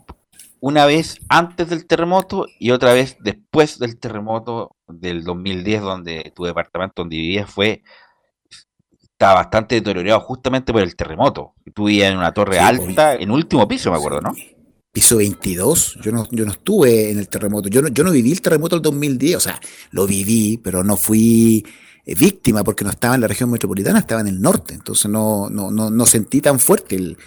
una 0.60 0.86
vez 0.86 1.20
antes 1.28 1.70
del 1.70 1.86
terremoto 1.86 2.46
y 2.60 2.72
otra 2.72 2.94
vez 2.94 3.18
después 3.20 3.80
del 3.80 4.00
terremoto 4.00 4.76
del 4.88 5.24
2010, 5.24 5.82
donde 5.82 6.32
tu 6.36 6.46
departamento 6.46 7.02
donde 7.02 7.18
vivías 7.18 7.50
fue 7.50 7.84
estaba 9.18 9.34
bastante 9.34 9.74
deteriorado 9.74 10.20
justamente 10.20 10.72
por 10.72 10.84
el 10.84 10.96
terremoto. 10.96 11.56
Tú 11.74 11.86
vivías 11.86 12.12
en 12.12 12.20
una 12.20 12.32
torre 12.32 12.60
alta, 12.60 13.16
en 13.16 13.32
último 13.32 13.68
piso, 13.68 13.90
me 13.90 13.98
acuerdo, 13.98 14.22
¿no? 14.22 14.36
Piso 14.92 15.18
22, 15.18 15.98
yo 16.04 16.12
no, 16.12 16.28
yo 16.30 16.46
no 16.46 16.52
estuve 16.52 17.10
en 17.10 17.18
el 17.18 17.28
terremoto, 17.28 17.68
yo 17.68 17.82
no, 17.82 17.88
yo 17.88 18.04
no 18.04 18.12
viví 18.12 18.32
el 18.32 18.42
terremoto 18.42 18.76
del 18.76 18.84
2010, 18.84 19.36
o 19.36 19.40
sea, 19.40 19.60
lo 19.90 20.06
viví, 20.06 20.60
pero 20.64 20.84
no 20.84 20.98
fui 20.98 21.66
eh, 22.06 22.14
víctima 22.14 22.64
porque 22.64 22.84
no 22.84 22.92
estaba 22.92 23.16
en 23.16 23.22
la 23.22 23.28
región 23.28 23.50
metropolitana, 23.50 24.00
estaba 24.00 24.22
en 24.22 24.28
el 24.28 24.40
norte, 24.40 24.76
entonces 24.76 25.10
no, 25.10 25.50
no, 25.50 25.72
no, 25.72 25.90
no 25.90 26.06
sentí 26.06 26.40
tan 26.40 26.60
fuerte 26.60 26.96
el, 26.96 27.18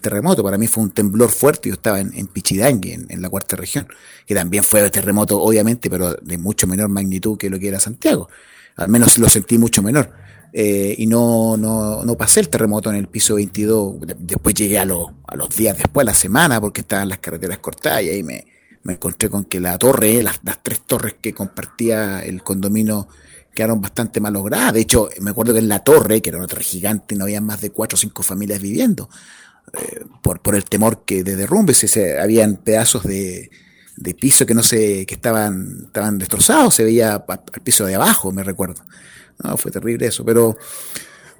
terremoto. 0.00 0.44
Para 0.44 0.58
mí 0.58 0.68
fue 0.68 0.84
un 0.84 0.90
temblor 0.90 1.30
fuerte. 1.30 1.70
Yo 1.70 1.74
estaba 1.74 1.98
en, 1.98 2.14
en 2.14 2.28
Pichidangue, 2.28 3.04
en, 3.08 3.20
la 3.20 3.28
cuarta 3.28 3.56
región, 3.56 3.88
que 4.24 4.32
también 4.32 4.62
fue 4.62 4.88
terremoto, 4.90 5.42
obviamente, 5.42 5.90
pero 5.90 6.14
de 6.14 6.38
mucho 6.38 6.68
menor 6.68 6.88
magnitud 6.88 7.36
que 7.36 7.50
lo 7.50 7.58
que 7.58 7.66
era 7.66 7.80
Santiago. 7.80 8.28
al 8.76 8.88
menos 8.88 9.18
lo 9.18 9.28
sentí 9.28 9.58
mucho 9.58 9.82
menor. 9.82 10.22
Eh, 10.52 10.94
y 10.98 11.06
no, 11.06 11.56
no, 11.56 12.04
no 12.04 12.16
pasé 12.16 12.40
el 12.40 12.48
terremoto 12.48 12.90
en 12.90 12.96
el 12.96 13.08
piso 13.08 13.36
22. 13.36 13.94
Después 14.18 14.54
llegué 14.54 14.78
a, 14.78 14.84
los 14.84 15.08
a 15.26 15.36
los 15.36 15.54
días 15.56 15.76
después, 15.76 16.04
la 16.04 16.14
semana, 16.14 16.60
porque 16.60 16.82
estaban 16.82 17.08
las 17.08 17.18
carreteras 17.18 17.58
cortadas 17.58 18.02
y 18.02 18.10
ahí 18.10 18.22
me, 18.22 18.46
me 18.82 18.94
encontré 18.94 19.30
con 19.30 19.44
que 19.44 19.60
la 19.60 19.78
torre, 19.78 20.22
las, 20.22 20.40
las 20.44 20.62
tres 20.62 20.80
torres 20.86 21.14
que 21.20 21.32
compartía 21.32 22.22
el 22.24 22.42
condominio 22.42 23.08
quedaron 23.54 23.80
bastante 23.80 24.20
mal 24.20 24.34
logradas. 24.34 24.74
De 24.74 24.80
hecho, 24.80 25.08
me 25.20 25.30
acuerdo 25.30 25.52
que 25.52 25.60
en 25.60 25.68
la 25.68 25.80
torre, 25.80 26.20
que 26.20 26.30
era 26.30 26.38
una 26.38 26.46
torre 26.46 26.64
gigante, 26.64 27.16
no 27.16 27.24
había 27.24 27.40
más 27.40 27.60
de 27.60 27.70
cuatro 27.70 27.96
o 27.96 27.98
cinco 27.98 28.22
familias 28.22 28.60
viviendo. 28.60 29.08
Eh, 29.74 30.04
por, 30.22 30.40
por 30.42 30.54
el 30.54 30.64
temor 30.64 31.04
que 31.04 31.22
de 31.22 31.36
derrumbes, 31.36 31.78
se, 31.78 32.18
habían 32.18 32.56
pedazos 32.56 33.04
de, 33.04 33.50
de 33.96 34.14
piso 34.14 34.44
que 34.44 34.54
no 34.54 34.62
se, 34.62 35.06
que 35.06 35.14
estaban, 35.14 35.84
estaban 35.86 36.18
destrozados, 36.18 36.74
se 36.74 36.84
veía 36.84 37.14
al 37.14 37.62
piso 37.62 37.86
de 37.86 37.94
abajo, 37.94 38.32
me 38.32 38.42
recuerdo. 38.42 38.82
No, 39.42 39.56
fue 39.56 39.70
terrible 39.70 40.06
eso, 40.06 40.24
pero, 40.24 40.56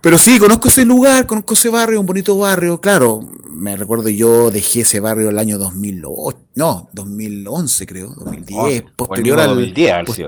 pero 0.00 0.18
sí, 0.18 0.38
conozco 0.38 0.68
ese 0.68 0.84
lugar, 0.84 1.26
conozco 1.26 1.54
ese 1.54 1.68
barrio, 1.68 2.00
un 2.00 2.06
bonito 2.06 2.36
barrio, 2.36 2.80
claro, 2.80 3.20
me 3.48 3.76
recuerdo 3.76 4.08
yo 4.08 4.50
dejé 4.50 4.80
ese 4.80 5.00
barrio 5.00 5.28
el 5.28 5.38
año 5.38 5.58
2008, 5.58 6.38
no, 6.56 6.88
2011 6.92 7.86
creo, 7.86 8.08
2010, 8.08 8.84
posterior 8.96 9.40
al 9.40 9.50
2010, 9.50 10.18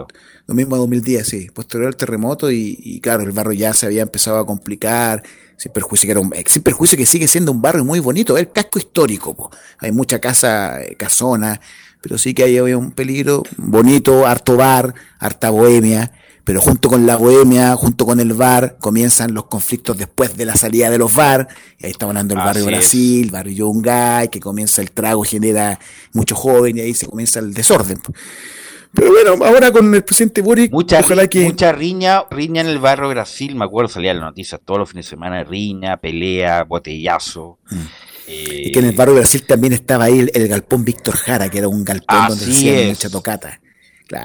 lo 0.46 0.54
mismo 0.54 0.76
2010, 0.76 1.26
sí, 1.26 1.48
posterior 1.52 1.88
al 1.88 1.96
terremoto 1.96 2.50
y, 2.50 2.78
y, 2.80 3.00
claro, 3.00 3.22
el 3.22 3.32
barrio 3.32 3.54
ya 3.54 3.72
se 3.72 3.86
había 3.86 4.02
empezado 4.02 4.38
a 4.38 4.46
complicar, 4.46 5.22
sin 5.56 5.72
perjuicio 5.72 6.06
que 6.06 6.10
era 6.12 6.20
un, 6.20 6.32
sin 6.46 6.62
perjuicio 6.62 6.98
que 6.98 7.06
sigue 7.06 7.28
siendo 7.28 7.50
un 7.52 7.62
barrio 7.62 7.84
muy 7.84 8.00
bonito, 8.00 8.36
el 8.36 8.50
casco 8.50 8.78
histórico, 8.78 9.50
hay 9.78 9.92
mucha 9.92 10.20
casa, 10.20 10.82
eh, 10.82 10.96
casona, 10.96 11.60
pero 12.00 12.18
sí 12.18 12.34
que 12.34 12.44
ahí 12.44 12.58
había 12.58 12.76
un 12.76 12.90
peligro 12.90 13.42
bonito, 13.56 14.26
harto 14.26 14.56
bar, 14.56 14.94
harta 15.18 15.48
bohemia, 15.48 16.12
pero 16.44 16.60
junto 16.60 16.88
con 16.88 17.06
la 17.06 17.16
bohemia, 17.16 17.74
junto 17.74 18.06
con 18.06 18.20
el 18.20 18.32
bar, 18.34 18.76
comienzan 18.78 19.34
los 19.34 19.46
conflictos 19.46 19.96
después 19.96 20.36
de 20.36 20.44
la 20.44 20.54
salida 20.54 20.90
de 20.90 20.98
los 20.98 21.14
bar, 21.14 21.48
y 21.78 21.86
ahí 21.86 21.92
estamos 21.92 22.12
hablando 22.12 22.34
del 22.34 22.44
barrio 22.44 22.66
Brasil, 22.66 23.30
barrio 23.30 23.52
Yungay, 23.54 24.28
que 24.28 24.40
comienza 24.40 24.82
el 24.82 24.90
trago, 24.90 25.22
genera 25.24 25.78
mucho 26.12 26.34
joven, 26.34 26.76
y 26.76 26.80
ahí 26.80 26.94
se 26.94 27.06
comienza 27.06 27.40
el 27.40 27.54
desorden. 27.54 27.98
Pero 28.92 29.10
bueno, 29.10 29.44
ahora 29.44 29.72
con 29.72 29.92
el 29.92 30.04
presidente 30.04 30.40
Boric, 30.40 30.70
mucha, 30.70 31.00
ojalá 31.00 31.26
que... 31.26 31.44
Mucha 31.46 31.72
riña, 31.72 32.24
riña 32.30 32.60
en 32.60 32.68
el 32.68 32.78
barrio 32.78 33.08
Brasil, 33.08 33.56
me 33.56 33.64
acuerdo, 33.64 33.88
salía 33.88 34.14
la 34.14 34.20
noticia 34.20 34.58
todos 34.58 34.78
los 34.78 34.88
fines 34.90 35.06
de 35.06 35.10
semana, 35.10 35.42
riña, 35.42 35.96
pelea, 35.96 36.62
botellazo. 36.64 37.58
Mm 37.70 37.76
y 38.26 38.72
que 38.72 38.78
en 38.78 38.86
el 38.86 38.96
barrio 38.96 39.14
Brasil 39.14 39.44
también 39.46 39.72
estaba 39.72 40.04
ahí 40.04 40.26
el, 40.32 40.48
galpón 40.48 40.84
Víctor 40.84 41.16
Jara, 41.16 41.50
que 41.50 41.58
era 41.58 41.68
un 41.68 41.84
galpón 41.84 42.28
donde 42.28 42.44
hacían 42.44 42.88
mucha 42.88 43.10
tocata. 43.10 43.60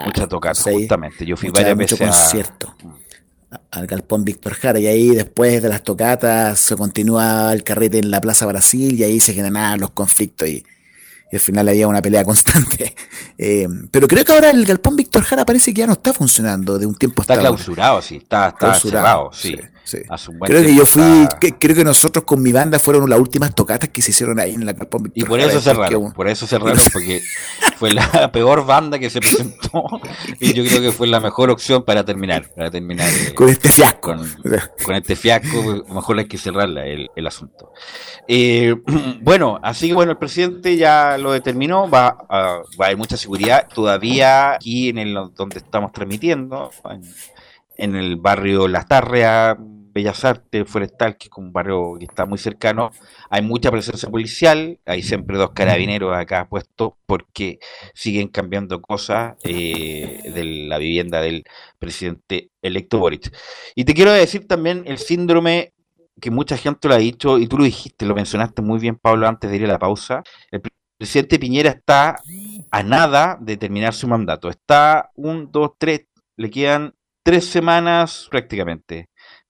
Mucha 0.05 0.27
tocata, 0.27 0.71
justamente. 0.71 1.25
Yo 1.25 1.37
fui 1.37 1.49
varias 1.49 1.75
mucho 1.75 1.97
concierto 1.97 2.75
al 3.71 3.87
galpón 3.87 4.23
Víctor 4.23 4.53
Jara 4.53 4.79
y 4.79 4.87
ahí 4.87 5.09
después 5.09 5.61
de 5.61 5.69
las 5.69 5.83
tocatas 5.83 6.59
se 6.59 6.75
continúa 6.75 7.51
el 7.53 7.63
carrete 7.63 7.97
en 7.97 8.11
la 8.11 8.21
Plaza 8.21 8.45
Brasil 8.45 8.99
y 8.99 9.03
ahí 9.03 9.19
se 9.19 9.33
generan 9.33 9.79
los 9.79 9.91
conflictos 9.91 10.47
y, 10.47 10.63
y 11.31 11.35
al 11.35 11.39
final 11.39 11.67
había 11.67 11.87
una 11.87 12.01
pelea 12.01 12.23
constante. 12.25 12.95
Eh, 13.37 13.67
pero 13.91 14.07
creo 14.07 14.23
que 14.23 14.33
ahora 14.33 14.49
el 14.51 14.65
galpón 14.65 14.95
Víctor 14.95 15.23
Jara 15.23 15.45
parece 15.45 15.73
que 15.73 15.79
ya 15.81 15.87
no 15.87 15.93
está 15.93 16.13
funcionando 16.13 16.77
de 16.77 16.85
un 16.85 16.95
tiempo 16.95 17.21
hasta 17.21 17.35
Está 17.35 17.47
clausurado, 17.47 18.01
sí, 18.01 18.17
está, 18.17 18.49
está 18.49 18.73
cerrado, 18.75 19.31
sí. 19.33 19.57
Creo 20.45 20.61
que 20.61 20.75
yo 20.75 20.85
fui, 20.85 21.27
creo 21.59 21.75
que 21.75 21.83
nosotros 21.83 22.25
con 22.25 22.41
mi 22.41 22.51
banda 22.51 22.79
fueron 22.79 23.09
las 23.09 23.19
últimas 23.19 23.53
tocatas 23.53 23.89
que 23.89 24.01
se 24.01 24.11
hicieron 24.11 24.39
ahí 24.39 24.53
en 24.53 24.65
la 24.65 24.73
Víctor 24.73 25.11
Y 25.15 25.23
por 25.23 25.39
eso 25.39 25.61
cerraron, 25.61 26.11
por 26.13 26.27
eso 26.27 26.47
cerraron, 26.47 26.79
porque 26.91 27.21
fue 27.77 27.93
la 27.93 28.31
peor 28.31 28.65
banda 28.65 28.99
que 28.99 29.09
se 29.09 29.19
presentó. 29.19 29.83
Y 30.39 30.53
yo 30.53 30.63
creo 30.65 30.81
que 30.81 30.91
fue 30.91 31.07
la 31.07 31.19
mejor 31.19 31.49
opción 31.49 31.83
para 31.83 32.03
terminar, 32.03 32.49
para 32.55 32.71
terminar 32.71 33.09
eh, 33.09 33.33
con 33.33 33.49
este 33.49 33.69
fiasco. 33.69 34.15
Con, 34.83 34.95
este 34.95 35.15
fiasco, 35.15 35.83
mejor 35.93 36.19
hay 36.19 36.27
que 36.27 36.37
cerrarla 36.37 36.85
el, 36.85 37.09
el 37.15 37.27
asunto. 37.27 37.71
Eh, 38.27 38.75
bueno, 39.21 39.59
así 39.63 39.87
que 39.87 39.93
bueno, 39.95 40.11
el 40.11 40.17
presidente 40.17 40.77
ya 40.77 41.17
lo 41.17 41.31
determinó, 41.31 41.89
va 41.89 42.15
a, 42.29 42.61
va 42.79 42.83
a 42.83 42.85
haber 42.85 42.97
mucha 42.97 43.17
seguridad 43.17 43.67
todavía 43.73 44.53
aquí 44.53 44.89
en 44.89 44.99
el 44.99 45.13
donde 45.35 45.57
estamos 45.57 45.91
transmitiendo, 45.91 46.69
en, 47.77 47.95
el 47.95 48.17
barrio 48.17 48.67
La 48.67 48.83
Tarrea, 48.83 49.57
Bellas 49.99 50.23
Artes, 50.23 50.67
Forestal, 50.67 51.17
que 51.17 51.27
es 51.27 51.37
un 51.37 51.51
barrio 51.51 51.95
que 51.99 52.05
está 52.05 52.25
muy 52.25 52.37
cercano, 52.37 52.91
hay 53.29 53.41
mucha 53.41 53.69
presencia 53.69 54.09
policial, 54.09 54.79
hay 54.85 55.03
siempre 55.03 55.37
dos 55.37 55.51
carabineros 55.51 56.15
acá 56.15 56.47
puestos 56.47 56.93
porque 57.05 57.59
siguen 57.93 58.29
cambiando 58.29 58.81
cosas 58.81 59.35
eh, 59.43 60.21
de 60.33 60.43
la 60.67 60.77
vivienda 60.77 61.21
del 61.21 61.43
presidente 61.77 62.49
electo 62.61 62.99
Boric. 62.99 63.35
Y 63.75 63.83
te 63.83 63.93
quiero 63.93 64.11
decir 64.11 64.47
también 64.47 64.83
el 64.85 64.97
síndrome 64.97 65.73
que 66.21 66.31
mucha 66.31 66.57
gente 66.57 66.87
lo 66.87 66.95
ha 66.95 66.97
dicho, 66.97 67.37
y 67.37 67.47
tú 67.47 67.57
lo 67.57 67.63
dijiste, 67.63 68.05
lo 68.05 68.15
mencionaste 68.15 68.61
muy 68.61 68.79
bien, 68.79 68.95
Pablo, 68.95 69.27
antes 69.27 69.49
de 69.49 69.57
ir 69.57 69.65
a 69.65 69.67
la 69.67 69.79
pausa, 69.79 70.23
el 70.51 70.61
presidente 70.97 71.39
Piñera 71.39 71.71
está 71.71 72.21
a 72.71 72.83
nada 72.83 73.37
de 73.41 73.57
terminar 73.57 73.93
su 73.93 74.07
mandato. 74.07 74.49
Está 74.49 75.11
un, 75.15 75.51
dos, 75.51 75.71
tres, 75.77 76.07
le 76.37 76.49
quedan 76.49 76.93
tres 77.23 77.45
semanas 77.45 78.27
prácticamente, 78.29 79.08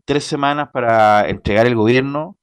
tres 0.09 0.23
semanas 0.23 0.69
para 0.73 1.29
entregar 1.29 1.67
el 1.67 1.75
gobierno. 1.75 2.39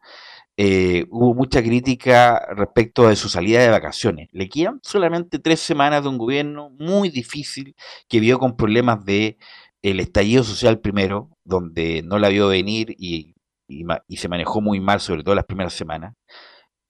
Eh, 0.57 1.05
hubo 1.11 1.35
mucha 1.35 1.63
crítica 1.63 2.47
respecto 2.55 3.09
de 3.09 3.17
su 3.17 3.29
salida 3.29 3.61
de 3.61 3.71
vacaciones. 3.71 4.29
Le 4.31 4.49
quedan 4.49 4.79
solamente 4.85 5.41
tres 5.41 5.59
semanas 5.59 6.05
de 6.05 6.11
un 6.11 6.17
gobierno 6.17 6.71
muy 6.79 7.11
difícil 7.11 7.75
que 8.09 8.21
vio 8.21 8.39
con 8.39 8.57
problemas 8.57 9.05
de 9.05 9.37
el 9.83 9.99
estallido 9.99 10.45
social 10.45 10.79
primero, 10.79 11.29
donde 11.43 12.03
no 12.05 12.21
la 12.21 12.29
vio 12.29 12.49
venir 12.49 12.95
y 12.99 13.35
y, 13.69 14.17
se 14.17 14.29
manejó 14.29 14.61
muy 14.61 14.81
mal, 14.81 15.01
sobre 15.01 15.23
todo 15.23 15.35
las 15.35 15.45
primeras 15.45 15.73
semanas. 15.73 16.15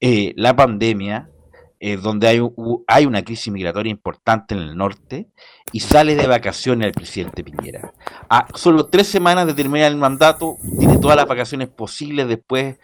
Eh, 0.00 0.32
la 0.36 0.54
pandemia, 0.54 1.30
eh, 1.80 1.96
donde 1.96 2.28
hay, 2.28 2.40
hay 2.86 3.06
una 3.06 3.22
crisis 3.22 3.52
migratoria 3.52 3.90
importante 3.90 4.54
en 4.54 4.60
el 4.60 4.76
norte, 4.76 5.28
y 5.72 5.80
sale 5.80 6.14
de 6.14 6.26
vacaciones 6.26 6.86
el 6.86 6.92
presidente 6.92 7.42
Piñera. 7.42 7.92
A 8.28 8.46
solo 8.54 8.86
tres 8.86 9.08
semanas 9.08 9.46
de 9.46 9.54
terminar 9.54 9.90
el 9.90 9.96
mandato, 9.96 10.56
tiene 10.78 10.98
todas 10.98 11.16
las 11.16 11.26
vacaciones 11.26 11.68
posibles 11.68 12.28
después, 12.28 12.76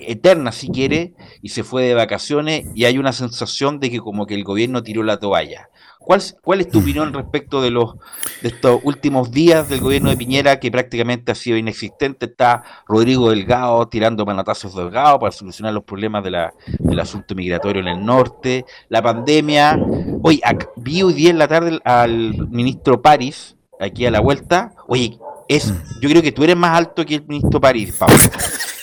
eternas 0.00 0.56
si 0.56 0.68
quiere, 0.68 1.14
y 1.42 1.50
se 1.50 1.64
fue 1.64 1.84
de 1.84 1.94
vacaciones, 1.94 2.66
y 2.74 2.84
hay 2.84 2.98
una 2.98 3.12
sensación 3.12 3.80
de 3.80 3.90
que 3.90 3.98
como 3.98 4.26
que 4.26 4.34
el 4.34 4.44
gobierno 4.44 4.82
tiró 4.82 5.02
la 5.02 5.18
toalla. 5.18 5.68
¿Cuál, 5.98 6.22
¿Cuál, 6.42 6.60
es 6.62 6.68
tu 6.70 6.78
opinión 6.80 7.12
respecto 7.12 7.60
de 7.60 7.70
los 7.70 7.94
de 8.40 8.48
estos 8.48 8.80
últimos 8.84 9.30
días 9.30 9.68
del 9.68 9.80
gobierno 9.80 10.08
de 10.08 10.16
Piñera 10.16 10.58
que 10.58 10.70
prácticamente 10.70 11.30
ha 11.30 11.34
sido 11.34 11.58
inexistente? 11.58 12.24
Está 12.24 12.64
Rodrigo 12.88 13.30
Delgado 13.30 13.86
tirando 13.86 14.24
manatazos 14.24 14.74
Delgado 14.74 15.18
para 15.18 15.30
solucionar 15.30 15.74
los 15.74 15.84
problemas 15.84 16.24
de 16.24 16.30
la, 16.30 16.54
del 16.78 16.98
asunto 16.98 17.34
migratorio 17.34 17.82
en 17.82 17.88
el 17.88 18.04
norte, 18.04 18.64
la 18.88 19.02
pandemia. 19.02 19.78
Oye, 20.22 20.40
vi 20.76 21.02
hoy 21.02 21.12
día 21.12 21.30
en 21.30 21.38
la 21.38 21.46
tarde 21.46 21.78
al 21.84 22.48
ministro 22.48 23.02
París, 23.02 23.56
aquí 23.78 24.06
a 24.06 24.10
la 24.10 24.20
vuelta. 24.20 24.72
Oye, 24.88 25.18
es, 25.48 25.72
yo 26.00 26.08
creo 26.08 26.22
que 26.22 26.32
tú 26.32 26.44
eres 26.44 26.56
más 26.56 26.76
alto 26.78 27.04
que 27.04 27.16
el 27.16 27.26
ministro 27.26 27.60
París, 27.60 27.94
Pablo. 27.98 28.16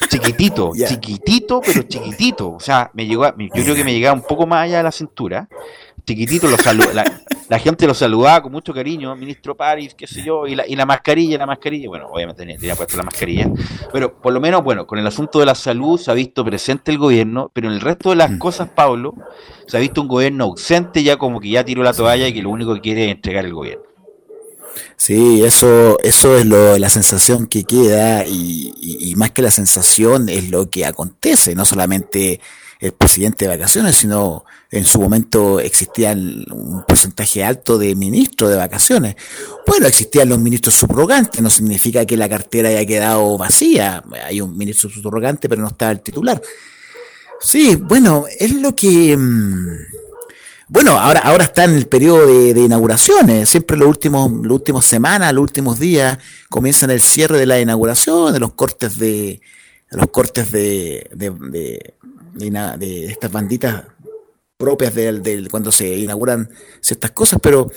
Chiquitito, 0.09 0.71
chiquitito, 0.87 1.61
pero 1.61 1.83
chiquitito. 1.83 2.51
O 2.51 2.59
sea, 2.59 2.89
me 2.93 3.05
llegó, 3.05 3.25
yo 3.25 3.63
creo 3.63 3.75
que 3.75 3.83
me 3.83 3.93
llegaba 3.93 4.15
un 4.15 4.23
poco 4.23 4.45
más 4.45 4.65
allá 4.65 4.77
de 4.77 4.83
la 4.83 4.91
cintura 4.91 5.47
chiquitito, 6.07 6.47
lo 6.47 6.55
la, 7.49 7.59
gente 7.59 7.85
lo 7.85 7.93
saludaba 7.93 8.41
con 8.41 8.53
mucho 8.53 8.73
cariño, 8.73 9.13
ministro 9.17 9.55
París, 9.55 9.93
qué 9.93 10.07
sé 10.07 10.23
yo, 10.23 10.47
y 10.47 10.55
la, 10.55 10.65
y 10.65 10.75
la 10.77 10.85
mascarilla, 10.85 11.37
la 11.37 11.45
mascarilla, 11.45 11.89
bueno, 11.89 12.07
obviamente 12.07 12.43
tenía, 12.43 12.57
tenía 12.57 12.75
puesto 12.75 12.95
la 12.95 13.03
mascarilla, 13.03 13.51
pero 13.91 14.17
por 14.17 14.31
lo 14.31 14.39
menos, 14.39 14.63
bueno, 14.63 14.87
con 14.87 14.99
el 14.99 15.05
asunto 15.05 15.39
de 15.39 15.45
la 15.45 15.53
salud 15.53 15.99
se 15.99 16.09
ha 16.09 16.13
visto 16.13 16.45
presente 16.45 16.91
el 16.91 16.97
gobierno, 16.97 17.51
pero 17.53 17.67
en 17.67 17.73
el 17.73 17.81
resto 17.81 18.11
de 18.11 18.15
las 18.15 18.31
mm. 18.31 18.37
cosas, 18.37 18.69
Pablo, 18.69 19.15
se 19.67 19.75
ha 19.75 19.81
visto 19.81 20.01
un 20.01 20.07
gobierno 20.07 20.45
ausente 20.45 21.03
ya 21.03 21.17
como 21.17 21.41
que 21.41 21.49
ya 21.49 21.65
tiró 21.65 21.83
la 21.83 21.91
toalla 21.91 22.25
y 22.29 22.33
que 22.33 22.41
lo 22.41 22.51
único 22.51 22.73
que 22.73 22.81
quiere 22.81 23.05
es 23.05 23.11
entregar 23.11 23.43
el 23.43 23.53
gobierno. 23.53 23.86
Sí, 24.95 25.43
eso, 25.43 25.97
eso 26.03 26.37
es 26.37 26.45
lo, 26.45 26.77
la 26.77 26.89
sensación 26.89 27.47
que 27.47 27.63
queda 27.63 28.25
y, 28.25 28.73
y, 28.79 29.15
más 29.15 29.31
que 29.31 29.41
la 29.41 29.51
sensación 29.51 30.29
es 30.29 30.49
lo 30.49 30.69
que 30.69 30.85
acontece, 30.85 31.55
no 31.55 31.65
solamente 31.65 32.39
el 32.79 32.91
presidente 32.91 33.45
de 33.45 33.57
vacaciones, 33.57 33.95
sino 33.95 34.43
en 34.69 34.85
su 34.85 34.99
momento 34.99 35.59
existía 35.59 36.11
un 36.11 36.83
porcentaje 36.87 37.43
alto 37.43 37.77
de 37.77 37.95
ministros 37.95 38.49
de 38.49 38.57
vacaciones. 38.57 39.15
Bueno, 39.65 39.87
existían 39.87 40.29
los 40.29 40.39
ministros 40.39 40.75
subrogantes, 40.75 41.41
no 41.41 41.49
significa 41.49 42.05
que 42.05 42.17
la 42.17 42.29
cartera 42.29 42.69
haya 42.69 42.85
quedado 42.85 43.37
vacía, 43.37 44.03
hay 44.23 44.41
un 44.41 44.57
ministro 44.57 44.89
subrogante, 44.89 45.49
pero 45.49 45.61
no 45.61 45.69
está 45.69 45.89
el 45.91 46.01
titular. 46.01 46.41
Sí, 47.39 47.75
bueno, 47.75 48.25
es 48.39 48.53
lo 48.53 48.75
que... 48.75 49.15
Mm, 49.15 50.06
bueno, 50.69 50.99
ahora, 50.99 51.21
ahora 51.21 51.45
está 51.45 51.63
en 51.63 51.75
el 51.75 51.87
periodo 51.87 52.27
de, 52.27 52.59
inauguraciones. 52.59 53.49
Siempre 53.49 53.77
los 53.77 53.87
últimos, 53.87 54.29
las 54.31 54.51
últimas 54.51 54.85
semanas, 54.85 55.33
los 55.33 55.41
últimos 55.41 55.79
días, 55.79 56.17
comienzan 56.49 56.91
el 56.91 57.01
cierre 57.01 57.37
de 57.37 57.45
la 57.45 57.59
inauguración, 57.59 58.33
de 58.33 58.39
los 58.39 58.53
cortes 58.53 58.97
de, 58.97 59.41
los 59.91 60.07
cortes 60.07 60.51
de, 60.51 61.09
de, 61.13 61.31
de, 62.77 63.05
estas 63.05 63.31
banditas 63.31 63.85
propias 64.57 64.93
de, 64.93 65.47
cuando 65.49 65.71
se 65.71 65.87
inauguran 65.97 66.49
ciertas 66.81 67.11
cosas, 67.11 67.39
pero 67.41 67.71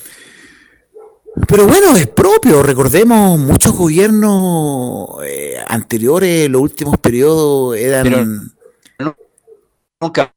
Pero 1.47 1.67
bueno, 1.69 1.97
es 1.97 2.09
propio. 2.09 2.63
Recordemos, 2.63 3.39
muchos 3.39 3.73
gobiernos 3.73 5.11
eh, 5.25 5.59
anteriores, 5.69 6.51
los 6.51 6.63
últimos 6.63 6.99
periodos, 6.99 7.77
eran. 7.77 8.53
nunca. 10.01 10.35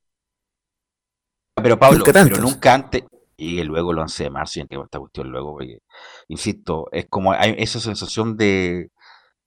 Pero 1.64 1.80
Pablo, 1.80 2.03
pero 2.05 2.41
nunca 2.41 2.74
antes. 2.74 3.03
Y 3.36 3.64
luego 3.64 3.91
el 3.91 3.99
11 3.99 4.26
de 4.26 4.30
marzo, 4.30 4.59
y 4.59 4.64
esta 4.64 4.99
cuestión 4.99 5.30
luego, 5.30 5.53
porque, 5.53 5.80
insisto, 6.28 6.88
es 6.91 7.07
como 7.09 7.34
hay 7.34 7.55
esa 7.57 7.80
sensación 7.80 8.38
de, 8.38 8.91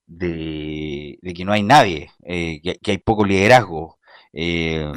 de, 0.07 1.19
que 1.35 1.45
no 1.45 1.53
hay 1.53 1.62
nadie, 1.62 2.11
eh, 2.25 2.61
que, 2.62 2.91
hay 2.91 2.99
poco 2.99 3.25
liderazgo. 3.25 3.99
Eh, 4.33 4.93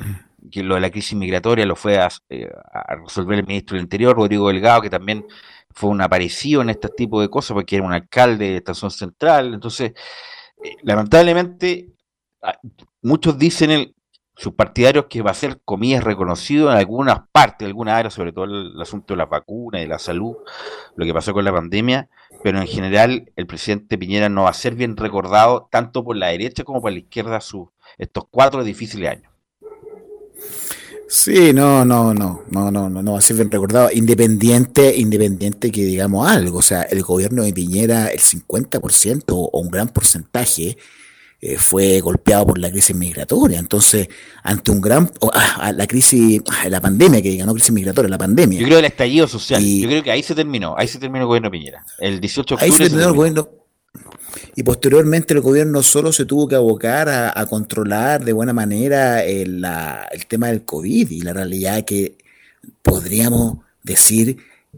que 0.51 0.63
lo 0.63 0.75
de 0.75 0.81
la 0.81 0.89
crisis 0.89 1.17
migratoria 1.17 1.65
lo 1.65 1.75
fue 1.75 1.97
a, 1.97 2.07
a, 2.07 2.95
resolver 2.95 3.39
el 3.39 3.45
ministro 3.45 3.75
del 3.75 3.83
Interior, 3.83 4.15
Rodrigo 4.15 4.47
Delgado, 4.47 4.81
que 4.81 4.89
también 4.89 5.25
fue 5.71 5.89
un 5.89 6.01
aparecido 6.01 6.61
en 6.61 6.69
este 6.69 6.89
tipo 6.89 7.21
de 7.21 7.29
cosas, 7.29 7.53
porque 7.53 7.75
era 7.75 7.85
un 7.85 7.93
alcalde 7.93 8.49
de 8.49 8.57
Estación 8.57 8.91
Central. 8.91 9.53
Entonces, 9.53 9.93
eh, 10.63 10.75
lamentablemente, 10.83 11.89
ah, 12.41 12.57
muchos 13.01 13.37
dicen 13.37 13.71
el, 13.71 13.95
sus 14.39 14.53
partidarios 14.53 15.07
que 15.09 15.21
va 15.21 15.31
a 15.31 15.33
ser, 15.33 15.59
comillas, 15.65 16.01
reconocido 16.01 16.71
en 16.71 16.77
algunas 16.77 17.23
partes, 17.33 17.65
en 17.65 17.67
algunas 17.67 17.95
áreas, 17.95 18.13
sobre 18.13 18.31
todo 18.31 18.45
el, 18.45 18.81
asunto 18.81 19.13
de 19.13 19.17
la 19.17 19.25
vacuna 19.25 19.81
y 19.81 19.85
la 19.85 19.99
salud, 19.99 20.37
lo 20.95 21.05
que 21.05 21.13
pasó 21.13 21.33
con 21.33 21.43
la 21.43 21.51
pandemia, 21.51 22.07
pero 22.41 22.61
en 22.61 22.67
general 22.67 23.33
el 23.35 23.47
presidente 23.47 23.97
Piñera 23.97 24.29
no 24.29 24.43
va 24.43 24.51
a 24.51 24.53
ser 24.53 24.75
bien 24.75 24.95
recordado 24.95 25.67
tanto 25.69 26.05
por 26.05 26.15
la 26.15 26.27
derecha 26.27 26.63
como 26.63 26.81
por 26.81 26.93
la 26.93 26.99
izquierda 26.99 27.41
sus, 27.41 27.67
estos 27.97 28.23
cuatro 28.31 28.63
difíciles 28.63 29.11
años. 29.11 29.29
Sí, 31.09 31.51
no, 31.53 31.83
no, 31.83 32.13
no, 32.13 32.45
no, 32.49 32.71
no, 32.71 32.89
no, 32.89 33.03
no 33.03 33.11
va 33.11 33.19
a 33.19 33.21
ser 33.21 33.35
bien 33.35 33.51
recordado. 33.51 33.89
Independiente, 33.91 34.95
independiente 34.95 35.69
que 35.69 35.83
digamos 35.83 36.29
algo. 36.29 36.59
O 36.59 36.61
sea, 36.61 36.83
el 36.83 37.01
gobierno 37.01 37.43
de 37.43 37.51
Piñera, 37.51 38.07
el 38.07 38.19
50% 38.19 39.23
o 39.27 39.59
un 39.59 39.69
gran 39.69 39.89
porcentaje, 39.89 40.77
eh, 41.41 41.57
fue 41.57 41.99
golpeado 42.01 42.47
por 42.47 42.57
la 42.57 42.69
crisis 42.69 42.95
migratoria. 42.95 43.59
Entonces, 43.59 44.09
ante 44.43 44.71
un 44.71 44.81
gran, 44.81 45.11
ah, 45.33 45.71
la 45.73 45.87
crisis, 45.87 46.41
ah, 46.49 46.67
la 46.69 46.81
pandemia, 46.81 47.21
que 47.21 47.29
diga, 47.29 47.45
no 47.45 47.53
crisis 47.53 47.71
migratoria, 47.71 48.09
la 48.09 48.17
pandemia. 48.17 48.59
Yo 48.59 48.65
creo 48.65 48.79
el 48.79 48.85
estallido 48.85 49.27
social. 49.27 49.63
Yo 49.63 49.87
creo 49.87 50.03
que 50.03 50.11
ahí 50.11 50.23
se 50.23 50.35
terminó, 50.35 50.75
ahí 50.77 50.87
se 50.87 50.99
terminó 50.99 51.23
el 51.23 51.27
gobierno 51.27 51.49
Piñera. 51.49 51.85
El 51.97 52.19
18 52.19 52.55
de 52.55 52.55
octubre. 52.55 52.65
Ahí 52.65 52.71
se 52.71 52.89
terminó, 52.89 53.09
el 53.09 53.15
gobierno 53.15 53.49
y 54.55 54.63
posteriormente 54.63 55.33
el 55.33 55.41
gobierno 55.41 55.81
solo 55.81 56.11
se 56.11 56.25
tuvo 56.25 56.47
que 56.47 56.55
abocar 56.55 57.09
a, 57.09 57.45
controlar 57.47 58.23
de 58.23 58.33
buena 58.33 58.53
manera 58.53 59.23
el, 59.23 59.65
el, 60.11 60.25
tema 60.27 60.47
del 60.47 60.63
COVID 60.63 61.09
y 61.09 61.21
la 61.21 61.33
realidad 61.33 61.83
que 61.85 62.17
podríamos 62.83 63.59
decir 63.83 64.37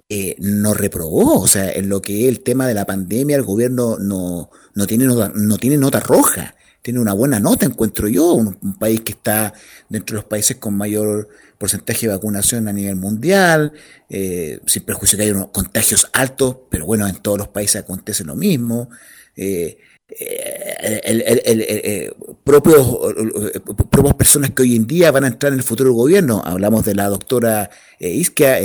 eh, 0.09 0.35
no 0.39 0.73
reprobó. 0.73 1.39
O 1.41 1.47
sea, 1.47 1.71
en 1.71 1.89
lo 1.89 2.01
que 2.01 2.23
es 2.23 2.29
el 2.29 2.41
tema 2.41 2.67
de 2.67 2.73
la 2.73 2.85
pandemia, 2.85 3.35
el 3.35 3.43
gobierno 3.43 3.97
no, 3.99 4.49
no, 4.73 4.87
tiene, 4.87 5.05
nota, 5.05 5.31
no 5.33 5.57
tiene 5.57 5.77
nota 5.77 5.99
roja. 5.99 6.55
Tiene 6.81 6.99
una 6.99 7.13
buena 7.13 7.39
nota, 7.39 7.67
encuentro 7.67 8.07
yo, 8.07 8.33
un, 8.33 8.55
país 8.79 9.01
que 9.01 9.11
está 9.11 9.53
dentro 9.87 10.15
de 10.15 10.21
los 10.23 10.29
países 10.29 10.57
con 10.57 10.75
mayor 10.75 11.29
porcentaje 11.59 12.07
de 12.07 12.13
vacunación 12.13 12.67
a 12.67 12.73
nivel 12.73 12.95
mundial, 12.95 13.73
eh, 14.09 14.59
sin 14.65 14.83
perjuicio 14.83 15.15
que 15.15 15.25
hay 15.25 15.31
unos 15.31 15.49
contagios 15.49 16.07
altos, 16.11 16.57
pero 16.71 16.87
bueno, 16.87 17.07
en 17.07 17.17
todos 17.17 17.37
los 17.37 17.49
países 17.49 17.83
acontece 17.83 18.23
lo 18.23 18.35
mismo. 18.35 18.89
Eh, 19.35 19.77
eh, 20.19 21.01
eh, 21.45 22.11
propios, 22.43 22.85
propias 23.89 24.15
personas 24.15 24.51
que 24.51 24.63
hoy 24.63 24.75
en 24.75 24.85
día 24.85 25.09
van 25.11 25.23
a 25.23 25.27
entrar 25.27 25.53
en 25.53 25.59
el 25.59 25.63
futuro 25.63 25.93
gobierno. 25.93 26.41
Hablamos 26.43 26.85
de 26.85 26.95
la 26.95 27.07
doctora 27.07 27.69
Isquia, 27.99 28.57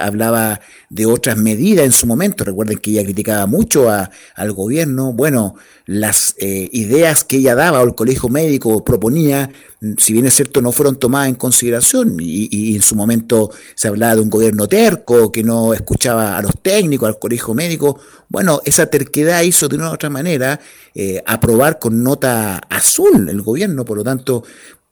hablaba 0.00 0.60
de 0.90 1.06
otras 1.06 1.36
medidas 1.36 1.86
en 1.86 1.92
su 1.92 2.06
momento. 2.06 2.44
Recuerden 2.44 2.78
que 2.78 2.90
ella 2.90 3.04
criticaba 3.04 3.46
mucho 3.46 3.90
al 3.90 4.52
gobierno. 4.52 5.12
Bueno, 5.12 5.54
las 5.86 6.36
ideas 6.38 7.24
que 7.24 7.38
ella 7.38 7.54
daba 7.54 7.80
o 7.80 7.84
el 7.84 7.94
colegio 7.94 8.28
médico 8.28 8.84
proponía, 8.84 9.50
si 9.96 10.12
bien 10.12 10.26
es 10.26 10.34
cierto, 10.34 10.60
no 10.60 10.72
fueron 10.72 10.96
tomadas 10.96 11.28
en 11.28 11.36
consideración. 11.36 12.16
Y 12.20 12.76
en 12.76 12.82
su 12.82 12.94
momento 12.94 13.50
se 13.74 13.88
hablaba 13.88 14.16
de 14.16 14.20
un 14.20 14.30
gobierno 14.30 14.68
terco 14.68 15.32
que 15.32 15.42
no 15.42 15.72
escuchaba 15.74 16.36
a 16.36 16.42
los 16.42 16.52
técnicos, 16.62 17.08
al 17.08 17.18
colegio 17.18 17.54
médico. 17.54 17.98
Bueno, 18.32 18.62
esa 18.64 18.86
terquedad 18.86 19.42
hizo 19.42 19.68
de 19.68 19.76
una 19.76 19.90
u 19.90 19.92
otra 19.92 20.08
manera 20.08 20.58
eh, 20.94 21.22
aprobar 21.26 21.78
con 21.78 22.02
nota 22.02 22.62
azul 22.70 23.28
el 23.28 23.42
gobierno, 23.42 23.84
por 23.84 23.98
lo 23.98 24.04
tanto, 24.04 24.42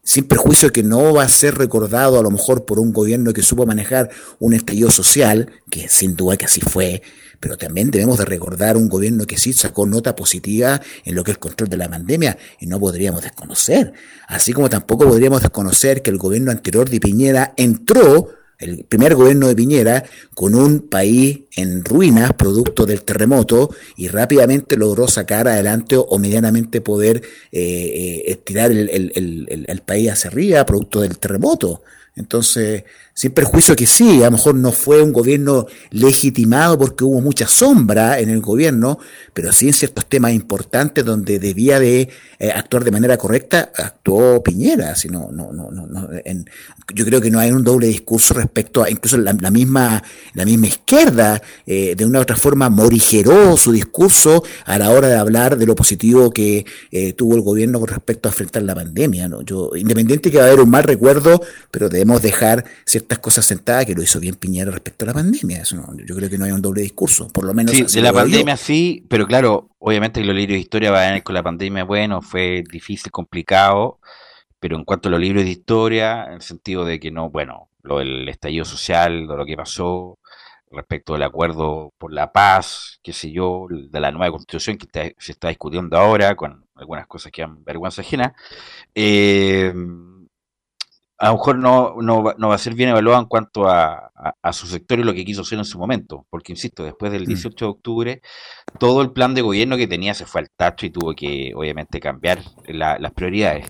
sin 0.02 0.24
perjuicio 0.24 0.70
que 0.70 0.82
no 0.82 1.14
va 1.14 1.22
a 1.22 1.28
ser 1.30 1.54
recordado 1.54 2.20
a 2.20 2.22
lo 2.22 2.30
mejor 2.30 2.66
por 2.66 2.78
un 2.78 2.92
gobierno 2.92 3.32
que 3.32 3.40
supo 3.40 3.64
manejar 3.64 4.10
un 4.40 4.52
estallido 4.52 4.90
social, 4.90 5.50
que 5.70 5.88
sin 5.88 6.16
duda 6.16 6.36
que 6.36 6.44
así 6.44 6.60
fue, 6.60 7.00
pero 7.40 7.56
también 7.56 7.90
debemos 7.90 8.18
de 8.18 8.26
recordar 8.26 8.76
un 8.76 8.90
gobierno 8.90 9.26
que 9.26 9.38
sí 9.38 9.54
sacó 9.54 9.86
nota 9.86 10.14
positiva 10.14 10.78
en 11.06 11.14
lo 11.14 11.24
que 11.24 11.30
es 11.30 11.36
el 11.36 11.40
control 11.40 11.70
de 11.70 11.78
la 11.78 11.88
pandemia 11.88 12.36
y 12.58 12.66
no 12.66 12.78
podríamos 12.78 13.22
desconocer. 13.22 13.94
Así 14.28 14.52
como 14.52 14.68
tampoco 14.68 15.08
podríamos 15.08 15.40
desconocer 15.40 16.02
que 16.02 16.10
el 16.10 16.18
gobierno 16.18 16.50
anterior 16.50 16.90
de 16.90 17.00
Piñera 17.00 17.54
entró 17.56 18.28
el 18.60 18.84
primer 18.84 19.14
gobierno 19.14 19.48
de 19.48 19.56
Piñera, 19.56 20.04
con 20.34 20.54
un 20.54 20.80
país 20.88 21.40
en 21.56 21.84
ruinas, 21.84 22.34
producto 22.34 22.86
del 22.86 23.02
terremoto, 23.02 23.74
y 23.96 24.08
rápidamente 24.08 24.76
logró 24.76 25.08
sacar 25.08 25.48
adelante 25.48 25.96
o, 25.96 26.18
medianamente 26.18 26.80
poder 26.80 27.22
eh, 27.50 27.60
eh, 27.60 28.22
estirar 28.26 28.70
el, 28.70 28.88
el, 29.66 29.80
país 29.80 30.10
hacia 30.10 30.30
arriba, 30.30 30.66
producto 30.66 31.00
del 31.00 31.18
terremoto. 31.18 31.82
Entonces, 32.16 32.84
sin 33.20 33.32
perjuicio 33.32 33.76
que 33.76 33.86
sí, 33.86 34.22
a 34.22 34.26
lo 34.26 34.30
mejor 34.30 34.54
no 34.54 34.72
fue 34.72 35.02
un 35.02 35.12
gobierno 35.12 35.66
legitimado 35.90 36.78
porque 36.78 37.04
hubo 37.04 37.20
mucha 37.20 37.46
sombra 37.46 38.18
en 38.18 38.30
el 38.30 38.40
gobierno, 38.40 38.98
pero 39.34 39.52
sí 39.52 39.66
en 39.66 39.74
ciertos 39.74 40.06
temas 40.06 40.32
importantes 40.32 41.04
donde 41.04 41.38
debía 41.38 41.78
de 41.78 42.08
eh, 42.38 42.50
actuar 42.50 42.82
de 42.82 42.90
manera 42.90 43.18
correcta, 43.18 43.72
actuó 43.76 44.42
Piñera. 44.42 44.94
Si 44.94 45.10
no, 45.10 45.28
no, 45.30 45.52
no, 45.52 45.70
no, 45.70 46.08
yo 46.94 47.04
creo 47.04 47.20
que 47.20 47.30
no 47.30 47.38
hay 47.38 47.52
un 47.52 47.62
doble 47.62 47.88
discurso 47.88 48.32
respecto 48.32 48.82
a 48.82 48.88
incluso 48.88 49.18
la, 49.18 49.34
misma, 49.50 50.02
la 50.32 50.46
misma 50.46 50.68
izquierda, 50.68 51.42
eh, 51.66 51.94
de 51.94 52.06
una 52.06 52.20
u 52.20 52.22
otra 52.22 52.36
forma 52.36 52.70
morigeró 52.70 53.54
su 53.58 53.70
discurso 53.72 54.42
a 54.64 54.78
la 54.78 54.92
hora 54.92 55.08
de 55.08 55.16
hablar 55.16 55.58
de 55.58 55.66
lo 55.66 55.74
positivo 55.74 56.30
que 56.30 56.64
eh, 56.90 57.12
tuvo 57.12 57.34
el 57.34 57.42
gobierno 57.42 57.80
con 57.80 57.88
respecto 57.88 58.30
a 58.30 58.32
enfrentar 58.32 58.62
la 58.62 58.74
pandemia. 58.74 59.28
¿no? 59.28 59.42
Yo, 59.42 59.72
independiente 59.76 60.30
que 60.30 60.38
va 60.38 60.44
a 60.44 60.46
haber 60.46 60.60
un 60.60 60.70
mal 60.70 60.84
recuerdo, 60.84 61.42
pero 61.70 61.90
debemos 61.90 62.22
dejar 62.22 62.64
ciertas 63.10 63.18
cosas 63.18 63.44
sentadas 63.44 63.86
que 63.86 63.94
lo 63.94 64.02
hizo 64.02 64.20
bien 64.20 64.36
Piñera 64.36 64.70
respecto 64.70 65.04
a 65.04 65.08
la 65.08 65.14
pandemia. 65.14 65.64
yo 65.64 66.14
creo 66.14 66.30
que 66.30 66.38
no 66.38 66.44
hay 66.44 66.52
un 66.52 66.62
doble 66.62 66.82
discurso, 66.82 67.26
por 67.28 67.44
lo 67.44 67.52
menos. 67.52 67.74
Sí, 67.74 67.82
de 67.82 68.02
la 68.02 68.12
pandemia 68.12 68.56
sí, 68.56 69.04
pero 69.08 69.26
claro, 69.26 69.70
obviamente 69.80 70.22
los 70.22 70.34
libros 70.34 70.54
de 70.54 70.60
historia 70.60 70.92
van 70.92 71.02
a 71.02 71.06
venir 71.08 71.24
con 71.24 71.34
la 71.34 71.42
pandemia, 71.42 71.82
bueno, 71.82 72.22
fue 72.22 72.62
difícil, 72.70 73.10
complicado, 73.10 73.98
pero 74.60 74.76
en 74.76 74.84
cuanto 74.84 75.08
a 75.08 75.10
los 75.10 75.20
libros 75.20 75.42
de 75.42 75.50
historia, 75.50 76.26
en 76.26 76.34
el 76.34 76.42
sentido 76.42 76.84
de 76.84 77.00
que 77.00 77.10
no, 77.10 77.30
bueno, 77.30 77.68
lo 77.82 77.98
del 77.98 78.28
estallido 78.28 78.64
social, 78.64 79.26
de 79.26 79.36
lo 79.36 79.44
que 79.44 79.56
pasó 79.56 80.18
respecto 80.70 81.14
del 81.14 81.24
acuerdo 81.24 81.92
por 81.98 82.12
la 82.12 82.30
paz, 82.30 83.00
qué 83.02 83.12
sé 83.12 83.32
yo, 83.32 83.66
de 83.68 84.00
la 84.00 84.12
nueva 84.12 84.30
constitución 84.30 84.78
que 84.78 85.16
se 85.18 85.32
está 85.32 85.48
discutiendo 85.48 85.98
ahora, 85.98 86.36
con 86.36 86.64
algunas 86.76 87.08
cosas 87.08 87.32
que 87.32 87.42
han 87.42 87.64
vergüenza 87.64 88.02
ajena. 88.02 88.34
Eh, 88.94 89.72
a 91.20 91.26
lo 91.26 91.34
mejor 91.34 91.58
no, 91.58 91.96
no, 92.00 92.22
va, 92.22 92.34
no, 92.38 92.48
va 92.48 92.54
a 92.54 92.58
ser 92.58 92.74
bien 92.74 92.88
evaluado 92.88 93.20
en 93.20 93.26
cuanto 93.26 93.68
a, 93.68 94.10
su 94.52 94.66
sector 94.66 94.98
y 94.98 95.04
lo 95.04 95.12
que 95.12 95.24
quiso 95.24 95.42
hacer 95.42 95.58
en 95.58 95.66
su 95.66 95.78
momento, 95.78 96.26
porque 96.30 96.52
insisto, 96.52 96.82
después 96.82 97.12
del 97.12 97.26
18 97.26 97.54
mm. 97.54 97.58
de 97.58 97.70
octubre, 97.70 98.22
todo 98.78 99.02
el 99.02 99.12
plan 99.12 99.34
de 99.34 99.42
gobierno 99.42 99.76
que 99.76 99.86
tenía 99.86 100.14
se 100.14 100.24
fue 100.24 100.40
al 100.40 100.50
tacho 100.50 100.86
y 100.86 100.90
tuvo 100.90 101.12
que, 101.14 101.52
obviamente, 101.54 102.00
cambiar 102.00 102.40
las 102.66 103.12
prioridades. 103.12 103.66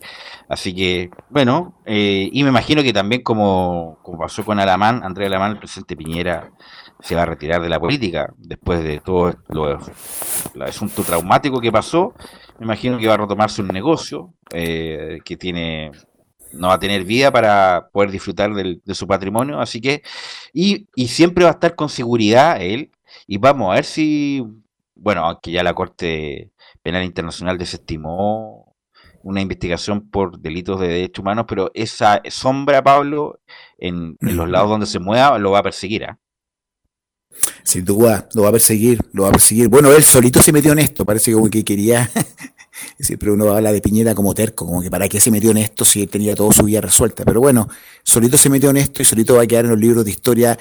Así 0.48 0.72
que, 0.76 1.11
bueno, 1.28 1.80
eh, 1.86 2.28
y 2.32 2.42
me 2.44 2.51
imagino 2.51 2.84
que 2.84 2.92
también, 2.92 3.22
como, 3.22 3.98
como 4.05 4.18
pasó 4.18 4.44
con 4.44 4.61
Alamán, 4.61 5.03
Andrés 5.03 5.26
Alamán, 5.26 5.53
el 5.53 5.59
presidente 5.59 5.96
Piñera 5.96 6.53
se 7.01 7.16
va 7.16 7.22
a 7.22 7.26
retirar 7.26 7.61
de 7.61 7.68
la 7.68 7.80
política 7.80 8.32
después 8.36 8.84
de 8.84 9.01
todo 9.01 9.34
lo, 9.48 9.76
el 10.55 10.62
asunto 10.62 11.03
traumático 11.03 11.61
que 11.61 11.72
pasó. 11.72 12.14
Me 12.61 12.66
imagino 12.66 12.96
que 12.96 13.09
va 13.09 13.14
a 13.14 13.16
retomarse 13.16 13.61
un 13.61 13.68
negocio 13.68 14.34
eh, 14.53 15.18
que 15.24 15.36
tiene 15.36 15.90
no 16.53 16.68
va 16.68 16.74
a 16.74 16.80
tener 16.80 17.05
vida 17.05 17.30
para 17.32 17.88
poder 17.92 18.11
disfrutar 18.11 18.53
de 18.55 18.94
su 18.94 19.07
patrimonio, 19.07 19.61
así 19.61 19.80
que, 19.80 20.03
y, 20.53 20.88
y, 20.94 21.09
siempre 21.09 21.44
va 21.44 21.51
a 21.51 21.55
estar 21.55 21.74
con 21.74 21.88
seguridad 21.88 22.61
él, 22.61 22.90
y 23.26 23.38
vamos 23.38 23.70
a 23.70 23.74
ver 23.74 23.84
si, 23.84 24.42
bueno, 24.94 25.24
aunque 25.24 25.53
ya 25.53 25.62
la 25.62 25.74
Corte 25.74 26.53
Penal 26.82 27.05
Internacional 27.05 27.59
desestimó 27.59 28.70
una 29.22 29.40
investigación 29.40 30.09
por 30.09 30.38
delitos 30.40 30.80
de 30.80 30.88
derechos 30.88 31.22
humanos, 31.22 31.44
pero 31.48 31.70
esa 31.74 32.22
sombra, 32.30 32.82
Pablo, 32.82 33.40
en, 33.78 34.16
los 34.20 34.48
lados 34.48 34.70
donde 34.70 34.86
se 34.86 34.98
mueva, 34.98 35.38
lo 35.38 35.51
va 35.53 35.59
a 35.59 35.62
perseguir. 35.62 36.05
¿ah? 36.05 36.18
Sin 37.62 37.84
duda, 37.84 38.28
lo 38.34 38.42
va 38.42 38.48
a 38.48 38.53
perseguir, 38.53 39.01
lo 39.12 39.24
va 39.24 39.28
a 39.28 39.32
perseguir. 39.32 39.68
Bueno, 39.68 39.92
él 39.92 40.03
solito 40.03 40.40
se 40.42 40.53
metió 40.53 40.72
en 40.72 40.80
esto, 40.80 41.05
parece 41.05 41.32
como 41.32 41.48
que 41.48 41.64
quería 41.64 42.11
Siempre 42.99 43.31
uno 43.31 43.53
habla 43.53 43.72
de 43.72 43.81
Piñera 43.81 44.14
como 44.14 44.35
terco, 44.35 44.66
como 44.66 44.83
que 44.83 44.91
para 44.91 45.09
qué 45.09 45.20
se 45.20 45.31
metió 45.31 45.51
en 45.51 45.59
esto 45.59 45.85
si 45.85 46.07
tenía 46.07 46.35
toda 46.35 46.53
su 46.53 46.64
vida 46.64 46.81
resuelta. 46.81 47.24
Pero 47.24 47.41
bueno, 47.41 47.68
solito 48.03 48.37
se 48.37 48.51
metió 48.51 48.70
en 48.70 48.76
esto 48.76 49.03
y 49.03 49.05
solito 49.05 49.37
va 49.37 49.43
a 49.43 49.47
quedar 49.47 49.64
en 49.64 49.72
los 49.72 49.81
libros 49.81 50.05
de 50.05 50.11
historia 50.11 50.59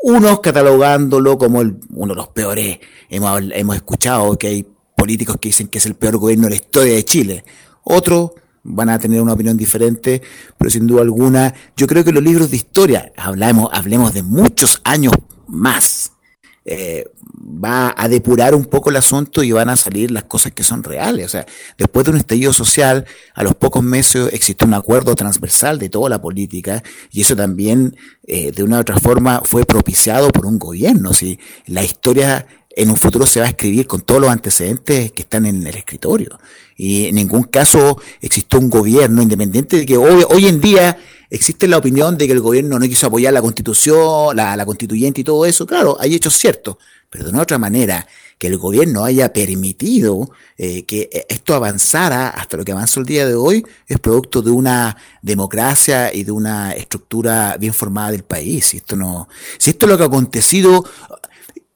unos 0.00 0.40
catalogándolo 0.40 1.38
como 1.38 1.58
uno 1.58 2.14
de 2.14 2.14
los 2.14 2.28
peores. 2.28 2.78
Hemos, 3.08 3.42
hemos 3.52 3.76
escuchado 3.76 4.36
que 4.38 4.48
hay 4.48 4.66
políticos 4.96 5.36
que 5.40 5.48
dicen 5.48 5.68
que 5.68 5.78
es 5.78 5.86
el 5.86 5.94
peor 5.94 6.18
gobierno 6.18 6.44
de 6.44 6.50
la 6.50 6.56
historia 6.56 6.94
de 6.94 7.04
Chile. 7.04 7.44
Otros 7.84 8.32
van 8.64 8.90
a 8.90 8.98
tener 8.98 9.20
una 9.20 9.32
opinión 9.32 9.56
diferente, 9.56 10.22
pero 10.56 10.70
sin 10.70 10.86
duda 10.86 11.02
alguna, 11.02 11.54
yo 11.76 11.86
creo 11.86 12.04
que 12.04 12.12
los 12.12 12.22
libros 12.22 12.50
de 12.50 12.56
historia, 12.56 13.12
hablamos, 13.16 13.70
hablemos 13.72 14.12
de 14.12 14.22
muchos 14.22 14.80
años 14.84 15.12
más, 15.46 16.12
eh, 16.70 17.10
va 17.64 17.94
a 17.96 18.08
depurar 18.08 18.54
un 18.54 18.66
poco 18.66 18.90
el 18.90 18.96
asunto 18.96 19.42
y 19.42 19.52
van 19.52 19.70
a 19.70 19.76
salir 19.76 20.10
las 20.10 20.24
cosas 20.24 20.52
que 20.52 20.62
son 20.62 20.84
reales. 20.84 21.24
O 21.24 21.28
sea, 21.30 21.46
después 21.78 22.04
de 22.04 22.10
un 22.10 22.18
estallido 22.18 22.52
social, 22.52 23.06
a 23.34 23.42
los 23.42 23.54
pocos 23.54 23.82
meses 23.82 24.28
existe 24.34 24.66
un 24.66 24.74
acuerdo 24.74 25.14
transversal 25.14 25.78
de 25.78 25.88
toda 25.88 26.10
la 26.10 26.20
política 26.20 26.82
y 27.10 27.22
eso 27.22 27.34
también, 27.34 27.96
eh, 28.26 28.52
de 28.52 28.62
una 28.62 28.76
u 28.76 28.80
otra 28.80 28.98
forma, 28.98 29.40
fue 29.44 29.64
propiciado 29.64 30.28
por 30.28 30.44
un 30.44 30.58
gobierno. 30.58 31.14
¿sí? 31.14 31.40
La 31.64 31.82
historia 31.82 32.46
en 32.78 32.90
un 32.90 32.96
futuro 32.96 33.26
se 33.26 33.40
va 33.40 33.46
a 33.46 33.48
escribir 33.48 33.88
con 33.88 34.02
todos 34.02 34.20
los 34.20 34.30
antecedentes 34.30 35.10
que 35.10 35.22
están 35.22 35.46
en 35.46 35.66
el 35.66 35.74
escritorio. 35.74 36.38
Y 36.76 37.06
en 37.06 37.16
ningún 37.16 37.42
caso 37.42 38.00
existió 38.20 38.60
un 38.60 38.70
gobierno 38.70 39.20
independiente 39.20 39.78
de 39.78 39.86
que 39.86 39.96
hoy, 39.96 40.24
hoy 40.30 40.46
en 40.46 40.60
día 40.60 40.96
existe 41.28 41.66
la 41.66 41.78
opinión 41.78 42.16
de 42.16 42.28
que 42.28 42.32
el 42.34 42.40
gobierno 42.40 42.78
no 42.78 42.86
quiso 42.86 43.08
apoyar 43.08 43.32
la 43.32 43.42
constitución, 43.42 44.36
la, 44.36 44.64
constituyente 44.64 45.22
y 45.22 45.24
todo 45.24 45.44
eso. 45.44 45.66
Claro, 45.66 45.96
hay 45.98 46.14
hechos 46.14 46.38
ciertos, 46.38 46.76
pero 47.10 47.24
de 47.24 47.30
una 47.30 47.42
otra 47.42 47.58
manera, 47.58 48.06
que 48.38 48.46
el 48.46 48.56
gobierno 48.58 49.04
haya 49.04 49.32
permitido 49.32 50.30
eh, 50.56 50.84
que 50.84 51.10
esto 51.28 51.56
avanzara 51.56 52.28
hasta 52.28 52.58
lo 52.58 52.64
que 52.64 52.70
avanzó 52.70 53.00
el 53.00 53.06
día 53.06 53.26
de 53.26 53.34
hoy 53.34 53.66
es 53.88 53.98
producto 53.98 54.40
de 54.40 54.52
una 54.52 54.96
democracia 55.20 56.14
y 56.14 56.22
de 56.22 56.30
una 56.30 56.70
estructura 56.74 57.56
bien 57.58 57.74
formada 57.74 58.12
del 58.12 58.22
país. 58.22 58.66
Si 58.66 58.76
esto 58.76 58.94
no, 58.94 59.28
si 59.58 59.70
esto 59.70 59.86
es 59.86 59.90
lo 59.90 59.98
que 59.98 60.04
ha 60.04 60.06
acontecido, 60.06 60.84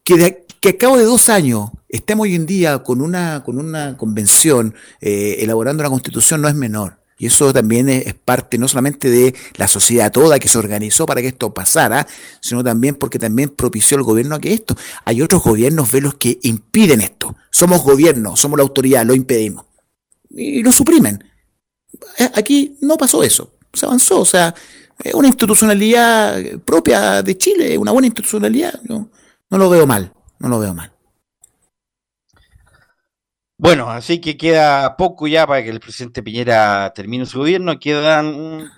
que, 0.04 0.46
que 0.62 0.68
a 0.68 0.78
cabo 0.78 0.96
de 0.96 1.04
dos 1.04 1.28
años 1.28 1.70
estemos 1.88 2.22
hoy 2.22 2.36
en 2.36 2.46
día 2.46 2.78
con 2.84 3.00
una, 3.00 3.42
con 3.42 3.58
una 3.58 3.96
convención 3.96 4.76
eh, 5.00 5.38
elaborando 5.40 5.82
una 5.82 5.90
constitución 5.90 6.40
no 6.40 6.46
es 6.46 6.54
menor. 6.54 7.00
Y 7.18 7.26
eso 7.26 7.52
también 7.52 7.88
es, 7.88 8.14
parte 8.14 8.58
no 8.58 8.68
solamente 8.68 9.10
de 9.10 9.34
la 9.56 9.66
sociedad 9.66 10.12
toda 10.12 10.38
que 10.38 10.46
se 10.46 10.58
organizó 10.58 11.04
para 11.04 11.20
que 11.20 11.28
esto 11.28 11.52
pasara, 11.52 12.06
sino 12.40 12.62
también 12.62 12.94
porque 12.94 13.18
también 13.18 13.48
propició 13.48 13.96
el 13.96 14.04
gobierno 14.04 14.36
a 14.36 14.40
que 14.40 14.52
esto. 14.52 14.76
Hay 15.04 15.20
otros 15.20 15.42
gobiernos 15.42 15.90
velos 15.90 16.14
que 16.14 16.38
impiden 16.42 17.00
esto. 17.00 17.34
Somos 17.50 17.82
gobierno, 17.82 18.36
somos 18.36 18.56
la 18.56 18.62
autoridad, 18.62 19.04
lo 19.04 19.16
impedimos. 19.16 19.66
Y 20.30 20.62
lo 20.62 20.70
suprimen. 20.70 21.24
Eh, 22.18 22.30
aquí 22.36 22.76
no 22.80 22.96
pasó 22.96 23.24
eso. 23.24 23.52
Se 23.72 23.84
avanzó. 23.84 24.20
O 24.20 24.24
sea, 24.24 24.54
es 25.02 25.12
una 25.12 25.26
institucionalidad 25.26 26.40
propia 26.64 27.20
de 27.20 27.36
Chile, 27.36 27.76
una 27.78 27.90
buena 27.90 28.06
institucionalidad. 28.06 28.80
no 28.84 29.08
lo 29.50 29.68
veo 29.68 29.88
mal 29.88 30.12
no 30.42 30.48
lo 30.48 30.58
veo 30.58 30.74
mal. 30.74 30.92
Bueno, 33.56 33.90
así 33.90 34.20
que 34.20 34.36
queda 34.36 34.96
poco 34.96 35.28
ya 35.28 35.46
para 35.46 35.62
que 35.62 35.70
el 35.70 35.78
presidente 35.78 36.22
Piñera 36.22 36.92
termine 36.94 37.26
su 37.26 37.38
gobierno. 37.38 37.78
Quedan 37.78 38.68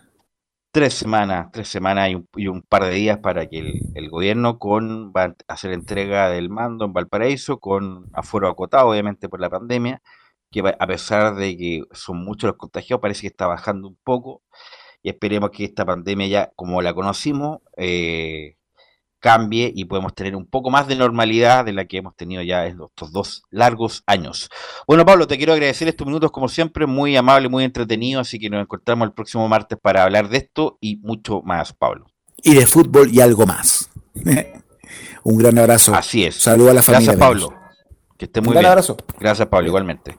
tres 0.70 0.92
semanas, 0.92 1.48
tres 1.52 1.68
semanas 1.68 2.10
y 2.36 2.48
un, 2.48 2.62
par 2.62 2.84
de 2.84 2.90
días 2.90 3.18
para 3.18 3.46
que 3.48 3.80
el, 3.94 4.10
gobierno 4.10 4.58
con 4.58 5.10
va 5.12 5.24
a 5.24 5.34
hacer 5.48 5.72
entrega 5.72 6.28
del 6.28 6.50
mando 6.50 6.84
en 6.84 6.92
Valparaíso 6.92 7.60
con 7.60 8.10
aforo 8.12 8.48
acotado, 8.48 8.88
obviamente 8.90 9.30
por 9.30 9.40
la 9.40 9.48
pandemia, 9.48 10.02
que 10.50 10.60
a 10.78 10.86
pesar 10.86 11.34
de 11.36 11.56
que 11.56 11.82
son 11.92 12.18
muchos 12.22 12.48
los 12.48 12.56
contagiados, 12.58 13.00
parece 13.00 13.22
que 13.22 13.28
está 13.28 13.46
bajando 13.46 13.88
un 13.88 13.98
poco 14.04 14.42
y 15.02 15.10
esperemos 15.10 15.50
que 15.50 15.64
esta 15.64 15.86
pandemia 15.86 16.26
ya, 16.28 16.52
como 16.56 16.82
la 16.82 16.94
conocimos, 16.94 17.60
eh, 17.76 18.56
cambie 19.24 19.72
y 19.74 19.86
podemos 19.86 20.14
tener 20.14 20.36
un 20.36 20.44
poco 20.44 20.70
más 20.70 20.86
de 20.86 20.96
normalidad 20.96 21.64
de 21.64 21.72
la 21.72 21.86
que 21.86 21.96
hemos 21.96 22.14
tenido 22.14 22.42
ya 22.42 22.66
en 22.66 22.78
estos 22.82 23.10
dos 23.10 23.42
largos 23.50 24.02
años. 24.04 24.50
Bueno, 24.86 25.06
Pablo, 25.06 25.26
te 25.26 25.38
quiero 25.38 25.54
agradecer 25.54 25.88
estos 25.88 26.06
minutos 26.06 26.30
como 26.30 26.46
siempre, 26.46 26.86
muy 26.86 27.16
amable, 27.16 27.48
muy 27.48 27.64
entretenido, 27.64 28.20
así 28.20 28.38
que 28.38 28.50
nos 28.50 28.60
encontramos 28.60 29.06
el 29.06 29.14
próximo 29.14 29.48
martes 29.48 29.78
para 29.80 30.04
hablar 30.04 30.28
de 30.28 30.36
esto 30.36 30.76
y 30.78 30.98
mucho 30.98 31.40
más, 31.40 31.72
Pablo. 31.72 32.04
Y 32.42 32.52
de 32.54 32.66
fútbol 32.66 33.08
y 33.14 33.22
algo 33.22 33.46
más. 33.46 33.88
un 35.22 35.38
gran 35.38 35.58
abrazo. 35.58 35.94
Así 35.94 36.26
es. 36.26 36.34
Saludos 36.34 36.72
a 36.72 36.74
la 36.74 36.82
familia. 36.82 37.12
Gracias, 37.12 37.26
Pablo. 37.26 37.54
Que 38.18 38.26
esté 38.26 38.42
muy 38.42 38.48
un 38.48 38.60
gran 38.60 38.72
abrazo. 38.72 38.98
Gracias, 39.18 39.48
Pablo, 39.48 39.68
igualmente 39.68 40.18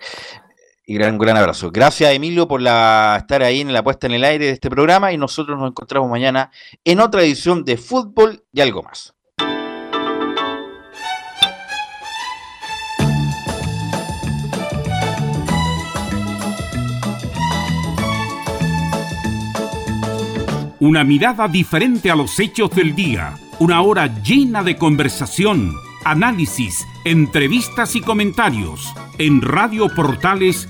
y 0.86 0.94
gran, 0.94 1.18
gran 1.18 1.38
abrazo. 1.38 1.72
Gracias, 1.72 2.14
Emilio, 2.14 2.48
por 2.48 2.62
estar 2.62 3.44
ahí 3.44 3.62
en 3.62 3.74
la 3.74 3.84
puesta 3.84 4.08
en 4.08 4.14
el 4.14 4.24
aire 4.24 4.46
de 4.46 4.52
este 4.52 4.70
programa 4.70 5.12
y 5.12 5.18
nosotros 5.18 5.58
nos 5.58 5.70
encontramos 5.70 6.10
mañana 6.10 6.52
en 6.84 7.00
otra 7.00 7.24
edición 7.24 7.66
de 7.66 7.78
Fútbol 7.78 8.44
y 8.54 8.62
algo 8.62 8.84
más. 8.84 9.14
Una 20.80 21.04
mirada 21.04 21.48
diferente 21.48 22.12
a 22.12 22.16
los 22.16 22.40
hechos 22.40 22.70
del 22.70 22.94
día. 22.94 23.34
Una 23.60 23.82
hora 23.82 24.22
llena 24.22 24.62
de 24.62 24.76
conversación, 24.76 25.74
análisis, 26.04 26.86
entrevistas 27.06 27.96
y 27.96 28.02
comentarios. 28.02 28.94
En 29.18 29.42
Radio 29.42 29.88
Portales 29.88 30.70